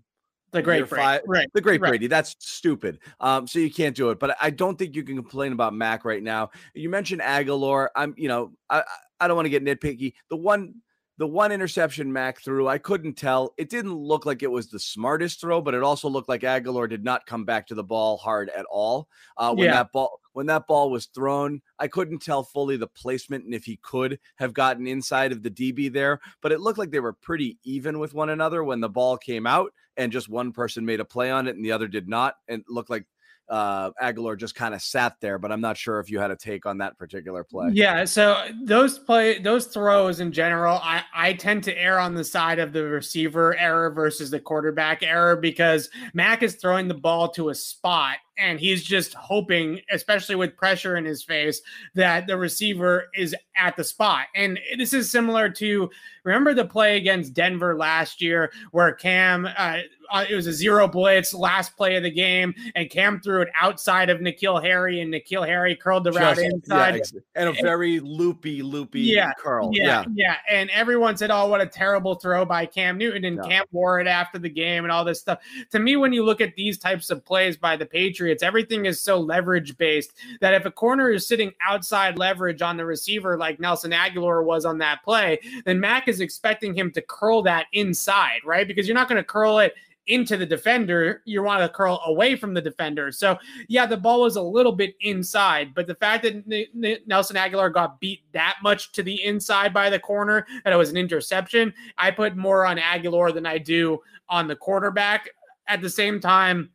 the 0.53 0.63
great 0.63 0.89
Brady. 0.89 1.03
Five, 1.03 1.21
right. 1.27 1.49
The 1.53 1.61
great 1.61 1.81
right. 1.81 1.91
Brady. 1.91 2.07
That's 2.07 2.37
stupid. 2.39 2.99
Um, 3.21 3.47
so 3.47 3.59
you 3.59 3.71
can't 3.71 3.97
do 3.97 4.11
it. 4.11 4.19
But 4.19 4.37
I 4.41 4.51
don't 4.51 4.79
think 4.79 4.95
you 4.95 5.03
can 5.03 5.17
complain 5.17 5.53
about 5.53 5.75
Mac 5.75 6.05
right 6.05 6.23
now. 6.23 6.51
You 6.75 6.89
mentioned 6.89 7.21
Agholor. 7.21 7.89
I'm, 7.95 8.15
you 8.17 8.29
know, 8.29 8.53
I 8.69 8.83
I 9.21 9.29
don't 9.29 9.37
want 9.37 9.47
to 9.47 9.51
get 9.51 9.65
nitpicky. 9.65 10.15
The 10.29 10.37
one 10.37 10.75
the 11.21 11.27
one 11.27 11.53
interception 11.53 12.11
Mac 12.11 12.41
threw, 12.41 12.67
I 12.67 12.79
couldn't 12.79 13.13
tell. 13.13 13.53
It 13.59 13.69
didn't 13.69 13.93
look 13.93 14.25
like 14.25 14.43
it 14.43 14.51
was 14.51 14.69
the 14.69 14.81
smartest 14.81 15.39
throw, 15.39 15.61
but 15.61 15.75
it 15.75 15.83
also 15.83 16.09
looked 16.09 16.31
like 16.31 16.41
Agholor 16.41 16.89
did 16.89 17.05
not 17.05 17.27
come 17.27 17.45
back 17.45 17.67
to 17.67 17.75
the 17.75 17.85
ball 17.85 18.17
hard 18.17 18.49
at 18.49 18.65
all. 18.71 19.07
Uh, 19.37 19.55
when 19.55 19.67
yeah. 19.67 19.75
that 19.75 19.93
ball 19.93 20.19
when 20.33 20.47
that 20.47 20.67
ball 20.67 20.91
was 20.91 21.07
thrown, 21.07 21.61
I 21.79 21.89
couldn't 21.89 22.23
tell 22.23 22.43
fully 22.43 22.79
the 22.79 22.87
placement 22.87 23.45
and 23.45 23.53
if 23.53 23.67
he 23.67 23.77
could 23.83 24.19
have 24.37 24.55
gotten 24.55 24.87
inside 24.87 25.31
of 25.31 25.43
the 25.43 25.51
DB 25.51 25.93
there, 25.93 26.21
but 26.41 26.53
it 26.53 26.61
looked 26.61 26.79
like 26.79 26.91
they 26.91 27.01
were 27.01 27.13
pretty 27.13 27.59
even 27.65 27.99
with 27.99 28.15
one 28.15 28.31
another 28.31 28.65
when 28.65 28.81
the 28.81 28.89
ball 28.89 29.19
came 29.19 29.47
out 29.47 29.75
and 29.99 30.11
just 30.11 30.31
one 30.31 30.53
person 30.53 30.87
made 30.87 31.01
a 31.01 31.05
play 31.05 31.31
on 31.31 31.47
it 31.49 31.55
and 31.55 31.63
the 31.63 31.73
other 31.73 31.87
did 31.87 32.09
not. 32.09 32.37
And 32.49 32.65
looked 32.67 32.89
like 32.89 33.05
uh, 33.51 33.91
Agholor 34.01 34.39
just 34.39 34.55
kind 34.55 34.75
of 34.75 34.81
sat 34.81 35.17
there, 35.21 35.39
but 35.39 35.51
I'm 35.51 35.61
not 35.61 35.77
sure 35.77 35.99
if 35.99 36.09
you 36.09 36.21
had 36.21 36.31
a 36.31 36.37
take 36.37 36.67
on 36.67 36.79
that 36.79 36.97
particular 36.97 37.43
play. 37.43 37.71
Yeah, 37.73 38.05
so 38.05 38.47
those 38.63 38.99
play 39.01 39.41
those 39.41 39.67
throws 39.67 40.21
in 40.21 40.31
general, 40.31 40.79
I 40.83 41.03
I 41.13 41.33
tend 41.33 41.65
to 41.65 41.77
err 41.77 41.99
on 41.99 42.15
the 42.15 42.25
side 42.25 42.61
of 42.61 42.73
the 42.73 42.85
receiver 42.85 43.57
error 43.57 43.91
versus 43.91 44.31
the 44.31 44.39
quarterback 44.39 45.03
error 45.03 45.35
because 45.35 45.91
Mac 46.15 46.45
is 46.45 46.55
throwing 46.55 46.87
the 46.87 46.95
ball 46.95 47.29
to 47.31 47.49
a 47.49 47.55
spot 47.55 48.19
and 48.39 48.59
he's 48.59 48.83
just 48.83 49.13
hoping, 49.15 49.81
especially 49.93 50.35
with 50.35 50.57
pressure 50.57 50.97
in 50.97 51.05
his 51.05 51.23
face, 51.23 51.61
that 51.95 52.27
the 52.27 52.37
receiver 52.37 53.09
is 53.15 53.35
at 53.57 53.77
the 53.77 53.85
spot. 53.85 54.27
And 54.35 54.59
this 54.79 54.93
is 54.93 55.11
similar 55.11 55.51
to 55.51 55.91
remember 56.25 56.55
the 56.55 56.65
play 56.65 56.97
against 56.97 57.35
Denver 57.35 57.77
last 57.77 58.21
year 58.21 58.53
where 58.71 58.93
Cam, 58.93 59.47
uh, 59.47 59.79
uh, 60.13 60.25
it 60.29 60.35
was 60.35 60.47
a 60.49 60.53
zero 60.53 60.89
blitz 60.89 61.33
last 61.33 61.77
play 61.77 61.97
of 61.97 62.03
the 62.03 62.11
game, 62.11 62.53
and 62.75 62.91
Cam 62.91 63.21
threw 63.21 63.43
it 63.43 63.49
outside 63.55 64.11
of 64.11 64.19
N'Keal 64.19 64.61
Harry, 64.61 65.01
and 65.01 65.15
N'Keal 65.15 65.47
Harry 65.47 65.77
curled 65.77 66.03
the 66.03 66.11
route 66.11 66.39
inside, 66.39 67.01
yeah, 67.13 67.21
and 67.37 67.49
a 67.49 67.53
very 67.63 68.01
loopy, 68.01 68.61
loopy 68.61 69.03
yeah, 69.03 69.31
curl. 69.39 69.71
Yeah, 69.73 69.85
yeah, 69.85 70.05
yeah, 70.15 70.37
And 70.51 70.69
everyone 70.71 71.17
said, 71.17 71.31
"Oh, 71.31 71.47
what 71.47 71.61
a 71.61 71.67
terrible 71.67 72.17
throw 72.17 72.45
by 72.45 72.67
Cam 72.67 72.99
Newton," 72.99 73.25
and 73.25 73.41
Cam 73.45 73.65
wore 73.71 74.01
it 74.01 74.09
after 74.09 74.41
the 74.41 74.49
game, 74.49 74.85
and 74.85 74.91
all 74.91 75.05
this 75.05 75.21
stuff. 75.21 75.39
To 75.71 75.79
me, 75.79 75.95
when 75.95 76.13
you 76.13 76.25
look 76.25 76.41
at 76.41 76.57
these 76.57 76.77
types 76.77 77.11
of 77.11 77.25
plays 77.25 77.57
by 77.57 77.77
the 77.77 77.87
Patriots 77.87 78.11
Patriots, 78.11 78.43
everything 78.43 78.87
is 78.87 79.01
so 79.01 79.21
leverage 79.21 79.79
based 79.79 80.13
that 80.41 80.55
if 80.55 80.65
a 80.65 80.71
corner 80.71 81.11
is 81.11 81.27
sitting 81.27 81.53
outside 81.67 82.19
leverage 82.19 82.61
on 82.61 82.77
the 82.77 82.85
receiver, 82.85 83.39
like 83.39 83.61
Nelson 83.61 83.93
Agholor 83.93 84.45
was 84.45 84.65
on 84.65 84.79
that 84.79 85.03
play, 85.05 85.39
then 85.65 85.79
Mac 85.79 86.09
is 86.11 86.21
expecting 86.21 86.75
him 86.75 86.91
to 86.93 87.01
curl 87.01 87.43
that 87.43 87.67
inside, 87.73 88.41
right? 88.45 88.69
Because 88.69 88.87
you're 88.87 88.95
not 88.95 89.09
going 89.09 89.17
to 89.17 89.25
curl 89.25 89.59
it 89.61 89.75
into 90.07 90.37
the 90.37 90.47
defender, 90.47 91.23
you 91.25 91.43
want 91.43 91.63
to 91.63 91.69
curl 91.69 92.03
away 92.07 92.35
from 92.35 92.53
the 92.53 92.61
defender. 92.61 93.13
So, 93.13 93.39
yeah, 93.69 93.87
the 93.87 93.97
ball 93.97 94.23
was 94.23 94.37
a 94.37 94.43
little 94.43 94.73
bit 94.73 94.95
inside, 95.01 95.73
but 95.75 95.87
the 95.87 95.95
fact 95.95 96.25
that 96.25 97.03
Nelson 97.07 97.37
Agholor 97.37 97.73
got 97.73 98.01
beat 98.01 98.21
that 98.33 98.57
much 98.63 98.93
to 98.93 99.03
the 99.03 99.23
inside 99.25 99.73
by 99.73 99.89
the 99.89 100.01
corner 100.01 100.47
that 100.65 100.73
it 100.73 100.77
was 100.77 100.91
an 100.91 100.97
interception, 100.97 101.73
I 101.97 102.11
put 102.11 102.37
more 102.37 102.67
on 102.67 102.77
Agholor 102.79 103.33
than 103.33 103.47
I 103.47 103.59
do 103.59 104.01
on 104.29 104.49
the 104.49 104.57
quarterback. 104.57 105.31
At 105.69 105.81
the 105.81 105.91
same 105.91 106.19
time, 106.19 106.71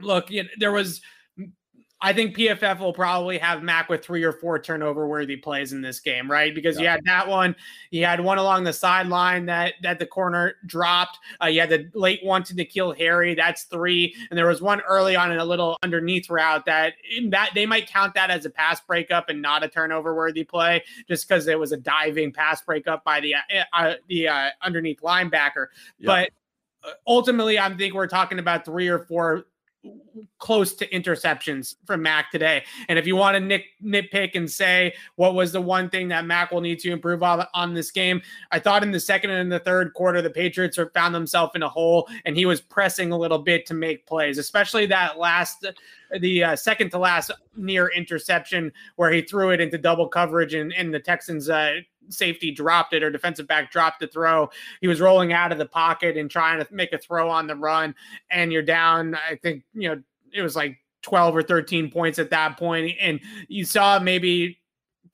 look, 0.00 0.30
you 0.30 0.42
know, 0.42 0.48
there 0.58 0.72
was. 0.72 1.00
I 2.00 2.12
think 2.12 2.36
PFF 2.36 2.78
will 2.78 2.92
probably 2.92 3.38
have 3.38 3.62
Mac 3.62 3.88
with 3.88 4.04
three 4.04 4.22
or 4.22 4.32
four 4.32 4.58
turnover 4.60 5.08
worthy 5.08 5.36
plays 5.36 5.72
in 5.72 5.80
this 5.80 5.98
game, 5.98 6.30
right? 6.30 6.54
Because 6.54 6.76
yeah. 6.76 6.82
you 6.82 6.88
had 6.88 7.04
that 7.04 7.26
one, 7.26 7.56
you 7.90 8.04
had 8.04 8.20
one 8.20 8.38
along 8.38 8.64
the 8.64 8.72
sideline 8.72 9.46
that 9.46 9.74
that 9.82 9.98
the 9.98 10.06
corner 10.06 10.54
dropped. 10.66 11.18
Uh, 11.42 11.46
you 11.46 11.60
had 11.60 11.70
the 11.70 11.90
late 11.94 12.24
one 12.24 12.44
to 12.44 12.54
N'Keal 12.54 12.96
Harry, 12.96 13.34
that's 13.34 13.64
three, 13.64 14.14
and 14.30 14.38
there 14.38 14.46
was 14.46 14.62
one 14.62 14.80
early 14.82 15.16
on 15.16 15.32
in 15.32 15.38
a 15.38 15.44
little 15.44 15.76
underneath 15.82 16.30
route 16.30 16.64
that 16.66 16.94
that 17.30 17.50
they 17.54 17.66
might 17.66 17.88
count 17.88 18.14
that 18.14 18.30
as 18.30 18.44
a 18.44 18.50
pass 18.50 18.80
breakup 18.80 19.28
and 19.28 19.42
not 19.42 19.64
a 19.64 19.68
turnover 19.68 20.14
worthy 20.14 20.44
play, 20.44 20.84
just 21.08 21.28
because 21.28 21.48
it 21.48 21.58
was 21.58 21.72
a 21.72 21.76
diving 21.76 22.32
pass 22.32 22.62
breakup 22.62 23.02
by 23.02 23.18
the 23.18 23.34
uh, 23.34 23.38
uh 23.72 23.94
the 24.08 24.28
uh, 24.28 24.50
underneath 24.62 25.00
linebacker. 25.00 25.66
But 26.04 26.30
uh, 26.84 26.92
ultimately, 27.08 27.58
I 27.58 27.74
think 27.76 27.94
we're 27.94 28.06
talking 28.06 28.38
about 28.38 28.64
three 28.64 28.86
or 28.86 29.00
four 29.00 29.46
close 30.38 30.74
to 30.74 30.88
interceptions 30.88 31.76
from 31.86 32.02
Mac 32.02 32.30
today. 32.30 32.64
And 32.88 32.98
if 32.98 33.06
you 33.06 33.16
want 33.16 33.34
to 33.34 33.40
nit, 33.40 33.64
nitpick 33.82 34.34
and 34.34 34.50
say 34.50 34.94
what 35.16 35.34
was 35.34 35.52
the 35.52 35.60
one 35.60 35.90
thing 35.90 36.08
that 36.08 36.24
Mac 36.24 36.50
will 36.50 36.60
need 36.60 36.78
to 36.80 36.90
improve 36.90 37.22
on, 37.22 37.46
on 37.54 37.74
this 37.74 37.90
game, 37.90 38.22
I 38.50 38.58
thought 38.58 38.82
in 38.82 38.90
the 38.90 39.00
second 39.00 39.30
and 39.30 39.50
the 39.50 39.58
third 39.58 39.94
quarter, 39.94 40.22
the 40.22 40.30
Patriots 40.30 40.78
found 40.94 41.14
themselves 41.14 41.52
in 41.54 41.62
a 41.62 41.68
hole 41.68 42.08
and 42.24 42.36
he 42.36 42.46
was 42.46 42.60
pressing 42.60 43.12
a 43.12 43.18
little 43.18 43.38
bit 43.38 43.66
to 43.66 43.74
make 43.74 44.06
plays, 44.06 44.38
especially 44.38 44.86
that 44.86 45.18
last, 45.18 45.66
the 46.20 46.44
uh, 46.44 46.56
second 46.56 46.90
to 46.90 46.98
last 46.98 47.30
near 47.56 47.88
interception 47.88 48.72
where 48.96 49.10
he 49.10 49.22
threw 49.22 49.50
it 49.50 49.60
into 49.60 49.78
double 49.78 50.08
coverage 50.08 50.54
and, 50.54 50.72
and 50.72 50.92
the 50.92 51.00
Texans 51.00 51.48
uh, 51.50 51.80
safety 52.08 52.50
dropped 52.50 52.92
it 52.92 53.02
or 53.02 53.10
defensive 53.10 53.46
back 53.46 53.70
dropped 53.70 54.00
the 54.00 54.06
throw. 54.06 54.50
He 54.80 54.88
was 54.88 55.00
rolling 55.00 55.32
out 55.32 55.52
of 55.52 55.58
the 55.58 55.66
pocket 55.66 56.16
and 56.16 56.30
trying 56.30 56.64
to 56.64 56.74
make 56.74 56.92
a 56.92 56.98
throw 56.98 57.28
on 57.30 57.46
the 57.46 57.56
run, 57.56 57.94
and 58.30 58.52
you're 58.52 58.62
down. 58.62 59.14
I 59.14 59.36
think 59.36 59.64
you 59.74 59.88
know 59.88 60.02
it 60.32 60.42
was 60.42 60.56
like 60.56 60.78
12 61.02 61.36
or 61.36 61.42
13 61.42 61.90
points 61.90 62.18
at 62.18 62.30
that 62.30 62.56
point, 62.56 62.96
and 63.00 63.20
you 63.48 63.64
saw 63.64 63.98
maybe 63.98 64.57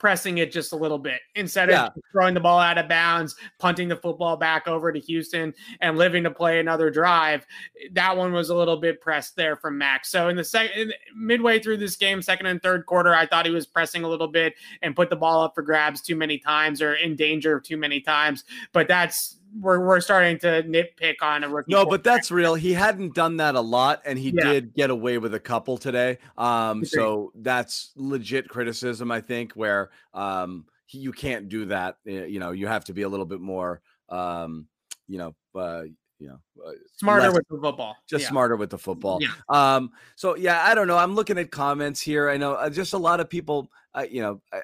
pressing 0.05 0.37
it 0.37 0.53
just 0.53 0.75
a 0.75 0.77
little 0.77 0.99
bit 0.99 1.23
instead 1.35 1.71
yeah. 1.71 1.87
of 1.87 1.93
throwing 2.13 2.35
the 2.35 2.41
ball 2.41 2.61
out 2.61 2.77
of 2.77 2.87
bounds, 2.91 3.35
punting 3.59 3.89
the 3.89 3.97
football 3.97 4.37
back 4.37 4.69
over 4.69 4.93
to 4.93 5.01
Houston 5.01 5.55
and 5.81 5.97
living 5.97 6.25
to 6.25 6.31
play 6.31 6.61
another 6.61 6.91
drive. 6.91 7.47
That 7.93 8.15
one 8.15 8.35
was 8.35 8.51
a 8.51 8.55
little 8.55 8.77
bit 8.77 9.01
pressed 9.01 9.35
there 9.35 9.57
from 9.57 9.79
Max. 9.79 10.11
So 10.11 10.29
in 10.29 10.37
the 10.37 10.45
second 10.45 10.93
midway 11.17 11.59
through 11.59 11.79
this 11.79 11.97
game, 11.97 12.21
second 12.21 12.45
and 12.45 12.63
third 12.63 12.85
quarter, 12.85 13.15
I 13.15 13.25
thought 13.25 13.47
he 13.47 13.51
was 13.51 13.65
pressing 13.67 14.05
a 14.05 14.09
little 14.09 14.29
bit 14.29 14.53
and 14.83 14.95
put 14.95 15.09
the 15.09 15.17
ball 15.17 15.41
up 15.41 15.55
for 15.55 15.63
grabs 15.63 16.03
too 16.03 16.17
many 16.17 16.37
times 16.37 16.83
or 16.83 16.97
in 16.97 17.17
danger 17.17 17.59
too 17.59 17.79
many 17.79 18.03
times. 18.03 18.45
But 18.75 18.89
that's 18.89 19.39
we're, 19.59 19.81
we're 19.81 20.01
starting 20.01 20.39
to 20.41 20.63
nitpick 20.65 21.17
on 21.23 21.45
a 21.45 21.49
rookie. 21.49 21.73
No, 21.73 21.87
but 21.87 22.03
that's 22.03 22.31
real. 22.31 22.55
He 22.55 22.73
hadn't 22.73 23.15
done 23.15 23.37
that 23.39 23.55
a 23.55 23.61
lot, 23.61 24.03
and 24.05 24.19
he 24.19 24.33
yeah. 24.35 24.45
did 24.45 24.75
get 24.75 24.91
away 24.91 25.19
with 25.19 25.35
a 25.35 25.41
couple 25.41 25.79
today. 25.79 26.19
Um, 26.37 26.85
so 26.85 27.33
that's 27.35 27.93
legit 27.97 28.49
criticism, 28.49 29.11
I 29.11 29.21
think, 29.21 29.53
where 29.53 29.91
um, 30.13 30.67
he, 30.87 30.99
you 30.99 31.13
can't 31.13 31.49
do 31.49 31.67
that. 31.67 31.99
Eh, 32.07 32.25
you 32.27 32.41
know, 32.41 32.51
you 32.51 32.67
have 32.67 32.85
to 32.87 32.93
be 32.93 33.03
a 33.03 33.09
little 33.09 33.27
bit 33.27 33.41
more, 33.41 33.81
um, 34.09 34.67
you 35.07 35.19
know, 35.19 35.35
uh, 35.55 35.83
you 36.19 36.29
know, 36.29 36.39
uh, 36.65 36.73
smarter 36.97 37.27
less, 37.27 37.35
with 37.35 37.49
the 37.49 37.59
football. 37.61 37.97
Just 38.09 38.23
yeah. 38.23 38.29
smarter 38.29 38.57
with 38.57 38.71
the 38.71 38.79
football. 38.79 39.21
Yeah. 39.21 39.29
Um. 39.49 39.91
So 40.17 40.37
yeah, 40.37 40.63
I 40.65 40.75
don't 40.75 40.87
know. 40.87 40.97
I'm 40.97 41.15
looking 41.15 41.39
at 41.39 41.51
comments 41.51 42.01
here. 42.01 42.31
I 42.31 42.37
know 42.37 42.55
uh, 42.55 42.71
just 42.71 42.93
a 42.93 42.99
lot 42.99 43.21
of 43.21 43.29
people. 43.29 43.71
Uh, 43.95 44.07
you 44.11 44.23
know, 44.23 44.41
I, 44.53 44.61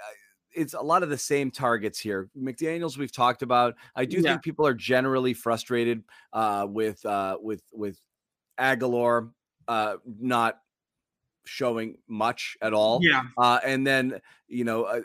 it's 0.53 0.75
a 0.75 0.81
lot 0.81 1.03
of 1.03 1.09
the 1.09 1.19
same 1.19 1.51
targets 1.51 1.99
here. 1.99 2.29
McDaniels 2.39 2.97
we've 2.97 3.13
talked 3.13 3.43
about. 3.43 3.75
I 3.95 4.05
do 4.05 4.19
yeah. 4.19 4.31
think 4.31 4.43
people 4.43 4.67
are 4.67 4.75
generally 4.75 5.35
frustrated 5.35 6.03
uh, 6.33 6.67
with 6.69 7.05
uh, 7.07 7.39
with 7.41 7.63
with 7.73 8.01
Agholor 8.59 9.31
uh, 9.69 9.97
not 10.21 10.59
showing 11.45 11.97
much 12.09 12.57
at 12.61 12.75
all. 12.75 13.01
Yeah. 13.03 13.23
Uh, 13.37 13.61
and 13.65 13.87
then 13.87 14.21
you 14.49 14.65
know. 14.65 14.85
Uh, 14.85 15.01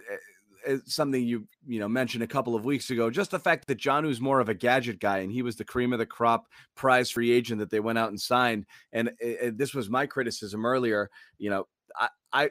uh, 0.67 0.78
something 0.88 1.24
you 1.24 1.47
you 1.67 1.80
know 1.80 1.88
mentioned 1.88 2.24
a 2.24 2.28
couple 2.28 2.55
of 2.55 2.65
weeks 2.65 2.89
ago 2.89 3.11
just 3.11 3.30
the 3.30 3.38
fact 3.38 3.67
that 3.67 3.78
Jonnu's 3.78 4.20
more 4.20 4.39
of 4.39 4.49
a 4.49 4.53
gadget 4.55 4.99
guy 4.99 5.20
and 5.20 5.32
he 5.32 5.43
was 5.43 5.55
the 5.55 5.63
cream 5.63 5.93
of 5.93 5.99
the 5.99 6.07
crop 6.07 6.47
prize 6.74 7.11
free 7.11 7.32
agent 7.32 7.59
that 7.59 7.70
they 7.70 7.80
went 7.80 7.99
out 7.99 8.09
and 8.09 8.20
signed 8.20 8.65
and 8.91 9.09
uh, 9.09 9.51
this 9.53 9.76
was 9.76 9.91
my 9.91 10.07
criticism 10.07 10.65
earlier 10.65 11.11
you 11.38 11.51
know 11.51 11.67
I, 11.99 12.07
I 12.34 12.49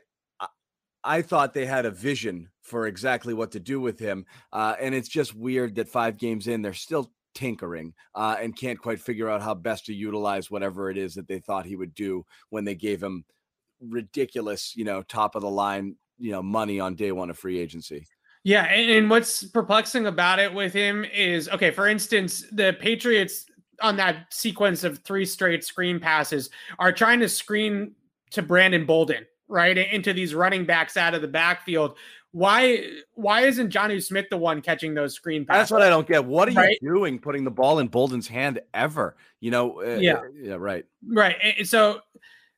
I 1.04 1.22
thought 1.22 1.54
they 1.54 1.66
had 1.66 1.86
a 1.86 1.90
vision 1.90 2.48
for 2.62 2.86
exactly 2.86 3.34
what 3.34 3.52
to 3.52 3.60
do 3.60 3.80
with 3.80 3.98
him. 3.98 4.24
Uh, 4.52 4.74
and 4.80 4.94
it's 4.94 5.08
just 5.08 5.34
weird 5.34 5.74
that 5.74 5.88
five 5.88 6.16
games 6.16 6.48
in, 6.48 6.62
they're 6.62 6.72
still 6.72 7.12
tinkering 7.34 7.92
uh, 8.14 8.36
and 8.40 8.56
can't 8.56 8.78
quite 8.78 9.00
figure 9.00 9.28
out 9.28 9.42
how 9.42 9.54
best 9.54 9.86
to 9.86 9.94
utilize 9.94 10.50
whatever 10.50 10.90
it 10.90 10.96
is 10.96 11.14
that 11.14 11.28
they 11.28 11.38
thought 11.38 11.66
he 11.66 11.76
would 11.76 11.94
do 11.94 12.24
when 12.48 12.64
they 12.64 12.74
gave 12.74 13.02
him 13.02 13.24
ridiculous, 13.80 14.74
you 14.74 14.84
know, 14.84 15.02
top 15.02 15.34
of 15.34 15.42
the 15.42 15.50
line, 15.50 15.96
you 16.18 16.32
know, 16.32 16.42
money 16.42 16.80
on 16.80 16.94
day 16.94 17.12
one 17.12 17.28
of 17.28 17.38
free 17.38 17.58
agency. 17.58 18.06
Yeah. 18.44 18.64
And, 18.64 19.10
what's 19.10 19.44
perplexing 19.44 20.06
about 20.06 20.38
it 20.38 20.52
with 20.52 20.72
him 20.72 21.04
is 21.04 21.48
okay, 21.48 21.70
for 21.70 21.86
instance, 21.86 22.44
the 22.52 22.76
Patriots 22.78 23.46
on 23.80 23.96
that 23.96 24.32
sequence 24.32 24.84
of 24.84 24.98
three 24.98 25.24
straight 25.24 25.64
screen 25.64 25.98
passes 25.98 26.50
are 26.78 26.92
trying 26.92 27.20
to 27.20 27.28
screen 27.28 27.94
to 28.30 28.42
Brandon 28.42 28.86
Bolden 28.86 29.26
right 29.54 29.78
into 29.78 30.12
these 30.12 30.34
running 30.34 30.66
backs 30.66 30.96
out 30.96 31.14
of 31.14 31.22
the 31.22 31.28
backfield. 31.28 31.96
Why 32.32 32.84
why 33.14 33.42
isn't 33.42 33.72
Jonnu 33.72 34.02
Smith 34.02 34.26
the 34.28 34.36
one 34.36 34.60
catching 34.60 34.92
those 34.92 35.14
screen 35.14 35.46
passes? 35.46 35.60
That's 35.60 35.70
what 35.70 35.82
I 35.82 35.88
don't 35.88 36.06
get. 36.06 36.24
What 36.24 36.48
are 36.48 36.52
right? 36.52 36.76
you 36.82 36.94
doing 36.94 37.20
putting 37.20 37.44
the 37.44 37.50
ball 37.52 37.78
in 37.78 37.86
Bolden's 37.86 38.26
hand 38.26 38.60
ever? 38.74 39.16
You 39.38 39.52
know, 39.52 39.80
uh, 39.80 39.98
yeah, 40.00 40.14
uh, 40.14 40.22
yeah, 40.36 40.54
right, 40.54 40.84
right. 41.06 41.36
And 41.58 41.66
so 41.66 42.00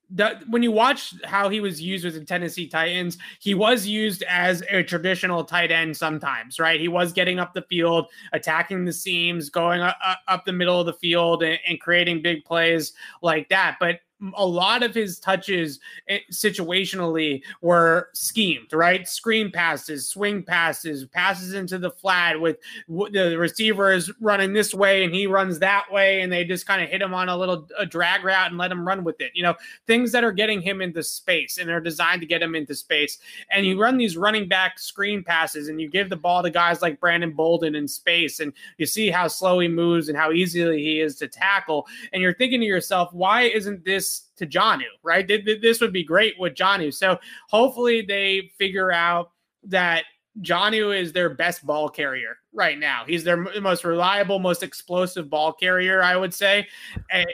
the, 0.09 0.41
when 0.49 0.63
you 0.63 0.73
watch 0.73 1.15
how 1.25 1.51
he 1.51 1.61
was 1.61 1.83
used 1.83 2.07
with 2.07 2.15
the 2.15 2.25
Tennessee 2.25 2.67
Titans, 2.67 3.19
he 3.41 3.55
was 3.55 3.87
used 3.87 4.23
as 4.23 4.63
a 4.71 4.83
traditional 4.83 5.45
tight 5.45 5.71
end 5.71 5.95
sometimes, 5.95 6.59
right? 6.59 6.81
He 6.81 6.89
was 6.89 7.13
getting 7.13 7.39
up 7.39 7.53
the 7.53 7.63
field, 7.63 8.07
attacking 8.33 8.87
the 8.87 8.93
seams, 8.95 9.51
going 9.51 9.83
up, 9.83 9.99
up 10.29 10.45
the 10.47 10.53
middle 10.53 10.81
of 10.81 10.87
the 10.87 10.95
field, 10.95 11.43
and, 11.43 11.59
and 11.69 11.81
creating 11.81 12.23
big 12.23 12.45
plays 12.45 12.93
like 13.21 13.49
that. 13.51 13.77
But 13.81 14.01
a 14.37 14.47
lot 14.47 14.83
of 14.83 14.95
his 14.95 15.19
touches 15.19 15.81
eh, 16.09 16.19
situationally 16.31 17.43
were 17.61 18.09
schemed, 18.15 18.73
right? 18.73 19.07
Screen 19.09 19.51
passes, 19.51 20.09
swing 20.09 20.43
passes, 20.43 21.05
passes 21.05 21.55
into 21.55 21.79
the 21.79 21.91
flat 21.91 22.41
with 22.41 22.57
the 22.89 23.37
receiver 23.39 23.93
is 23.93 24.13
running 24.21 24.53
this 24.53 24.75
way 24.75 25.05
and 25.05 25.15
he 25.15 25.27
runs 25.27 25.59
that 25.59 25.91
way, 25.91 26.21
and 26.21 26.33
they 26.33 26.45
just 26.45 26.67
kind 26.67 26.83
of 26.83 26.89
hit 26.89 27.03
him 27.03 27.15
on 27.15 27.29
a 27.29 27.37
little 27.37 27.69
a 27.79 27.87
drag 27.87 28.25
route 28.25 28.49
and 28.51 28.59
let 28.59 28.73
him 28.73 28.87
run 28.87 29.05
with 29.05 29.21
it. 29.21 29.33
You 29.35 29.43
know, 29.43 29.55
things 29.87 30.13
that 30.13 30.25
are 30.25 30.33
getting 30.33 30.61
him 30.61 30.81
into 30.81 31.03
space 31.03 31.59
and 31.59 31.71
are 31.71 31.81
designed 31.81 32.21
to 32.21 32.27
get 32.27 32.43
him 32.43 32.55
into 32.55 32.75
space. 32.75 33.19
And 33.51 33.67
you 33.67 33.81
run 33.81 33.97
these 33.97 34.17
running 34.17 34.49
back 34.49 34.79
screen 34.79 35.23
passes 35.23 35.69
and 35.69 35.81
you 35.81 35.89
give 35.89 36.11
the 36.11 36.17
ball 36.17 36.43
to 36.43 36.51
guys 36.51 36.83
like 36.83 37.01
Brandon 37.01 37.33
Bolden 37.33 37.75
in 37.75 37.89
space, 37.89 38.41
and 38.41 38.53
you 38.79 38.87
see 38.87 39.11
how 39.11 39.29
slow 39.29 39.59
he 39.59 39.69
moves 39.69 40.09
and 40.09 40.17
how 40.17 40.33
easily 40.33 40.83
he 40.83 41.01
is 41.01 41.17
to 41.17 41.29
tackle. 41.29 41.87
And 42.13 42.23
you're 42.23 42.35
thinking 42.35 42.61
to 42.61 42.67
yourself, 42.67 43.13
why 43.13 43.43
isn't 43.43 43.85
this 43.85 44.16
to 44.37 44.47
Jonnu, 44.47 44.85
right? 45.03 45.27
This 45.27 45.81
would 45.81 45.93
be 45.93 46.05
great 46.05 46.35
with 46.39 46.55
Jonnu. 46.55 46.93
So 46.93 47.19
hopefully 47.49 48.03
they 48.03 48.51
figure 48.59 48.93
out 48.93 49.31
that 49.65 50.05
Jonnu 50.43 50.99
is 50.99 51.13
their 51.13 51.31
best 51.31 51.65
ball 51.65 51.89
carrier 51.89 52.39
right 52.53 52.79
now. 52.79 53.05
He's 53.07 53.25
their 53.25 53.37
most 53.61 53.85
reliable, 53.85 54.39
most 54.39 54.63
explosive 54.63 55.31
ball 55.31 55.53
carrier, 55.53 56.03
I 56.03 56.17
would 56.17 56.35
say. 56.35 56.67
And, 57.11 57.27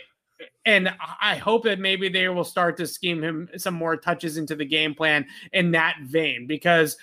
and 0.65 0.95
I 1.21 1.37
hope 1.37 1.65
that 1.65 1.81
maybe 1.81 2.09
they 2.09 2.29
will 2.29 2.45
start 2.45 2.77
to 2.77 2.87
scheme 2.87 3.23
him 3.23 3.49
some 3.57 3.75
more 3.75 3.97
touches 3.97 4.37
into 4.37 4.55
the 4.55 4.65
game 4.65 4.95
plan 4.95 5.27
in 5.53 5.73
that 5.73 5.97
vein 6.03 6.47
because 6.47 6.97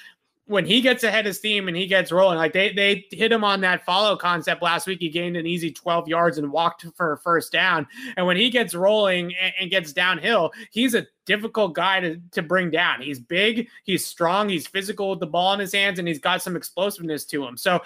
when 0.50 0.66
he 0.66 0.82
gets 0.82 1.04
ahead 1.04 1.28
of 1.28 1.36
steam 1.36 1.68
and 1.68 1.78
he 1.78 1.86
gets 1.86 2.12
rolling, 2.12 2.40
like 2.40 2.54
they 2.54 2.74
they 2.74 3.06
hit 3.12 3.32
him 3.32 3.44
on 3.44 3.62
that 3.62 3.86
follow 3.86 4.18
concept 4.18 4.64
last 4.64 4.88
week. 4.88 5.00
He 5.00 5.10
gained 5.10 5.38
an 5.38 5.46
easy 5.46 5.72
12 5.72 6.08
yards 6.08 6.40
and 6.40 6.52
walked 6.52 6.88
for 6.96 7.14
a 7.14 7.18
first 7.20 7.52
down. 7.52 7.86
And 8.18 8.26
when 8.26 8.36
he 8.36 8.50
gets 8.50 8.74
rolling 8.74 9.36
and, 9.40 9.54
and 9.62 9.70
gets 9.70 9.94
downhill, 9.94 10.52
he's 10.72 10.96
a 10.96 11.06
difficult 11.28 11.76
guy 11.76 12.00
to, 12.00 12.20
to 12.32 12.42
bring 12.42 12.72
down. 12.72 13.00
He's 13.00 13.20
big, 13.20 13.68
he's 13.84 14.04
strong, 14.04 14.50
he's 14.50 14.66
physical 14.66 15.12
with 15.12 15.20
the 15.20 15.28
ball 15.28 15.54
in 15.54 15.60
his 15.60 15.72
hands, 15.72 16.00
and 16.00 16.08
he's 16.08 16.20
got 16.20 16.42
some 16.42 16.56
explosiveness 16.56 17.26
to 17.26 17.46
him. 17.46 17.56
So 17.56 17.80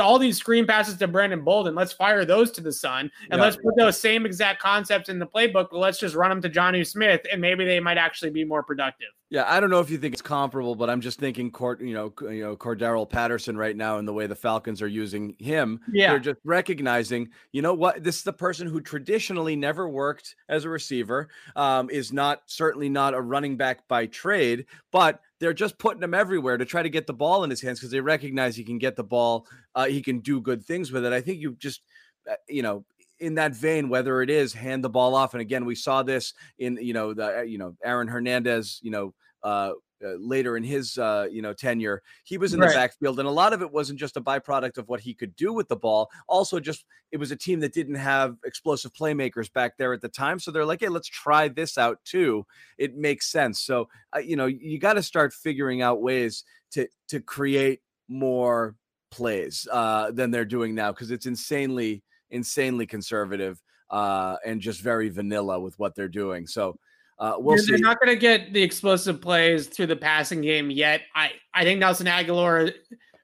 all 0.00 0.18
these 0.18 0.36
screen 0.36 0.66
passes 0.66 0.96
to 0.98 1.08
Brandon 1.08 1.42
Bolden. 1.42 1.74
Let's 1.74 1.92
fire 1.92 2.24
those 2.24 2.50
to 2.52 2.60
the 2.60 2.72
sun 2.72 3.10
and 3.30 3.38
yeah. 3.38 3.44
let's 3.44 3.56
put 3.56 3.76
those 3.76 3.98
same 3.98 4.26
exact 4.26 4.60
concepts 4.60 5.08
in 5.08 5.18
the 5.18 5.26
playbook. 5.26 5.68
But 5.70 5.78
let's 5.78 5.98
just 5.98 6.14
run 6.14 6.30
them 6.30 6.42
to 6.42 6.50
Jonnu 6.50 6.86
Smith 6.86 7.22
and 7.30 7.40
maybe 7.40 7.64
they 7.64 7.80
might 7.80 7.98
actually 7.98 8.30
be 8.30 8.44
more 8.44 8.62
productive. 8.62 9.08
Yeah, 9.30 9.44
I 9.46 9.58
don't 9.58 9.70
know 9.70 9.80
if 9.80 9.90
you 9.90 9.98
think 9.98 10.12
it's 10.12 10.22
comparable, 10.22 10.74
but 10.74 10.90
I'm 10.90 11.00
just 11.00 11.18
thinking 11.18 11.50
court, 11.50 11.80
you 11.80 11.94
know, 11.94 12.12
you 12.30 12.42
know, 12.42 12.56
Cordarrelle 12.56 13.08
Patterson 13.08 13.56
right 13.56 13.76
now 13.76 13.98
and 13.98 14.06
the 14.06 14.12
way 14.12 14.26
the 14.26 14.36
Falcons 14.36 14.82
are 14.82 14.86
using 14.86 15.34
him. 15.38 15.80
Yeah, 15.86 16.06
they're 16.06 16.20
just 16.20 16.38
recognizing, 16.44 17.30
you 17.50 17.62
know 17.62 17.72
what, 17.74 18.04
this 18.04 18.18
is 18.18 18.22
the 18.22 18.32
person 18.34 18.68
who 18.68 18.80
traditionally 18.80 19.56
never 19.56 19.88
worked 19.88 20.36
as 20.48 20.64
a 20.64 20.68
receiver, 20.68 21.30
um, 21.56 21.88
is 21.90 22.12
not 22.12 22.42
certainly 22.46 22.88
not 22.90 23.14
a 23.14 23.20
running 23.20 23.56
back 23.56 23.88
by 23.88 24.06
trade, 24.06 24.66
but 24.92 25.20
they're 25.40 25.54
just 25.54 25.78
putting 25.78 26.02
him 26.02 26.14
everywhere 26.14 26.58
to 26.58 26.64
try 26.66 26.82
to 26.82 26.90
get 26.90 27.06
the 27.06 27.14
ball 27.14 27.44
in 27.44 27.50
his 27.50 27.62
hands 27.62 27.80
because 27.80 27.90
they 27.90 28.00
recognize 28.00 28.54
he 28.54 28.64
can 28.64 28.78
get 28.78 28.94
the 28.94 29.04
ball, 29.04 29.46
uh, 29.74 29.86
he 29.86 30.02
can 30.02 30.20
do 30.20 30.40
good 30.40 30.62
things 30.64 30.92
with 30.92 31.04
it. 31.04 31.12
I 31.14 31.22
think 31.22 31.40
you 31.40 31.54
just, 31.54 31.82
uh, 32.30 32.34
you 32.48 32.62
know, 32.62 32.84
in 33.20 33.34
that 33.36 33.54
vein, 33.54 33.88
whether 33.88 34.22
it 34.22 34.30
is 34.30 34.52
hand 34.52 34.84
the 34.84 34.90
ball 34.90 35.14
off, 35.14 35.34
and 35.34 35.40
again, 35.40 35.64
we 35.64 35.74
saw 35.74 36.02
this 36.02 36.34
in 36.58 36.78
you 36.80 36.92
know 36.92 37.14
the 37.14 37.38
uh, 37.38 37.42
you 37.42 37.58
know 37.58 37.76
Aaron 37.84 38.08
Hernandez, 38.08 38.80
you 38.82 38.90
know. 38.90 39.14
Uh, 39.42 39.74
uh, 40.04 40.16
later 40.18 40.56
in 40.56 40.62
his 40.62 40.98
uh, 40.98 41.26
you 41.30 41.40
know 41.40 41.52
tenure, 41.52 42.02
he 42.24 42.36
was 42.36 42.52
in 42.52 42.60
right. 42.60 42.68
the 42.68 42.74
backfield, 42.74 43.18
and 43.18 43.28
a 43.28 43.30
lot 43.30 43.52
of 43.52 43.62
it 43.62 43.72
wasn't 43.72 43.98
just 43.98 44.16
a 44.16 44.20
byproduct 44.20 44.76
of 44.76 44.88
what 44.88 45.00
he 45.00 45.14
could 45.14 45.34
do 45.36 45.52
with 45.52 45.68
the 45.68 45.76
ball. 45.76 46.10
Also, 46.28 46.60
just 46.60 46.84
it 47.12 47.16
was 47.16 47.30
a 47.30 47.36
team 47.36 47.60
that 47.60 47.72
didn't 47.72 47.94
have 47.94 48.36
explosive 48.44 48.92
playmakers 48.92 49.50
back 49.52 49.76
there 49.78 49.92
at 49.92 50.00
the 50.00 50.08
time, 50.08 50.38
so 50.38 50.50
they're 50.50 50.64
like, 50.64 50.80
"Hey, 50.80 50.88
let's 50.88 51.08
try 51.08 51.48
this 51.48 51.78
out 51.78 51.98
too." 52.04 52.44
It 52.76 52.96
makes 52.96 53.30
sense. 53.30 53.60
So 53.60 53.88
uh, 54.14 54.18
you 54.18 54.36
know, 54.36 54.46
you 54.46 54.78
got 54.78 54.94
to 54.94 55.02
start 55.02 55.32
figuring 55.32 55.80
out 55.80 56.02
ways 56.02 56.44
to 56.72 56.88
to 57.08 57.20
create 57.20 57.80
more 58.08 58.76
plays 59.10 59.66
uh, 59.70 60.10
than 60.10 60.30
they're 60.30 60.44
doing 60.44 60.74
now 60.74 60.90
because 60.90 61.10
it's 61.10 61.26
insanely 61.26 62.02
insanely 62.34 62.86
conservative 62.86 63.62
uh, 63.90 64.36
and 64.44 64.60
just 64.60 64.80
very 64.80 65.08
vanilla 65.08 65.58
with 65.58 65.78
what 65.78 65.94
they're 65.94 66.08
doing. 66.08 66.46
So 66.46 66.76
uh, 67.18 67.36
we'll 67.38 67.56
they're, 67.56 67.64
see. 67.64 67.72
They're 67.72 67.80
not 67.80 68.00
going 68.00 68.14
to 68.14 68.20
get 68.20 68.52
the 68.52 68.62
explosive 68.62 69.20
plays 69.22 69.68
through 69.68 69.86
the 69.86 69.96
passing 69.96 70.40
game 70.40 70.70
yet. 70.70 71.02
I, 71.14 71.32
I 71.54 71.64
think 71.64 71.80
Nelson 71.80 72.06
Agholor, 72.06 72.72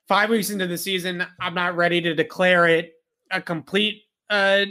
five 0.07 0.31
weeks 0.31 0.51
into 0.51 0.67
the 0.67 0.79
season, 0.79 1.27
I'm 1.41 1.55
not 1.55 1.77
ready 1.77 2.01
to 2.01 2.15
declare 2.15 2.67
it 2.67 2.93
a 3.31 3.41
complete 3.41 4.05
uh, 4.29 4.65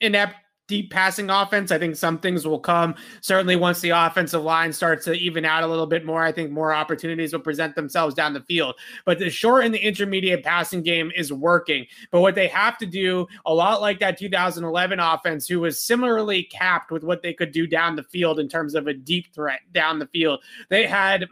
inept 0.00 0.36
deep 0.70 0.88
passing 0.88 1.30
offense. 1.30 1.72
I 1.72 1.78
think 1.78 1.96
some 1.96 2.16
things 2.16 2.46
will 2.46 2.60
come. 2.60 2.94
Certainly, 3.22 3.56
once 3.56 3.80
the 3.80 3.90
offensive 3.90 4.44
line 4.44 4.72
starts 4.72 5.04
to 5.06 5.14
even 5.14 5.44
out 5.44 5.64
a 5.64 5.66
little 5.66 5.84
bit 5.84 6.06
more, 6.06 6.22
I 6.22 6.30
think 6.30 6.52
more 6.52 6.72
opportunities 6.72 7.32
will 7.32 7.40
present 7.40 7.74
themselves 7.74 8.14
down 8.14 8.34
the 8.34 8.40
field. 8.42 8.76
But 9.04 9.18
the 9.18 9.30
short 9.30 9.64
and 9.64 9.74
the 9.74 9.84
intermediate 9.84 10.44
passing 10.44 10.82
game 10.82 11.10
is 11.16 11.32
working. 11.32 11.86
But 12.12 12.20
what 12.20 12.36
they 12.36 12.46
have 12.46 12.78
to 12.78 12.86
do, 12.86 13.26
a 13.44 13.52
lot 13.52 13.80
like 13.80 13.98
that 13.98 14.16
2011 14.16 15.00
offense, 15.00 15.48
who 15.48 15.58
was 15.58 15.82
similarly 15.82 16.44
capped 16.44 16.92
with 16.92 17.02
what 17.02 17.20
they 17.22 17.34
could 17.34 17.50
do 17.50 17.66
down 17.66 17.96
the 17.96 18.04
field 18.04 18.38
in 18.38 18.48
terms 18.48 18.76
of 18.76 18.86
a 18.86 18.94
deep 18.94 19.34
threat 19.34 19.60
down 19.72 19.98
the 19.98 20.06
field, 20.06 20.40
they 20.68 20.86
had 20.86 21.26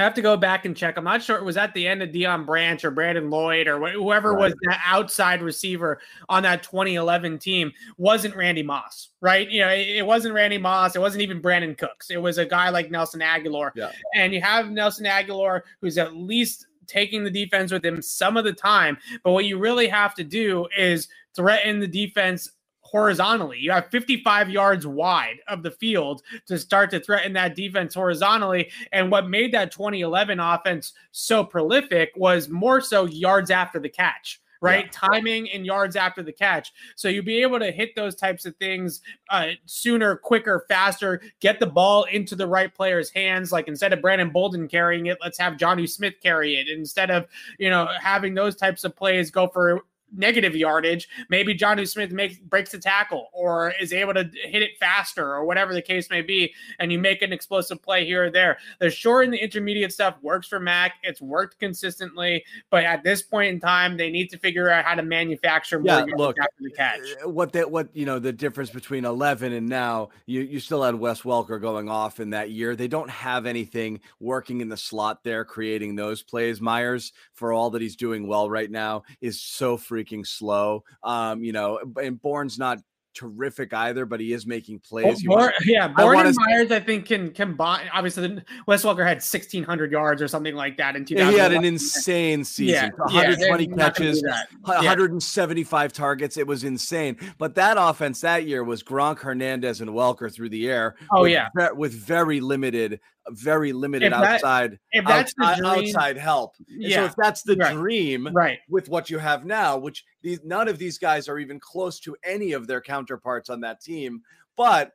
I 0.00 0.04
have 0.04 0.14
to 0.14 0.22
go 0.22 0.36
back 0.36 0.64
and 0.64 0.76
check. 0.76 0.96
I'm 0.96 1.04
not 1.04 1.22
sure 1.22 1.36
it 1.36 1.44
was 1.44 1.56
at 1.56 1.74
the 1.74 1.86
end 1.86 2.02
of 2.02 2.10
Deion 2.10 2.46
Branch 2.46 2.84
or 2.84 2.90
Brandon 2.90 3.30
Lloyd 3.30 3.68
or 3.68 3.78
whoever 3.90 4.32
right. 4.32 4.40
was 4.40 4.54
the 4.62 4.76
outside 4.84 5.42
receiver 5.42 6.00
on 6.28 6.42
that 6.44 6.62
2011 6.62 7.38
team 7.38 7.72
wasn't 7.98 8.34
Randy 8.34 8.62
Moss, 8.62 9.10
right? 9.20 9.48
You 9.50 9.60
know, 9.60 9.68
it 9.68 10.06
wasn't 10.06 10.34
Randy 10.34 10.58
Moss. 10.58 10.96
It 10.96 11.00
wasn't 11.00 11.22
even 11.22 11.42
Brandin 11.42 11.76
Cooks. 11.76 12.10
It 12.10 12.20
was 12.20 12.38
a 12.38 12.46
guy 12.46 12.70
like 12.70 12.90
Nelson 12.90 13.20
Agholor. 13.20 13.70
Yeah. 13.74 13.92
And 14.14 14.32
you 14.32 14.40
have 14.40 14.70
Nelson 14.70 15.06
Agholor 15.06 15.62
who's 15.80 15.98
at 15.98 16.14
least 16.14 16.66
taking 16.86 17.22
the 17.22 17.30
defense 17.30 17.70
with 17.70 17.84
him 17.84 18.02
some 18.02 18.36
of 18.36 18.44
the 18.44 18.52
time. 18.52 18.98
But 19.22 19.32
what 19.32 19.44
you 19.44 19.58
really 19.58 19.88
have 19.88 20.14
to 20.14 20.24
do 20.24 20.66
is 20.76 21.08
threaten 21.34 21.78
the 21.78 21.86
defense 21.86 22.50
horizontally. 22.90 23.58
You 23.58 23.70
have 23.70 23.88
55 23.90 24.50
yards 24.50 24.86
wide 24.86 25.38
of 25.48 25.62
the 25.62 25.70
field 25.70 26.22
to 26.46 26.58
start 26.58 26.90
to 26.90 27.00
threaten 27.00 27.32
that 27.34 27.54
defense 27.54 27.94
horizontally. 27.94 28.70
And 28.92 29.10
what 29.10 29.28
made 29.28 29.52
that 29.52 29.72
2011 29.72 30.40
offense 30.40 30.92
so 31.12 31.44
prolific 31.44 32.12
was 32.16 32.48
more 32.48 32.80
so 32.80 33.04
yards 33.04 33.50
after 33.50 33.78
the 33.78 33.88
catch 33.88 34.40
right? 34.60 34.84
Yeah. 34.84 34.90
Timing 35.08 35.50
and 35.50 35.64
yards 35.64 35.96
after 35.96 36.22
the 36.22 36.32
catch. 36.32 36.72
So 36.94 37.08
you'll 37.08 37.24
be 37.24 37.42
able 37.42 37.58
to 37.58 37.72
hit 37.72 37.94
those 37.96 38.14
types 38.14 38.44
of 38.44 38.54
things 38.56 39.00
uh, 39.30 39.52
sooner, 39.66 40.16
quicker, 40.16 40.64
faster, 40.68 41.22
get 41.40 41.60
the 41.60 41.66
ball 41.66 42.04
into 42.04 42.36
the 42.36 42.46
right 42.46 42.72
player's 42.74 43.10
hands. 43.10 43.52
Like 43.52 43.68
instead 43.68 43.92
of 43.92 44.02
Brandon 44.02 44.30
Bolden 44.30 44.68
carrying 44.68 45.06
it, 45.06 45.18
let's 45.22 45.38
have 45.38 45.54
Jonnu 45.54 45.88
Smith 45.88 46.14
carry 46.22 46.56
it. 46.56 46.68
Instead 46.68 47.10
of, 47.10 47.26
you 47.58 47.70
know, 47.70 47.88
having 48.00 48.34
those 48.34 48.54
types 48.54 48.84
of 48.84 48.94
plays 48.94 49.30
go 49.30 49.48
for 49.48 49.80
negative 50.12 50.56
yardage, 50.56 51.08
maybe 51.28 51.56
Jonnu 51.56 51.88
Smith 51.88 52.10
makes 52.10 52.38
breaks 52.38 52.74
a 52.74 52.78
tackle 52.78 53.28
or 53.32 53.72
is 53.80 53.92
able 53.92 54.14
to 54.14 54.28
hit 54.44 54.62
it 54.62 54.78
faster 54.78 55.26
or 55.26 55.44
whatever 55.44 55.74
the 55.74 55.82
case 55.82 56.10
may 56.10 56.22
be, 56.22 56.52
and 56.78 56.90
you 56.92 56.98
make 56.98 57.22
an 57.22 57.32
explosive 57.32 57.82
play 57.82 58.04
here 58.04 58.24
or 58.24 58.30
there. 58.30 58.58
The 58.78 58.90
short 58.90 59.24
and 59.24 59.32
the 59.32 59.42
intermediate 59.42 59.92
stuff 59.92 60.16
works 60.22 60.48
for 60.48 60.60
Mac. 60.60 60.94
It's 61.02 61.20
worked 61.20 61.58
consistently, 61.58 62.44
but 62.70 62.84
at 62.84 63.02
this 63.02 63.22
point 63.22 63.52
in 63.52 63.60
time, 63.60 63.96
they 63.96 64.10
need 64.10 64.28
to 64.30 64.38
figure 64.38 64.70
out 64.70 64.84
how 64.84 64.94
to 64.94 65.02
manufacture 65.02 65.78
more 65.78 66.06
yeah, 66.08 66.14
look, 66.16 66.36
after 66.38 66.54
the 66.60 66.70
catch. 66.70 67.00
Uh, 67.24 67.28
what 67.28 67.52
that 67.52 67.70
what 67.70 67.88
you 67.94 68.06
know 68.06 68.18
the 68.18 68.32
difference 68.32 68.70
between 68.70 69.04
eleven 69.04 69.52
and 69.52 69.68
now, 69.68 70.08
you 70.26 70.40
you 70.40 70.60
still 70.60 70.82
had 70.82 70.94
Wes 70.94 71.22
Welker 71.22 71.60
going 71.60 71.88
off 71.88 72.20
in 72.20 72.30
that 72.30 72.50
year. 72.50 72.74
They 72.74 72.88
don't 72.88 73.10
have 73.10 73.46
anything 73.46 74.00
working 74.18 74.60
in 74.60 74.68
the 74.68 74.76
slot 74.76 75.24
there, 75.24 75.44
creating 75.44 75.96
those 75.96 76.22
plays. 76.22 76.60
Meyers, 76.60 77.12
for 77.32 77.52
all 77.52 77.70
that 77.70 77.82
he's 77.82 77.96
doing 77.96 78.26
well 78.26 78.50
right 78.50 78.70
now, 78.70 79.02
is 79.20 79.40
so 79.40 79.76
free 79.76 79.99
freaking 80.00 80.26
slow. 80.26 80.84
Um, 81.02 81.42
you 81.42 81.52
know, 81.52 81.80
and 82.00 82.20
Bourne's 82.20 82.58
not 82.58 82.78
terrific 83.14 83.74
either, 83.74 84.06
but 84.06 84.20
he 84.20 84.32
is 84.32 84.46
making 84.46 84.78
plays. 84.80 85.22
Bourne, 85.24 85.52
yeah, 85.64 85.88
Bourne 85.88 86.26
and 86.26 86.36
Meyers, 86.38 86.70
I 86.70 86.80
think, 86.80 87.06
can 87.06 87.32
combine. 87.32 87.88
Obviously, 87.92 88.42
Wes 88.66 88.84
Welker 88.84 89.06
had 89.06 89.18
1,600 89.18 89.92
yards 89.92 90.22
or 90.22 90.28
something 90.28 90.54
like 90.54 90.76
that 90.76 90.96
in 90.96 91.04
2000. 91.04 91.32
He 91.32 91.38
had 91.38 91.52
an 91.52 91.64
insane 91.64 92.44
season. 92.44 92.92
Yeah, 92.96 93.04
120 93.04 93.64
yeah, 93.64 93.76
catches, 93.76 94.22
175 94.62 95.92
targets. 95.92 96.36
It 96.36 96.46
was 96.46 96.64
insane. 96.64 97.16
But 97.38 97.54
that 97.56 97.76
offense 97.78 98.20
that 98.20 98.46
year 98.46 98.64
was 98.64 98.82
Gronk, 98.82 99.18
Hernandez, 99.18 99.80
and 99.80 99.90
Welker 99.90 100.32
through 100.32 100.50
the 100.50 100.68
air. 100.68 100.96
Oh, 101.12 101.24
yeah. 101.24 101.48
with 101.74 101.92
very 101.92 102.40
limited 102.40 103.00
very 103.32 103.72
limited 103.72 104.12
that, 104.12 104.24
outside 104.24 104.78
outside, 105.06 105.62
outside 105.62 106.16
help. 106.16 106.56
Yeah. 106.68 106.96
So 106.96 107.04
if 107.06 107.16
that's 107.16 107.42
the 107.42 107.56
right. 107.56 107.74
dream, 107.74 108.28
right, 108.32 108.58
with 108.68 108.88
what 108.88 109.10
you 109.10 109.18
have 109.18 109.44
now, 109.44 109.76
which 109.76 110.04
these 110.22 110.40
none 110.44 110.68
of 110.68 110.78
these 110.78 110.98
guys 110.98 111.28
are 111.28 111.38
even 111.38 111.60
close 111.60 112.00
to 112.00 112.16
any 112.24 112.52
of 112.52 112.66
their 112.66 112.80
counterparts 112.80 113.50
on 113.50 113.60
that 113.60 113.80
team, 113.80 114.22
but 114.56 114.92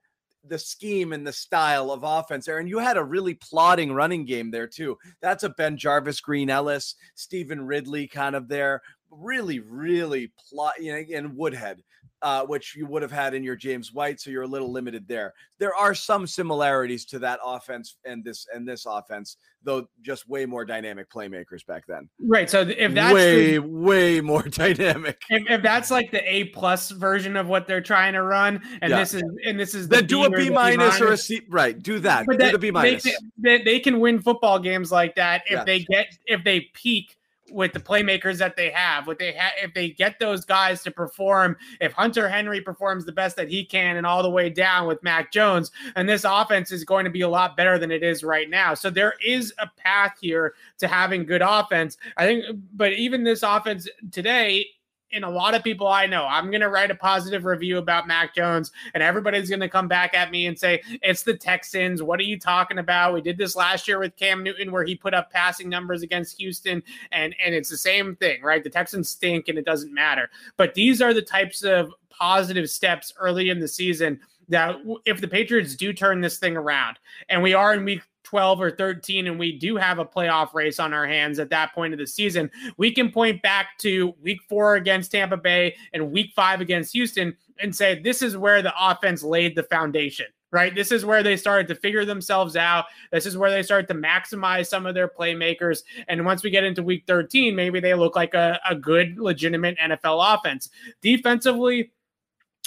the 0.47 0.59
scheme 0.59 1.13
and 1.13 1.25
the 1.25 1.33
style 1.33 1.91
of 1.91 2.03
offense 2.03 2.45
there. 2.45 2.59
And 2.59 2.69
you 2.69 2.77
had 2.77 2.97
a 2.97 3.03
really 3.03 3.33
plodding 3.33 3.91
running 3.91 4.25
game 4.25 4.51
there 4.51 4.67
too. 4.67 4.97
That's 5.21 5.43
a 5.43 5.49
BenJarvus, 5.49 6.21
Green 6.21 6.49
Ellis, 6.49 6.95
Stevan 7.15 7.65
Ridley 7.65 8.07
kind 8.07 8.35
of 8.35 8.47
there. 8.47 8.81
Really, 9.09 9.59
really 9.59 10.31
plot, 10.49 10.73
you 10.79 10.91
know, 10.91 11.17
and 11.17 11.35
Woodhead 11.35 11.81
uh, 12.25 12.43
which 12.43 12.75
you 12.75 12.87
would 12.87 13.03
have 13.03 13.11
had 13.11 13.35
in 13.35 13.43
your 13.43 13.55
James 13.55 13.93
White, 13.93 14.19
so 14.19 14.31
you're 14.31 14.41
a 14.41 14.47
little 14.47 14.71
limited 14.71 15.07
there. 15.07 15.31
There 15.59 15.75
are 15.75 15.93
some 15.93 16.25
similarities 16.25 17.05
to 17.05 17.19
that 17.19 17.39
offense 17.45 17.97
and 18.03 18.23
this 18.23 18.47
and 18.51 18.67
this 18.67 18.87
offense, 18.87 19.37
though 19.61 19.87
just 20.01 20.27
way 20.27 20.47
more 20.47 20.65
dynamic 20.65 21.07
playmakers 21.11 21.63
back 21.67 21.83
then. 21.87 22.09
Right. 22.19 22.49
So 22.49 22.61
if 22.61 22.95
that's 22.95 23.13
way 23.13 23.51
the, 23.51 23.59
way 23.59 24.21
more 24.21 24.41
dynamic, 24.49 25.21
if, 25.29 25.43
if, 25.51 25.61
that's 25.61 25.91
like 25.91 26.09
the 26.09 26.23
A 26.27 26.45
plus 26.45 26.89
version 26.89 27.37
of 27.37 27.45
what 27.45 27.67
they're 27.67 27.79
trying 27.79 28.13
to 28.13 28.23
run, 28.23 28.59
and 28.81 28.89
yeah. 28.89 28.97
this 28.97 29.13
is 29.13 29.21
and 29.45 29.59
this 29.59 29.75
is 29.75 29.87
the 29.87 29.97
then 29.97 30.07
do 30.07 30.23
a 30.23 30.29
B 30.31 30.49
minus 30.49 30.99
or 30.99 31.11
a 31.11 31.17
C. 31.17 31.43
Right. 31.47 31.77
Do 31.77 31.99
that. 31.99 32.25
But 32.25 32.39
do 32.39 32.45
that, 32.45 32.53
the 32.53 32.57
B 32.57 32.71
minus. 32.71 33.03
They, 33.03 33.13
they, 33.37 33.63
they, 33.63 33.79
can 33.79 33.99
win 33.99 34.19
football 34.19 34.57
games 34.57 34.91
like 34.91 35.13
that 35.13 35.43
if 35.45 35.63
they 35.67 35.81
get 35.81 36.07
if 36.25 36.43
they 36.43 36.71
peak 36.73 37.17
with 37.51 37.73
the 37.73 37.79
playmakers 37.79 38.37
that 38.37 38.55
they 38.55 38.69
have. 38.71 39.07
What 39.07 39.19
they 39.19 39.33
have, 39.33 39.51
if 39.61 39.73
they 39.73 39.89
get 39.89 40.19
those 40.19 40.45
guys 40.45 40.83
to 40.83 40.91
perform, 40.91 41.57
if 41.79 41.91
Hunter 41.93 42.27
Henry 42.27 42.61
performs 42.61 43.05
the 43.05 43.11
best 43.11 43.35
that 43.35 43.49
he 43.49 43.63
can, 43.63 43.97
and 43.97 44.05
all 44.05 44.23
the 44.23 44.29
way 44.29 44.49
down 44.49 44.87
with 44.87 45.01
Mac 45.03 45.31
Jones, 45.31 45.71
and 45.95 46.07
this 46.07 46.23
offense 46.23 46.71
is 46.71 46.83
going 46.83 47.05
to 47.05 47.11
be 47.11 47.21
a 47.21 47.29
lot 47.29 47.55
better 47.55 47.77
than 47.77 47.91
it 47.91 48.03
is 48.03 48.23
right 48.23 48.49
now. 48.49 48.73
So 48.73 48.89
there 48.89 49.13
is 49.25 49.53
a 49.59 49.69
path 49.77 50.17
here 50.19 50.55
to 50.79 50.87
having 50.87 51.25
good 51.25 51.41
offense. 51.41 51.97
I 52.17 52.25
think, 52.25 52.45
but 52.73 52.93
even 52.93 53.23
this 53.23 53.43
offense 53.43 53.87
today 54.11 54.67
and 55.15 55.23
a 55.23 55.29
lot 55.29 55.55
of 55.55 55.63
people 55.63 55.87
I 55.87 56.05
know, 56.05 56.25
I'm 56.25 56.51
going 56.51 56.61
to 56.61 56.69
write 56.69 56.91
a 56.91 56.95
positive 56.95 57.45
review 57.45 57.77
about 57.77 58.07
Mac 58.07 58.35
Jones, 58.35 58.71
and 58.93 59.01
everybody's 59.01 59.49
going 59.49 59.61
to 59.61 59.69
come 59.69 59.87
back 59.87 60.13
at 60.13 60.29
me 60.29 60.45
and 60.47 60.59
say, 60.59 60.81
It's 61.01 61.23
the 61.23 61.35
Texans. 61.35 62.03
What 62.03 62.19
are 62.19 62.23
you 62.23 62.37
talking 62.37 62.77
about? 62.77 63.13
We 63.13 63.21
did 63.21 63.37
this 63.37 63.55
last 63.55 63.87
year 63.87 63.97
with 63.97 64.15
Cam 64.17 64.43
Newton, 64.43 64.71
where 64.71 64.83
he 64.83 64.95
put 64.95 65.13
up 65.13 65.31
passing 65.31 65.69
numbers 65.69 66.03
against 66.03 66.37
Houston, 66.37 66.83
and, 67.11 67.33
and 67.43 67.55
it's 67.55 67.69
the 67.69 67.77
same 67.77 68.15
thing, 68.17 68.43
right? 68.43 68.63
The 68.63 68.69
Texans 68.69 69.09
stink 69.09 69.47
and 69.47 69.57
it 69.57 69.65
doesn't 69.65 69.93
matter. 69.93 70.29
But 70.57 70.73
these 70.73 71.01
are 71.01 71.13
the 71.13 71.21
types 71.21 71.63
of 71.63 71.91
positive 72.09 72.69
steps 72.69 73.13
early 73.17 73.49
in 73.49 73.59
the 73.59 73.67
season 73.67 74.19
that 74.49 74.75
if 75.05 75.21
the 75.21 75.27
Patriots 75.27 75.75
do 75.75 75.91
turn 75.91 76.21
this 76.21 76.37
thing 76.37 76.55
around, 76.55 76.99
and 77.29 77.41
we 77.41 77.53
are 77.53 77.73
in 77.73 77.85
week 77.85 78.01
12 78.25 78.61
or 78.61 78.71
13 78.71 79.27
and 79.27 79.39
we 79.39 79.57
do 79.57 79.77
have 79.77 79.99
a 79.99 80.05
playoff 80.05 80.53
race 80.53 80.79
on 80.79 80.93
our 80.93 81.07
hands 81.07 81.39
at 81.39 81.49
that 81.49 81.73
point 81.73 81.93
of 81.93 81.99
the 81.99 82.07
season, 82.07 82.51
we 82.77 82.91
can 82.91 83.11
point 83.11 83.41
back 83.41 83.77
to 83.79 84.13
week 84.21 84.39
four 84.49 84.75
against 84.75 85.11
Tampa 85.11 85.37
Bay 85.37 85.75
and 85.93 86.11
week 86.11 86.33
five 86.35 86.59
against 86.59 86.93
Houston 86.93 87.35
and 87.59 87.73
say, 87.73 87.99
this 88.01 88.21
is 88.21 88.35
where 88.35 88.61
the 88.61 88.73
offense 88.79 89.23
laid 89.23 89.55
the 89.55 89.63
foundation. 89.63 90.25
Right. 90.51 90.73
This 90.73 90.93
is 90.93 91.03
where 91.03 91.21
they 91.21 91.35
started 91.35 91.67
to 91.67 91.75
figure 91.75 92.05
themselves 92.05 92.55
out. 92.55 92.85
This 93.11 93.25
is 93.25 93.35
where 93.35 93.49
they 93.49 93.61
started 93.61 93.89
to 93.89 93.93
maximize 93.93 94.67
some 94.67 94.85
of 94.85 94.95
their 94.95 95.09
playmakers. 95.09 95.79
And 96.07 96.23
once 96.23 96.43
we 96.43 96.49
get 96.49 96.63
into 96.63 96.81
week 96.81 97.03
13, 97.07 97.53
maybe 97.53 97.81
they 97.81 97.93
look 97.93 98.15
like 98.15 98.33
a, 98.35 98.57
a 98.69 98.73
good, 98.73 99.19
legitimate 99.19 99.77
NFL 99.79 100.33
offense. 100.33 100.69
Defensively, 101.01 101.91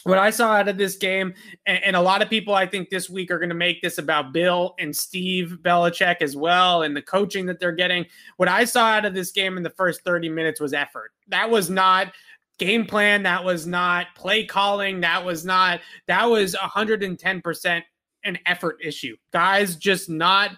what 0.08 0.18
I 0.18 0.30
saw 0.30 0.52
out 0.52 0.68
of 0.68 0.78
this 0.78 0.96
game, 0.96 1.34
and, 1.66 1.84
and, 1.84 1.96
a 1.96 2.00
lot 2.00 2.22
of 2.22 2.30
people 2.30 2.54
I 2.54 2.66
think 2.66 2.88
this 2.88 3.10
week 3.10 3.30
are 3.30 3.38
going 3.38 3.50
to 3.50 3.54
make 3.54 3.82
this 3.82 3.98
about 3.98 4.32
Bill 4.32 4.74
and 4.78 4.96
Steve 4.96 5.58
Belichick 5.60 6.22
as 6.22 6.34
well, 6.34 6.82
and 6.82 6.96
the 6.96 7.02
coaching 7.02 7.44
that 7.46 7.60
they're 7.60 7.72
getting. 7.72 8.06
What 8.38 8.48
I 8.48 8.64
saw 8.64 8.86
out 8.86 9.04
of 9.04 9.12
this 9.12 9.32
game 9.32 9.58
in 9.58 9.62
the 9.62 9.70
first 9.70 10.02
30 10.04 10.30
minutes 10.30 10.60
was 10.60 10.72
effort. 10.72 11.12
That 11.28 11.50
was 11.50 11.68
not 11.68 12.14
game 12.58 12.86
plan. 12.86 13.22
That 13.22 13.44
was 13.44 13.66
not 13.66 14.06
play 14.14 14.46
calling. 14.46 15.00
That 15.02 15.22
was 15.22 15.44
not, 15.44 15.80
that 16.06 16.24
was 16.24 16.54
110% 16.54 17.82
an 18.24 18.38
effort 18.46 18.78
issue. 18.82 19.16
Guys 19.32 19.76
just 19.76 20.08
not 20.08 20.52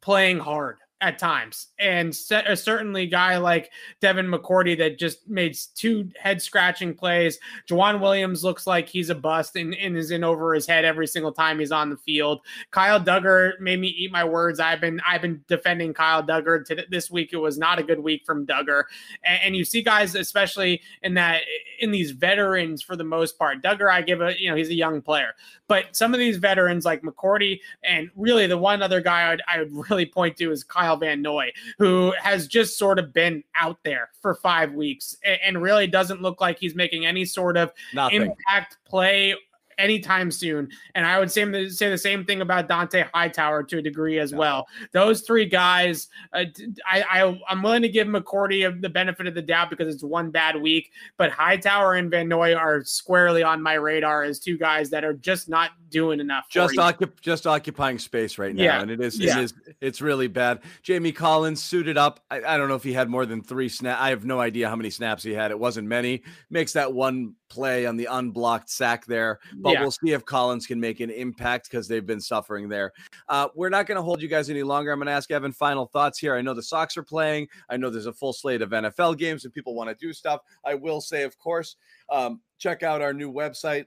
playing 0.00 0.40
hard 0.40 0.78
at 1.00 1.18
times. 1.18 1.68
And 1.78 2.16
uh, 2.30 2.56
certainly 2.56 3.06
guy 3.06 3.38
like 3.38 3.70
Devin 4.00 4.26
McCourty 4.26 4.76
that 4.78 4.98
just 4.98 5.28
made 5.28 5.56
two 5.76 6.10
head 6.20 6.42
scratching 6.42 6.94
plays. 6.94 7.38
Joejuan 7.68 8.00
Williams 8.00 8.42
looks 8.42 8.66
like 8.66 8.88
he's 8.88 9.08
a 9.08 9.14
bust 9.14 9.54
and, 9.54 9.74
and, 9.76 9.96
is 9.96 10.10
in 10.10 10.24
over 10.24 10.54
his 10.54 10.66
head 10.66 10.84
every 10.84 11.06
single 11.06 11.32
time 11.32 11.60
he's 11.60 11.70
on 11.70 11.90
the 11.90 11.96
field. 11.96 12.40
Kyle 12.72 13.00
Dugger 13.00 13.58
made 13.60 13.78
me 13.78 13.88
eat 13.88 14.10
my 14.10 14.24
words. 14.24 14.58
I've 14.58 14.80
been 14.80 15.00
I've 15.06 15.22
been 15.22 15.44
defending 15.46 15.94
Kyle 15.94 16.22
Dugger 16.22 16.64
to 16.66 16.84
this 16.90 17.10
week. 17.10 17.30
It 17.32 17.36
was 17.36 17.58
not 17.58 17.78
a 17.78 17.82
good 17.84 18.00
week 18.00 18.24
from 18.26 18.44
Dugger. 18.44 18.84
And, 19.22 19.40
and 19.44 19.56
you 19.56 19.64
see 19.64 19.82
guys, 19.82 20.16
especially 20.16 20.80
in 21.02 21.14
that 21.14 21.42
in 21.80 21.92
these 21.92 22.10
veterans 22.10 22.82
for 22.82 22.96
the 22.96 23.04
most 23.04 23.38
part. 23.38 23.62
Dugger, 23.62 23.90
I 23.90 24.02
give 24.02 24.20
a 24.20 24.34
you 24.40 24.50
know, 24.50 24.56
he's 24.56 24.70
a 24.70 24.74
young 24.74 25.00
player. 25.00 25.34
But 25.68 25.94
some 25.94 26.14
of 26.14 26.18
these 26.18 26.38
veterans 26.38 26.84
like 26.84 27.02
McCourty 27.02 27.60
and 27.84 28.10
really 28.16 28.46
the 28.46 28.58
one 28.58 28.82
other 28.82 29.00
guy 29.00 29.30
I'd, 29.30 29.42
I 29.46 29.58
would 29.58 29.90
really 29.90 30.06
point 30.06 30.36
to 30.38 30.50
is 30.50 30.64
Kyle 30.64 30.87
Van 30.96 31.22
Noy, 31.22 31.52
who 31.78 32.12
has 32.20 32.46
just 32.46 32.78
sort 32.78 32.98
of 32.98 33.12
been 33.12 33.42
out 33.56 33.78
there 33.84 34.10
for 34.20 34.34
five 34.34 34.72
weeks 34.72 35.16
and, 35.24 35.38
and 35.44 35.62
really 35.62 35.86
doesn't 35.86 36.22
look 36.22 36.40
like 36.40 36.58
he's 36.58 36.74
making 36.74 37.06
any 37.06 37.24
sort 37.24 37.56
of 37.56 37.72
Nothing. 37.94 38.22
impact 38.22 38.76
play 38.86 39.34
anytime 39.78 40.30
soon. 40.30 40.68
And 40.94 41.06
I 41.06 41.18
would 41.18 41.30
say, 41.30 41.68
say 41.68 41.88
the 41.88 41.98
same 41.98 42.24
thing 42.24 42.40
about 42.40 42.68
Dont'a 42.68 43.08
Hightower 43.14 43.62
to 43.64 43.78
a 43.78 43.82
degree 43.82 44.18
as 44.18 44.32
yeah. 44.32 44.38
well. 44.38 44.66
Those 44.92 45.22
three 45.22 45.46
guys, 45.46 46.08
uh, 46.32 46.44
I, 46.90 47.02
I 47.02 47.52
am 47.52 47.62
willing 47.62 47.82
to 47.82 47.88
give 47.88 48.06
McCourty 48.06 48.80
the 48.80 48.88
benefit 48.88 49.26
of 49.26 49.34
the 49.34 49.42
doubt 49.42 49.70
because 49.70 49.92
it's 49.92 50.02
one 50.02 50.30
bad 50.30 50.60
week, 50.60 50.90
but 51.16 51.30
Hightower 51.30 51.94
and 51.94 52.10
Van 52.10 52.28
Noy 52.28 52.54
are 52.54 52.84
squarely 52.84 53.42
on 53.42 53.62
my 53.62 53.74
radar 53.74 54.24
as 54.24 54.38
two 54.38 54.58
guys 54.58 54.90
that 54.90 55.04
are 55.04 55.14
just 55.14 55.48
not 55.48 55.70
doing 55.90 56.20
enough. 56.20 56.48
Just 56.50 56.76
occup- 56.76 57.20
just 57.20 57.46
occupying 57.46 57.98
space 57.98 58.38
right 58.38 58.54
now, 58.54 58.62
yeah. 58.62 58.82
and 58.82 58.90
it 58.90 59.00
is 59.00 59.18
yeah. 59.18 59.38
it 59.38 59.44
is 59.44 59.54
it's 59.80 60.00
really 60.00 60.26
bad. 60.26 60.60
Jamie 60.82 61.12
Collins 61.12 61.62
suited 61.62 61.96
up. 61.96 62.20
I, 62.30 62.42
I 62.42 62.56
don't 62.56 62.68
know 62.68 62.74
if 62.74 62.82
he 62.82 62.92
had 62.92 63.08
more 63.08 63.26
than 63.26 63.42
three 63.42 63.68
snaps. 63.68 64.00
I 64.00 64.10
have 64.10 64.24
no 64.24 64.40
idea 64.40 64.68
how 64.68 64.76
many 64.76 64.90
snaps 64.90 65.22
he 65.22 65.32
had. 65.32 65.50
It 65.50 65.58
wasn't 65.58 65.88
many. 65.88 66.22
Makes 66.50 66.72
that 66.74 66.92
one 66.92 67.34
play 67.48 67.86
on 67.86 67.96
the 67.96 68.06
unblocked 68.06 68.70
sack 68.70 69.06
there. 69.06 69.40
But 69.54 69.67
yeah. 69.72 69.80
we'll 69.80 69.90
see 69.90 70.12
if 70.12 70.24
Collins 70.24 70.66
can 70.66 70.80
make 70.80 71.00
an 71.00 71.10
impact 71.10 71.70
because 71.70 71.88
they've 71.88 72.06
been 72.06 72.20
suffering 72.20 72.68
there. 72.68 72.92
Uh, 73.28 73.48
we're 73.54 73.68
not 73.68 73.86
going 73.86 73.96
to 73.96 74.02
hold 74.02 74.20
you 74.22 74.28
guys 74.28 74.50
any 74.50 74.62
longer. 74.62 74.92
I'm 74.92 74.98
going 74.98 75.06
to 75.06 75.12
ask 75.12 75.30
Evan 75.30 75.52
final 75.52 75.86
thoughts 75.86 76.18
here. 76.18 76.34
I 76.34 76.42
know 76.42 76.54
the 76.54 76.62
Sox 76.62 76.96
are 76.96 77.02
playing. 77.02 77.48
I 77.68 77.76
know 77.76 77.90
there's 77.90 78.06
a 78.06 78.12
full 78.12 78.32
slate 78.32 78.62
of 78.62 78.70
NFL 78.70 79.18
games 79.18 79.44
and 79.44 79.52
people 79.52 79.74
want 79.74 79.90
to 79.90 79.96
do 79.96 80.12
stuff. 80.12 80.40
I 80.64 80.74
will 80.74 81.00
say, 81.00 81.22
of 81.22 81.38
course, 81.38 81.76
um, 82.10 82.40
check 82.58 82.82
out 82.82 83.02
our 83.02 83.12
new 83.12 83.32
website 83.32 83.86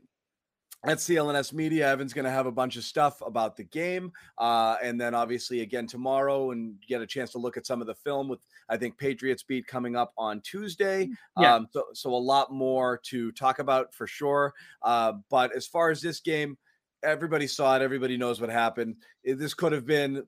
at 0.84 0.97
CLNS 0.97 1.53
Media. 1.53 1.91
Evan's 1.91 2.13
going 2.13 2.25
to 2.25 2.32
have 2.32 2.47
a 2.47 2.51
bunch 2.51 2.75
of 2.75 2.84
stuff 2.84 3.21
about 3.25 3.55
the 3.55 3.63
game. 3.63 4.11
Uh, 4.38 4.77
and 4.82 4.99
then 4.99 5.13
obviously 5.13 5.61
again 5.61 5.88
tomorrow 5.88 6.51
and 6.51 6.75
get 6.88 7.01
a 7.01 7.07
chance 7.07 7.32
to 7.32 7.38
look 7.38 7.57
at 7.57 7.65
some 7.65 7.82
of 7.82 7.88
the 7.88 7.95
film 7.95 8.27
with, 8.27 8.39
I 8.69 8.77
think, 8.77 8.97
Patriots 8.97 9.43
Beat 9.43 9.67
coming 9.67 9.95
up 9.95 10.13
on 10.17 10.41
Tuesday. 10.41 11.05
Mm, 11.05 11.15
yeah. 11.39 11.55
Um, 11.55 11.67
so, 11.71 11.84
so 11.93 12.09
a 12.09 12.15
lot 12.15 12.51
more 12.51 12.99
to 13.05 13.32
talk 13.34 13.59
about 13.59 13.93
for 13.93 14.07
sure. 14.07 14.53
Uh, 14.82 15.13
but 15.29 15.55
as 15.55 15.67
far 15.67 15.91
as 15.91 16.01
this 16.01 16.19
game, 16.19 16.57
everybody 17.03 17.47
saw 17.47 17.75
it. 17.75 17.82
Everybody 17.82 18.17
knows 18.17 18.41
what 18.41 18.49
happened. 18.49 18.95
This 19.23 19.53
could 19.53 19.71
have 19.71 19.86
been 19.86 20.23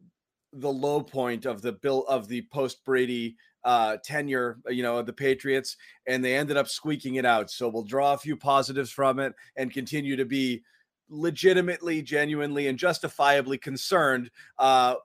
the 0.54 0.72
low 0.72 1.02
point 1.02 1.46
of 1.46 1.62
the 1.62 1.74
bill 1.74 2.06
of 2.08 2.28
the 2.28 2.44
post 2.52 2.86
Brady 2.86 3.36
uh, 3.66 3.98
tenure, 4.04 4.60
uh, 4.68 4.72
you 4.72 4.84
know, 4.84 5.02
the 5.02 5.14
Patriots, 5.14 5.78
and 6.08 6.24
they 6.24 6.36
ended 6.36 6.58
up 6.58 6.68
squeaking 6.68 7.16
it 7.16 7.26
out. 7.26 7.50
So 7.50 7.70
we'll 7.70 7.84
draw 7.84 8.14
a 8.14 8.18
few 8.18 8.36
positives 8.36 8.92
from 8.92 9.20
it 9.20 9.34
and 9.56 9.72
continue 9.72 10.16
to 10.16 10.26
be 10.26 10.64
legitimately, 11.10 12.02
genuinely, 12.02 12.68
and 12.68 12.78
justifiably 12.78 13.58
concerned. 13.58 14.32
Uh, 14.58 14.96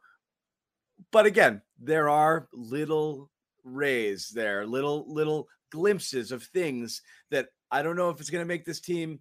but 1.10 1.26
again, 1.26 1.62
there 1.80 2.08
are 2.08 2.48
little 2.52 3.30
rays 3.64 4.30
there, 4.34 4.66
little 4.66 5.04
little 5.12 5.48
glimpses 5.70 6.32
of 6.32 6.42
things 6.44 7.02
that 7.30 7.48
I 7.70 7.82
don't 7.82 7.96
know 7.96 8.10
if 8.10 8.20
it's 8.20 8.30
going 8.30 8.42
to 8.42 8.48
make 8.48 8.64
this 8.64 8.80
team 8.80 9.20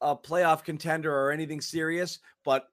a 0.00 0.14
playoff 0.14 0.62
contender 0.62 1.12
or 1.12 1.32
anything 1.32 1.60
serious, 1.60 2.18
but 2.44 2.68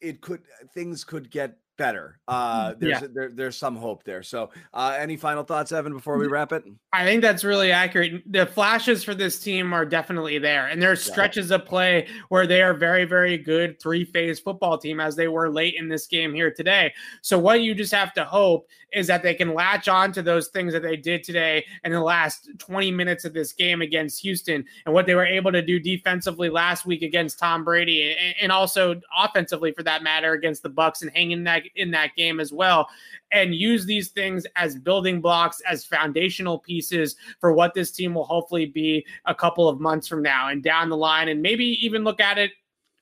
it 0.00 0.20
could 0.20 0.42
things 0.74 1.04
could 1.04 1.30
get 1.30 1.56
better. 1.76 2.18
Uh, 2.28 2.70
mm, 2.70 2.78
there's 2.80 3.02
yeah. 3.02 3.08
there, 3.12 3.30
there's 3.30 3.56
some 3.56 3.76
hope 3.76 4.04
there. 4.04 4.22
So, 4.22 4.50
uh, 4.72 4.96
any 4.98 5.16
final 5.16 5.42
thoughts, 5.42 5.72
Evan, 5.72 5.92
before 5.92 6.18
we 6.18 6.26
wrap 6.26 6.52
it? 6.52 6.64
I 6.92 7.04
think 7.04 7.22
that's 7.22 7.44
really 7.44 7.72
accurate. 7.72 8.22
The 8.30 8.46
flashes 8.46 9.02
for 9.02 9.14
this 9.14 9.38
team 9.40 9.72
are 9.72 9.84
definitely 9.84 10.38
there, 10.38 10.66
and 10.66 10.80
there's 10.80 11.02
stretches 11.02 11.50
yeah. 11.50 11.56
of 11.56 11.66
play 11.66 12.06
where 12.28 12.46
they 12.46 12.62
are 12.62 12.74
very, 12.74 13.04
very 13.04 13.38
good 13.38 13.80
three 13.80 14.04
phase 14.04 14.38
football 14.38 14.78
team 14.78 15.00
as 15.00 15.16
they 15.16 15.28
were 15.28 15.50
late 15.50 15.74
in 15.78 15.88
this 15.88 16.06
game 16.06 16.34
here 16.34 16.50
today. 16.50 16.92
So, 17.22 17.38
what 17.38 17.62
you 17.62 17.74
just 17.74 17.92
have 17.92 18.12
to 18.14 18.24
hope 18.24 18.68
is 18.92 19.06
that 19.06 19.22
they 19.22 19.34
can 19.34 19.54
latch 19.54 19.88
on 19.88 20.12
to 20.12 20.22
those 20.22 20.48
things 20.48 20.72
that 20.74 20.82
they 20.82 20.96
did 20.96 21.24
today 21.24 21.64
in 21.82 21.92
the 21.92 22.00
last 22.00 22.50
20 22.58 22.90
minutes 22.90 23.24
of 23.24 23.32
this 23.32 23.52
game 23.52 23.80
against 23.80 24.20
Houston, 24.20 24.64
and 24.86 24.94
what 24.94 25.06
they 25.06 25.14
were 25.14 25.26
able 25.26 25.52
to 25.52 25.62
do 25.62 25.80
defensively 25.80 26.50
last 26.50 26.84
week 26.84 27.02
against 27.02 27.38
Tom 27.38 27.64
Brady, 27.64 28.12
and, 28.12 28.34
and 28.42 28.52
also 28.52 29.00
offensively 29.18 29.72
for 29.72 29.82
that 29.82 30.02
matter 30.02 30.32
against 30.32 30.62
the 30.62 30.70
Bucs 30.70 31.02
and 31.02 31.10
hanging 31.10 31.44
that 31.44 31.61
in 31.76 31.90
that 31.90 32.14
game 32.16 32.40
as 32.40 32.52
well 32.52 32.88
and 33.32 33.54
use 33.54 33.84
these 33.86 34.08
things 34.08 34.46
as 34.56 34.76
building 34.76 35.20
blocks 35.20 35.60
as 35.68 35.84
foundational 35.84 36.58
pieces 36.58 37.16
for 37.40 37.52
what 37.52 37.74
this 37.74 37.90
team 37.90 38.14
will 38.14 38.24
hopefully 38.24 38.66
be 38.66 39.04
a 39.26 39.34
couple 39.34 39.68
of 39.68 39.80
months 39.80 40.06
from 40.06 40.22
now 40.22 40.48
and 40.48 40.62
down 40.62 40.88
the 40.88 40.96
line 40.96 41.28
and 41.28 41.40
maybe 41.40 41.64
even 41.84 42.04
look 42.04 42.20
at 42.20 42.38
it 42.38 42.52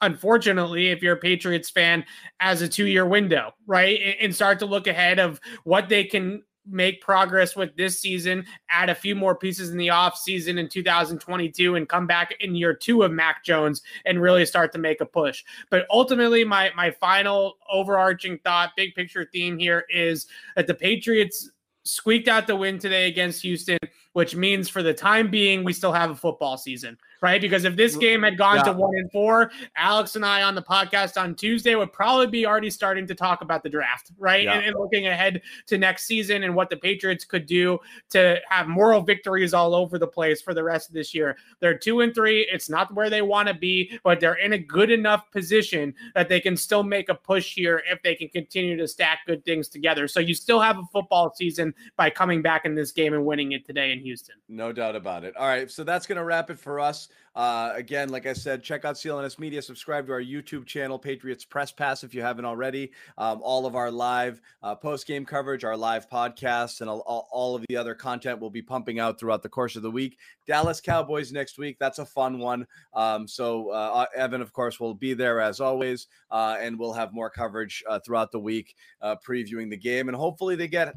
unfortunately, 0.02 0.88
if 0.88 1.02
you're 1.02 1.16
a 1.16 1.18
Patriots 1.18 1.70
fan, 1.70 2.04
as 2.40 2.62
a 2.62 2.68
two 2.68 2.86
year 2.86 3.06
window, 3.06 3.52
right? 3.66 4.16
And 4.20 4.34
start 4.34 4.58
to 4.60 4.66
look 4.66 4.86
ahead 4.86 5.18
of 5.18 5.40
what 5.64 5.88
they 5.88 6.04
can 6.04 6.42
make 6.70 7.00
progress 7.00 7.56
with 7.56 7.76
this 7.76 7.98
season, 8.00 8.44
add 8.70 8.88
a 8.88 8.94
few 8.94 9.14
more 9.14 9.34
pieces 9.34 9.70
in 9.70 9.76
the 9.76 9.90
off 9.90 10.16
season 10.16 10.58
in 10.58 10.68
2022 10.68 11.76
and 11.76 11.88
come 11.88 12.06
back 12.06 12.34
in 12.40 12.54
year 12.54 12.74
2 12.74 13.02
of 13.02 13.12
Mac 13.12 13.44
Jones 13.44 13.82
and 14.04 14.20
really 14.20 14.46
start 14.46 14.72
to 14.72 14.78
make 14.78 15.00
a 15.00 15.06
push. 15.06 15.44
But 15.70 15.86
ultimately 15.90 16.44
my 16.44 16.70
my 16.76 16.90
final 16.90 17.58
overarching 17.70 18.38
thought, 18.38 18.72
big 18.76 18.94
picture 18.94 19.28
theme 19.32 19.58
here 19.58 19.84
is 19.90 20.26
that 20.56 20.66
the 20.66 20.74
Patriots 20.74 21.50
squeaked 21.84 22.28
out 22.28 22.46
the 22.46 22.56
win 22.56 22.78
today 22.78 23.08
against 23.08 23.42
Houston, 23.42 23.78
which 24.12 24.36
means 24.36 24.68
for 24.68 24.82
the 24.82 24.94
time 24.94 25.30
being 25.30 25.64
we 25.64 25.72
still 25.72 25.92
have 25.92 26.10
a 26.10 26.16
football 26.16 26.56
season 26.56 26.96
right? 27.20 27.40
Because 27.40 27.64
if 27.64 27.76
this 27.76 27.96
game 27.96 28.22
had 28.22 28.38
gone 28.38 28.56
yeah. 28.56 28.62
to 28.64 28.72
one 28.72 28.94
and 28.96 29.10
four, 29.12 29.50
Alex 29.76 30.16
and 30.16 30.24
I 30.24 30.42
on 30.42 30.54
the 30.54 30.62
podcast 30.62 31.20
on 31.20 31.34
Tuesday 31.34 31.74
would 31.74 31.92
probably 31.92 32.26
be 32.26 32.46
already 32.46 32.70
starting 32.70 33.06
to 33.06 33.14
talk 33.14 33.42
about 33.42 33.62
the 33.62 33.68
draft, 33.68 34.12
right? 34.18 34.44
Yeah. 34.44 34.54
And, 34.54 34.66
and, 34.66 34.76
looking 34.80 35.08
ahead 35.08 35.42
to 35.66 35.76
next 35.76 36.06
season 36.06 36.42
and 36.42 36.54
what 36.54 36.70
the 36.70 36.76
Patriots 36.76 37.24
could 37.24 37.44
do 37.44 37.78
to 38.08 38.40
have 38.48 38.66
moral 38.66 39.02
victories 39.02 39.52
all 39.52 39.74
over 39.74 39.98
the 39.98 40.06
place 40.06 40.40
for 40.40 40.54
the 40.54 40.64
rest 40.64 40.88
of 40.88 40.94
this 40.94 41.14
year. 41.14 41.36
They're 41.60 41.76
two 41.76 42.00
and 42.00 42.14
three. 42.14 42.48
It's 42.50 42.70
not 42.70 42.94
where 42.94 43.10
they 43.10 43.20
want 43.20 43.48
to 43.48 43.54
be, 43.54 43.98
but 44.02 44.20
they're 44.20 44.34
in 44.34 44.54
a 44.54 44.58
good 44.58 44.90
enough 44.90 45.30
position 45.30 45.94
that 46.14 46.28
they 46.28 46.40
can 46.40 46.56
still 46.56 46.82
make 46.82 47.10
a 47.10 47.14
push 47.14 47.54
here 47.54 47.82
if 47.90 48.02
they 48.02 48.14
can 48.14 48.28
continue 48.28 48.76
to 48.78 48.88
stack 48.88 49.20
good 49.26 49.44
things 49.44 49.68
together. 49.68 50.08
So 50.08 50.20
you 50.20 50.34
still 50.34 50.60
have 50.60 50.78
a 50.78 50.84
football 50.92 51.34
season 51.34 51.74
by 51.96 52.08
coming 52.08 52.40
back 52.40 52.64
in 52.64 52.74
this 52.74 52.92
game 52.92 53.12
and 53.12 53.26
winning 53.26 53.52
it 53.52 53.66
today 53.66 53.92
in 53.92 54.00
Houston. 54.00 54.36
No 54.48 54.72
doubt 54.72 54.96
about 54.96 55.24
it. 55.24 55.36
All 55.36 55.46
right. 55.46 55.70
So 55.70 55.84
that's 55.84 56.06
going 56.06 56.16
to 56.16 56.24
wrap 56.24 56.48
it 56.48 56.58
for 56.58 56.80
us. 56.80 57.08
Uh, 57.34 57.72
again, 57.76 58.08
like 58.08 58.26
I 58.26 58.32
said, 58.32 58.62
check 58.62 58.84
out 58.84 58.96
CLNS 58.96 59.38
Media, 59.38 59.62
subscribe 59.62 60.06
to 60.06 60.12
our 60.12 60.20
YouTube 60.20 60.66
channel, 60.66 60.98
Patriots 60.98 61.44
Press 61.44 61.70
Pass, 61.70 62.02
if 62.02 62.12
you 62.12 62.22
haven't 62.22 62.44
already. 62.44 62.90
Um, 63.18 63.40
all 63.42 63.66
of 63.66 63.76
our 63.76 63.90
live 63.90 64.40
uh, 64.62 64.74
post 64.74 65.06
game 65.06 65.24
coverage, 65.24 65.62
our 65.62 65.76
live 65.76 66.10
podcasts, 66.10 66.80
and 66.80 66.90
all, 66.90 67.28
all, 67.30 67.54
of 67.54 67.64
the 67.68 67.76
other 67.76 67.94
content 67.94 68.40
will 68.40 68.50
be 68.50 68.62
pumping 68.62 68.98
out 68.98 69.18
throughout 69.18 69.42
the 69.42 69.48
course 69.48 69.76
of 69.76 69.82
the 69.82 69.90
week. 69.90 70.18
Dallas 70.46 70.80
Cowboys 70.80 71.32
next 71.32 71.56
week. 71.56 71.76
That's 71.78 72.00
a 72.00 72.06
fun 72.06 72.40
one. 72.40 72.66
Um, 72.94 73.28
so, 73.28 73.70
uh, 73.70 73.74
uh 73.94 74.06
Evan, 74.16 74.40
of 74.40 74.52
course, 74.52 74.80
will 74.80 74.94
be 74.94 75.14
there 75.14 75.40
as 75.40 75.60
always, 75.60 76.08
uh, 76.30 76.56
and 76.60 76.78
we'll 76.78 76.92
have 76.92 77.12
more 77.12 77.30
coverage 77.30 77.84
uh, 77.88 78.00
throughout 78.00 78.32
the 78.32 78.40
week 78.40 78.74
previewing 79.02 79.70
the 79.70 79.76
game. 79.76 80.08
And 80.08 80.16
hopefully, 80.16 80.56
they 80.56 80.68
get 80.68 80.94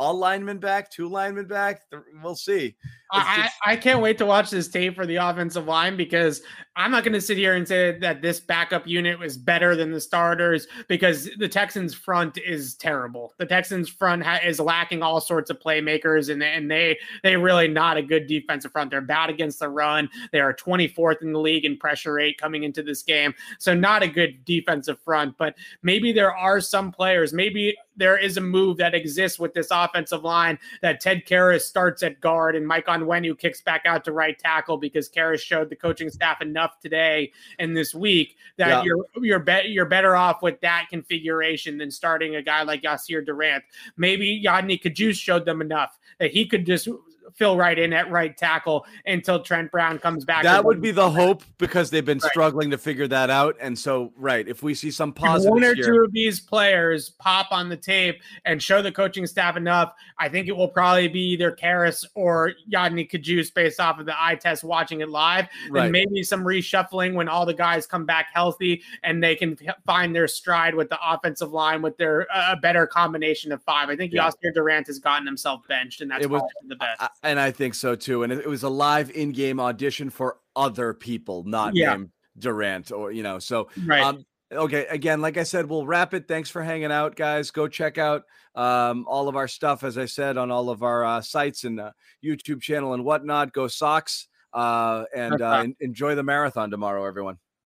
all 0.00 0.14
linemen 0.14 0.56
back, 0.56 0.90
two 0.90 1.10
linemen 1.10 1.44
back. 1.44 1.82
We'll 2.22 2.34
see. 2.34 2.74
I, 3.12 3.42
just... 3.42 3.56
I, 3.66 3.76
can't 3.76 4.00
wait 4.00 4.16
to 4.18 4.26
watch 4.26 4.48
this 4.48 4.68
tape 4.68 4.94
for 4.94 5.04
the 5.04 5.16
offensive 5.16 5.66
line 5.66 5.96
because 5.96 6.40
I'm 6.74 6.90
not 6.90 7.04
going 7.04 7.12
to 7.12 7.20
sit 7.20 7.36
here 7.36 7.54
and 7.54 7.68
say 7.68 7.98
that 7.98 8.22
this 8.22 8.40
backup 8.40 8.86
unit 8.86 9.18
was 9.18 9.36
better 9.36 9.76
than 9.76 9.90
the 9.90 10.00
starters 10.00 10.68
because 10.88 11.28
the 11.38 11.48
Texans 11.48 11.92
front 11.92 12.38
is 12.38 12.76
terrible. 12.76 13.34
The 13.38 13.44
Texans 13.44 13.90
front 13.90 14.22
ha- 14.22 14.40
is 14.42 14.58
lacking 14.58 15.02
all 15.02 15.20
sorts 15.20 15.50
of 15.50 15.58
playmakers 15.58 16.30
and, 16.30 16.42
and 16.42 16.70
they 16.70 16.98
they 17.22 17.36
really 17.36 17.68
not 17.68 17.98
a 17.98 18.02
good 18.02 18.26
defensive 18.26 18.72
front. 18.72 18.90
They're 18.90 19.02
bad 19.02 19.28
against 19.28 19.58
the 19.58 19.68
run. 19.68 20.08
They 20.32 20.40
are 20.40 20.54
24th 20.54 21.20
in 21.20 21.32
the 21.32 21.40
league 21.40 21.66
in 21.66 21.76
pressure 21.76 22.14
rate 22.14 22.38
coming 22.38 22.62
into 22.62 22.82
this 22.82 23.02
game. 23.02 23.34
So 23.58 23.74
not 23.74 24.02
a 24.02 24.08
good 24.08 24.46
defensive 24.46 24.98
front, 25.00 25.36
but 25.36 25.56
maybe 25.82 26.12
there 26.12 26.34
are 26.34 26.60
some 26.60 26.90
players, 26.90 27.34
maybe 27.34 27.76
there 28.00 28.16
is 28.16 28.36
a 28.36 28.40
move 28.40 28.76
that 28.78 28.94
exists 28.94 29.38
with 29.38 29.54
this 29.54 29.68
offensive 29.70 30.24
line 30.24 30.58
that 30.82 31.00
Ted 31.00 31.24
Karras 31.26 31.62
starts 31.62 32.02
at 32.02 32.20
guard 32.20 32.56
and 32.56 32.66
Mike 32.66 32.86
Onwenu 32.86 33.38
kicks 33.38 33.60
back 33.60 33.82
out 33.86 34.04
to 34.04 34.12
right 34.12 34.38
tackle 34.38 34.78
because 34.78 35.08
Karras 35.08 35.40
showed 35.40 35.70
the 35.70 35.76
coaching 35.76 36.10
staff 36.10 36.40
enough 36.40 36.78
today 36.80 37.32
and 37.58 37.76
this 37.76 37.94
week 37.94 38.36
that 38.56 38.68
yeah. 38.68 38.82
you're 38.82 39.06
you're 39.22 39.38
be- 39.38 39.68
you're 39.68 39.86
better 39.86 40.16
off 40.16 40.42
with 40.42 40.60
that 40.60 40.86
configuration 40.90 41.78
than 41.78 41.90
starting 41.90 42.36
a 42.36 42.42
guy 42.42 42.62
like 42.62 42.82
Yasir 42.82 43.24
Durant. 43.24 43.64
Maybe 43.96 44.42
Yodny 44.44 44.80
Cajuste 44.80 45.20
showed 45.20 45.44
them 45.44 45.60
enough 45.60 45.98
that 46.18 46.30
he 46.30 46.46
could 46.46 46.66
just 46.66 46.88
fill 47.34 47.56
right 47.56 47.78
in 47.78 47.92
at 47.92 48.10
right 48.10 48.36
tackle 48.36 48.86
until 49.06 49.42
Trent 49.42 49.70
Brown 49.70 49.98
comes 49.98 50.24
back. 50.24 50.42
That 50.42 50.64
would 50.64 50.80
be 50.80 50.90
the 50.90 51.10
hope 51.10 51.42
because 51.58 51.90
they've 51.90 52.04
been 52.04 52.18
right. 52.18 52.30
struggling 52.30 52.70
to 52.70 52.78
figure 52.78 53.08
that 53.08 53.30
out. 53.30 53.56
And 53.60 53.78
so, 53.78 54.12
right, 54.16 54.46
if 54.46 54.62
we 54.62 54.74
see 54.74 54.90
some 54.90 55.12
positive, 55.12 55.50
one 55.50 55.64
or 55.64 55.74
here, 55.74 55.84
two 55.84 56.04
of 56.04 56.12
these 56.12 56.40
players 56.40 57.10
pop 57.10 57.52
on 57.52 57.68
the 57.68 57.76
tape 57.76 58.20
and 58.44 58.62
show 58.62 58.82
the 58.82 58.92
coaching 58.92 59.26
staff 59.26 59.56
enough, 59.56 59.92
I 60.18 60.28
think 60.28 60.48
it 60.48 60.56
will 60.56 60.68
probably 60.68 61.08
be 61.08 61.32
either 61.32 61.52
Karras 61.52 62.04
or 62.14 62.52
Yodny 62.72 63.10
Cajuste 63.10 63.54
based 63.54 63.80
off 63.80 63.98
of 63.98 64.06
the 64.06 64.14
eye 64.20 64.34
test 64.34 64.64
watching 64.64 65.00
it 65.00 65.08
live. 65.08 65.46
Right. 65.70 65.84
And 65.84 65.92
maybe 65.92 66.22
some 66.22 66.44
reshuffling 66.44 67.14
when 67.14 67.28
all 67.28 67.46
the 67.46 67.54
guys 67.54 67.86
come 67.86 68.06
back 68.06 68.28
healthy 68.32 68.82
and 69.02 69.22
they 69.22 69.34
can 69.34 69.58
find 69.86 70.14
their 70.14 70.28
stride 70.28 70.74
with 70.74 70.88
the 70.88 70.98
offensive 71.02 71.52
line 71.52 71.82
with 71.82 71.96
their 71.96 72.26
a 72.34 72.38
uh, 72.38 72.56
better 72.56 72.86
combination 72.86 73.52
of 73.52 73.62
five. 73.62 73.88
I 73.88 73.96
think 73.96 74.12
yeah. 74.12 74.28
Yasir 74.28 74.54
Durant 74.54 74.86
has 74.86 74.98
gotten 74.98 75.26
himself 75.26 75.62
benched, 75.68 76.00
and 76.00 76.10
that's 76.10 76.24
it 76.24 76.30
was, 76.30 76.42
the 76.66 76.76
best. 76.76 77.00
I, 77.00 77.08
and 77.22 77.38
I 77.38 77.50
think 77.50 77.74
so 77.74 77.94
too. 77.96 78.22
And 78.22 78.32
it, 78.32 78.46
was 78.46 78.62
a 78.62 78.68
live 78.68 79.10
in-game 79.10 79.60
audition 79.60 80.10
for 80.10 80.38
other 80.56 80.94
people, 80.94 81.44
not 81.44 81.74
yeah. 81.74 81.96
Durant 82.38 82.92
or 82.92 83.12
you 83.12 83.22
know. 83.22 83.38
So 83.38 83.68
right. 83.84 84.02
Um, 84.02 84.24
okay, 84.52 84.86
again, 84.86 85.20
like 85.20 85.36
I 85.36 85.42
said, 85.42 85.68
we'll 85.68 85.86
wrap 85.86 86.14
it. 86.14 86.26
Thanks 86.28 86.50
for 86.50 86.62
hanging 86.62 86.92
out, 86.92 87.16
guys. 87.16 87.50
Go 87.50 87.68
check 87.68 87.98
out 87.98 88.24
um, 88.54 89.04
all 89.08 89.28
of 89.28 89.36
our 89.36 89.48
stuff, 89.48 89.84
as 89.84 89.98
I 89.98 90.06
said, 90.06 90.36
on 90.36 90.50
all 90.50 90.70
of 90.70 90.82
our 90.82 91.04
uh, 91.04 91.20
sites 91.20 91.64
and 91.64 91.80
uh, 91.80 91.92
YouTube 92.24 92.60
channel 92.60 92.94
and 92.94 93.04
whatnot. 93.04 93.52
Go 93.52 93.68
Sox 93.68 94.28
uh, 94.52 95.04
and 95.14 95.40
uh, 95.40 95.66
enjoy 95.80 96.14
the 96.14 96.22
marathon 96.22 96.70
tomorrow, 96.70 97.04
everyone. 97.04 97.38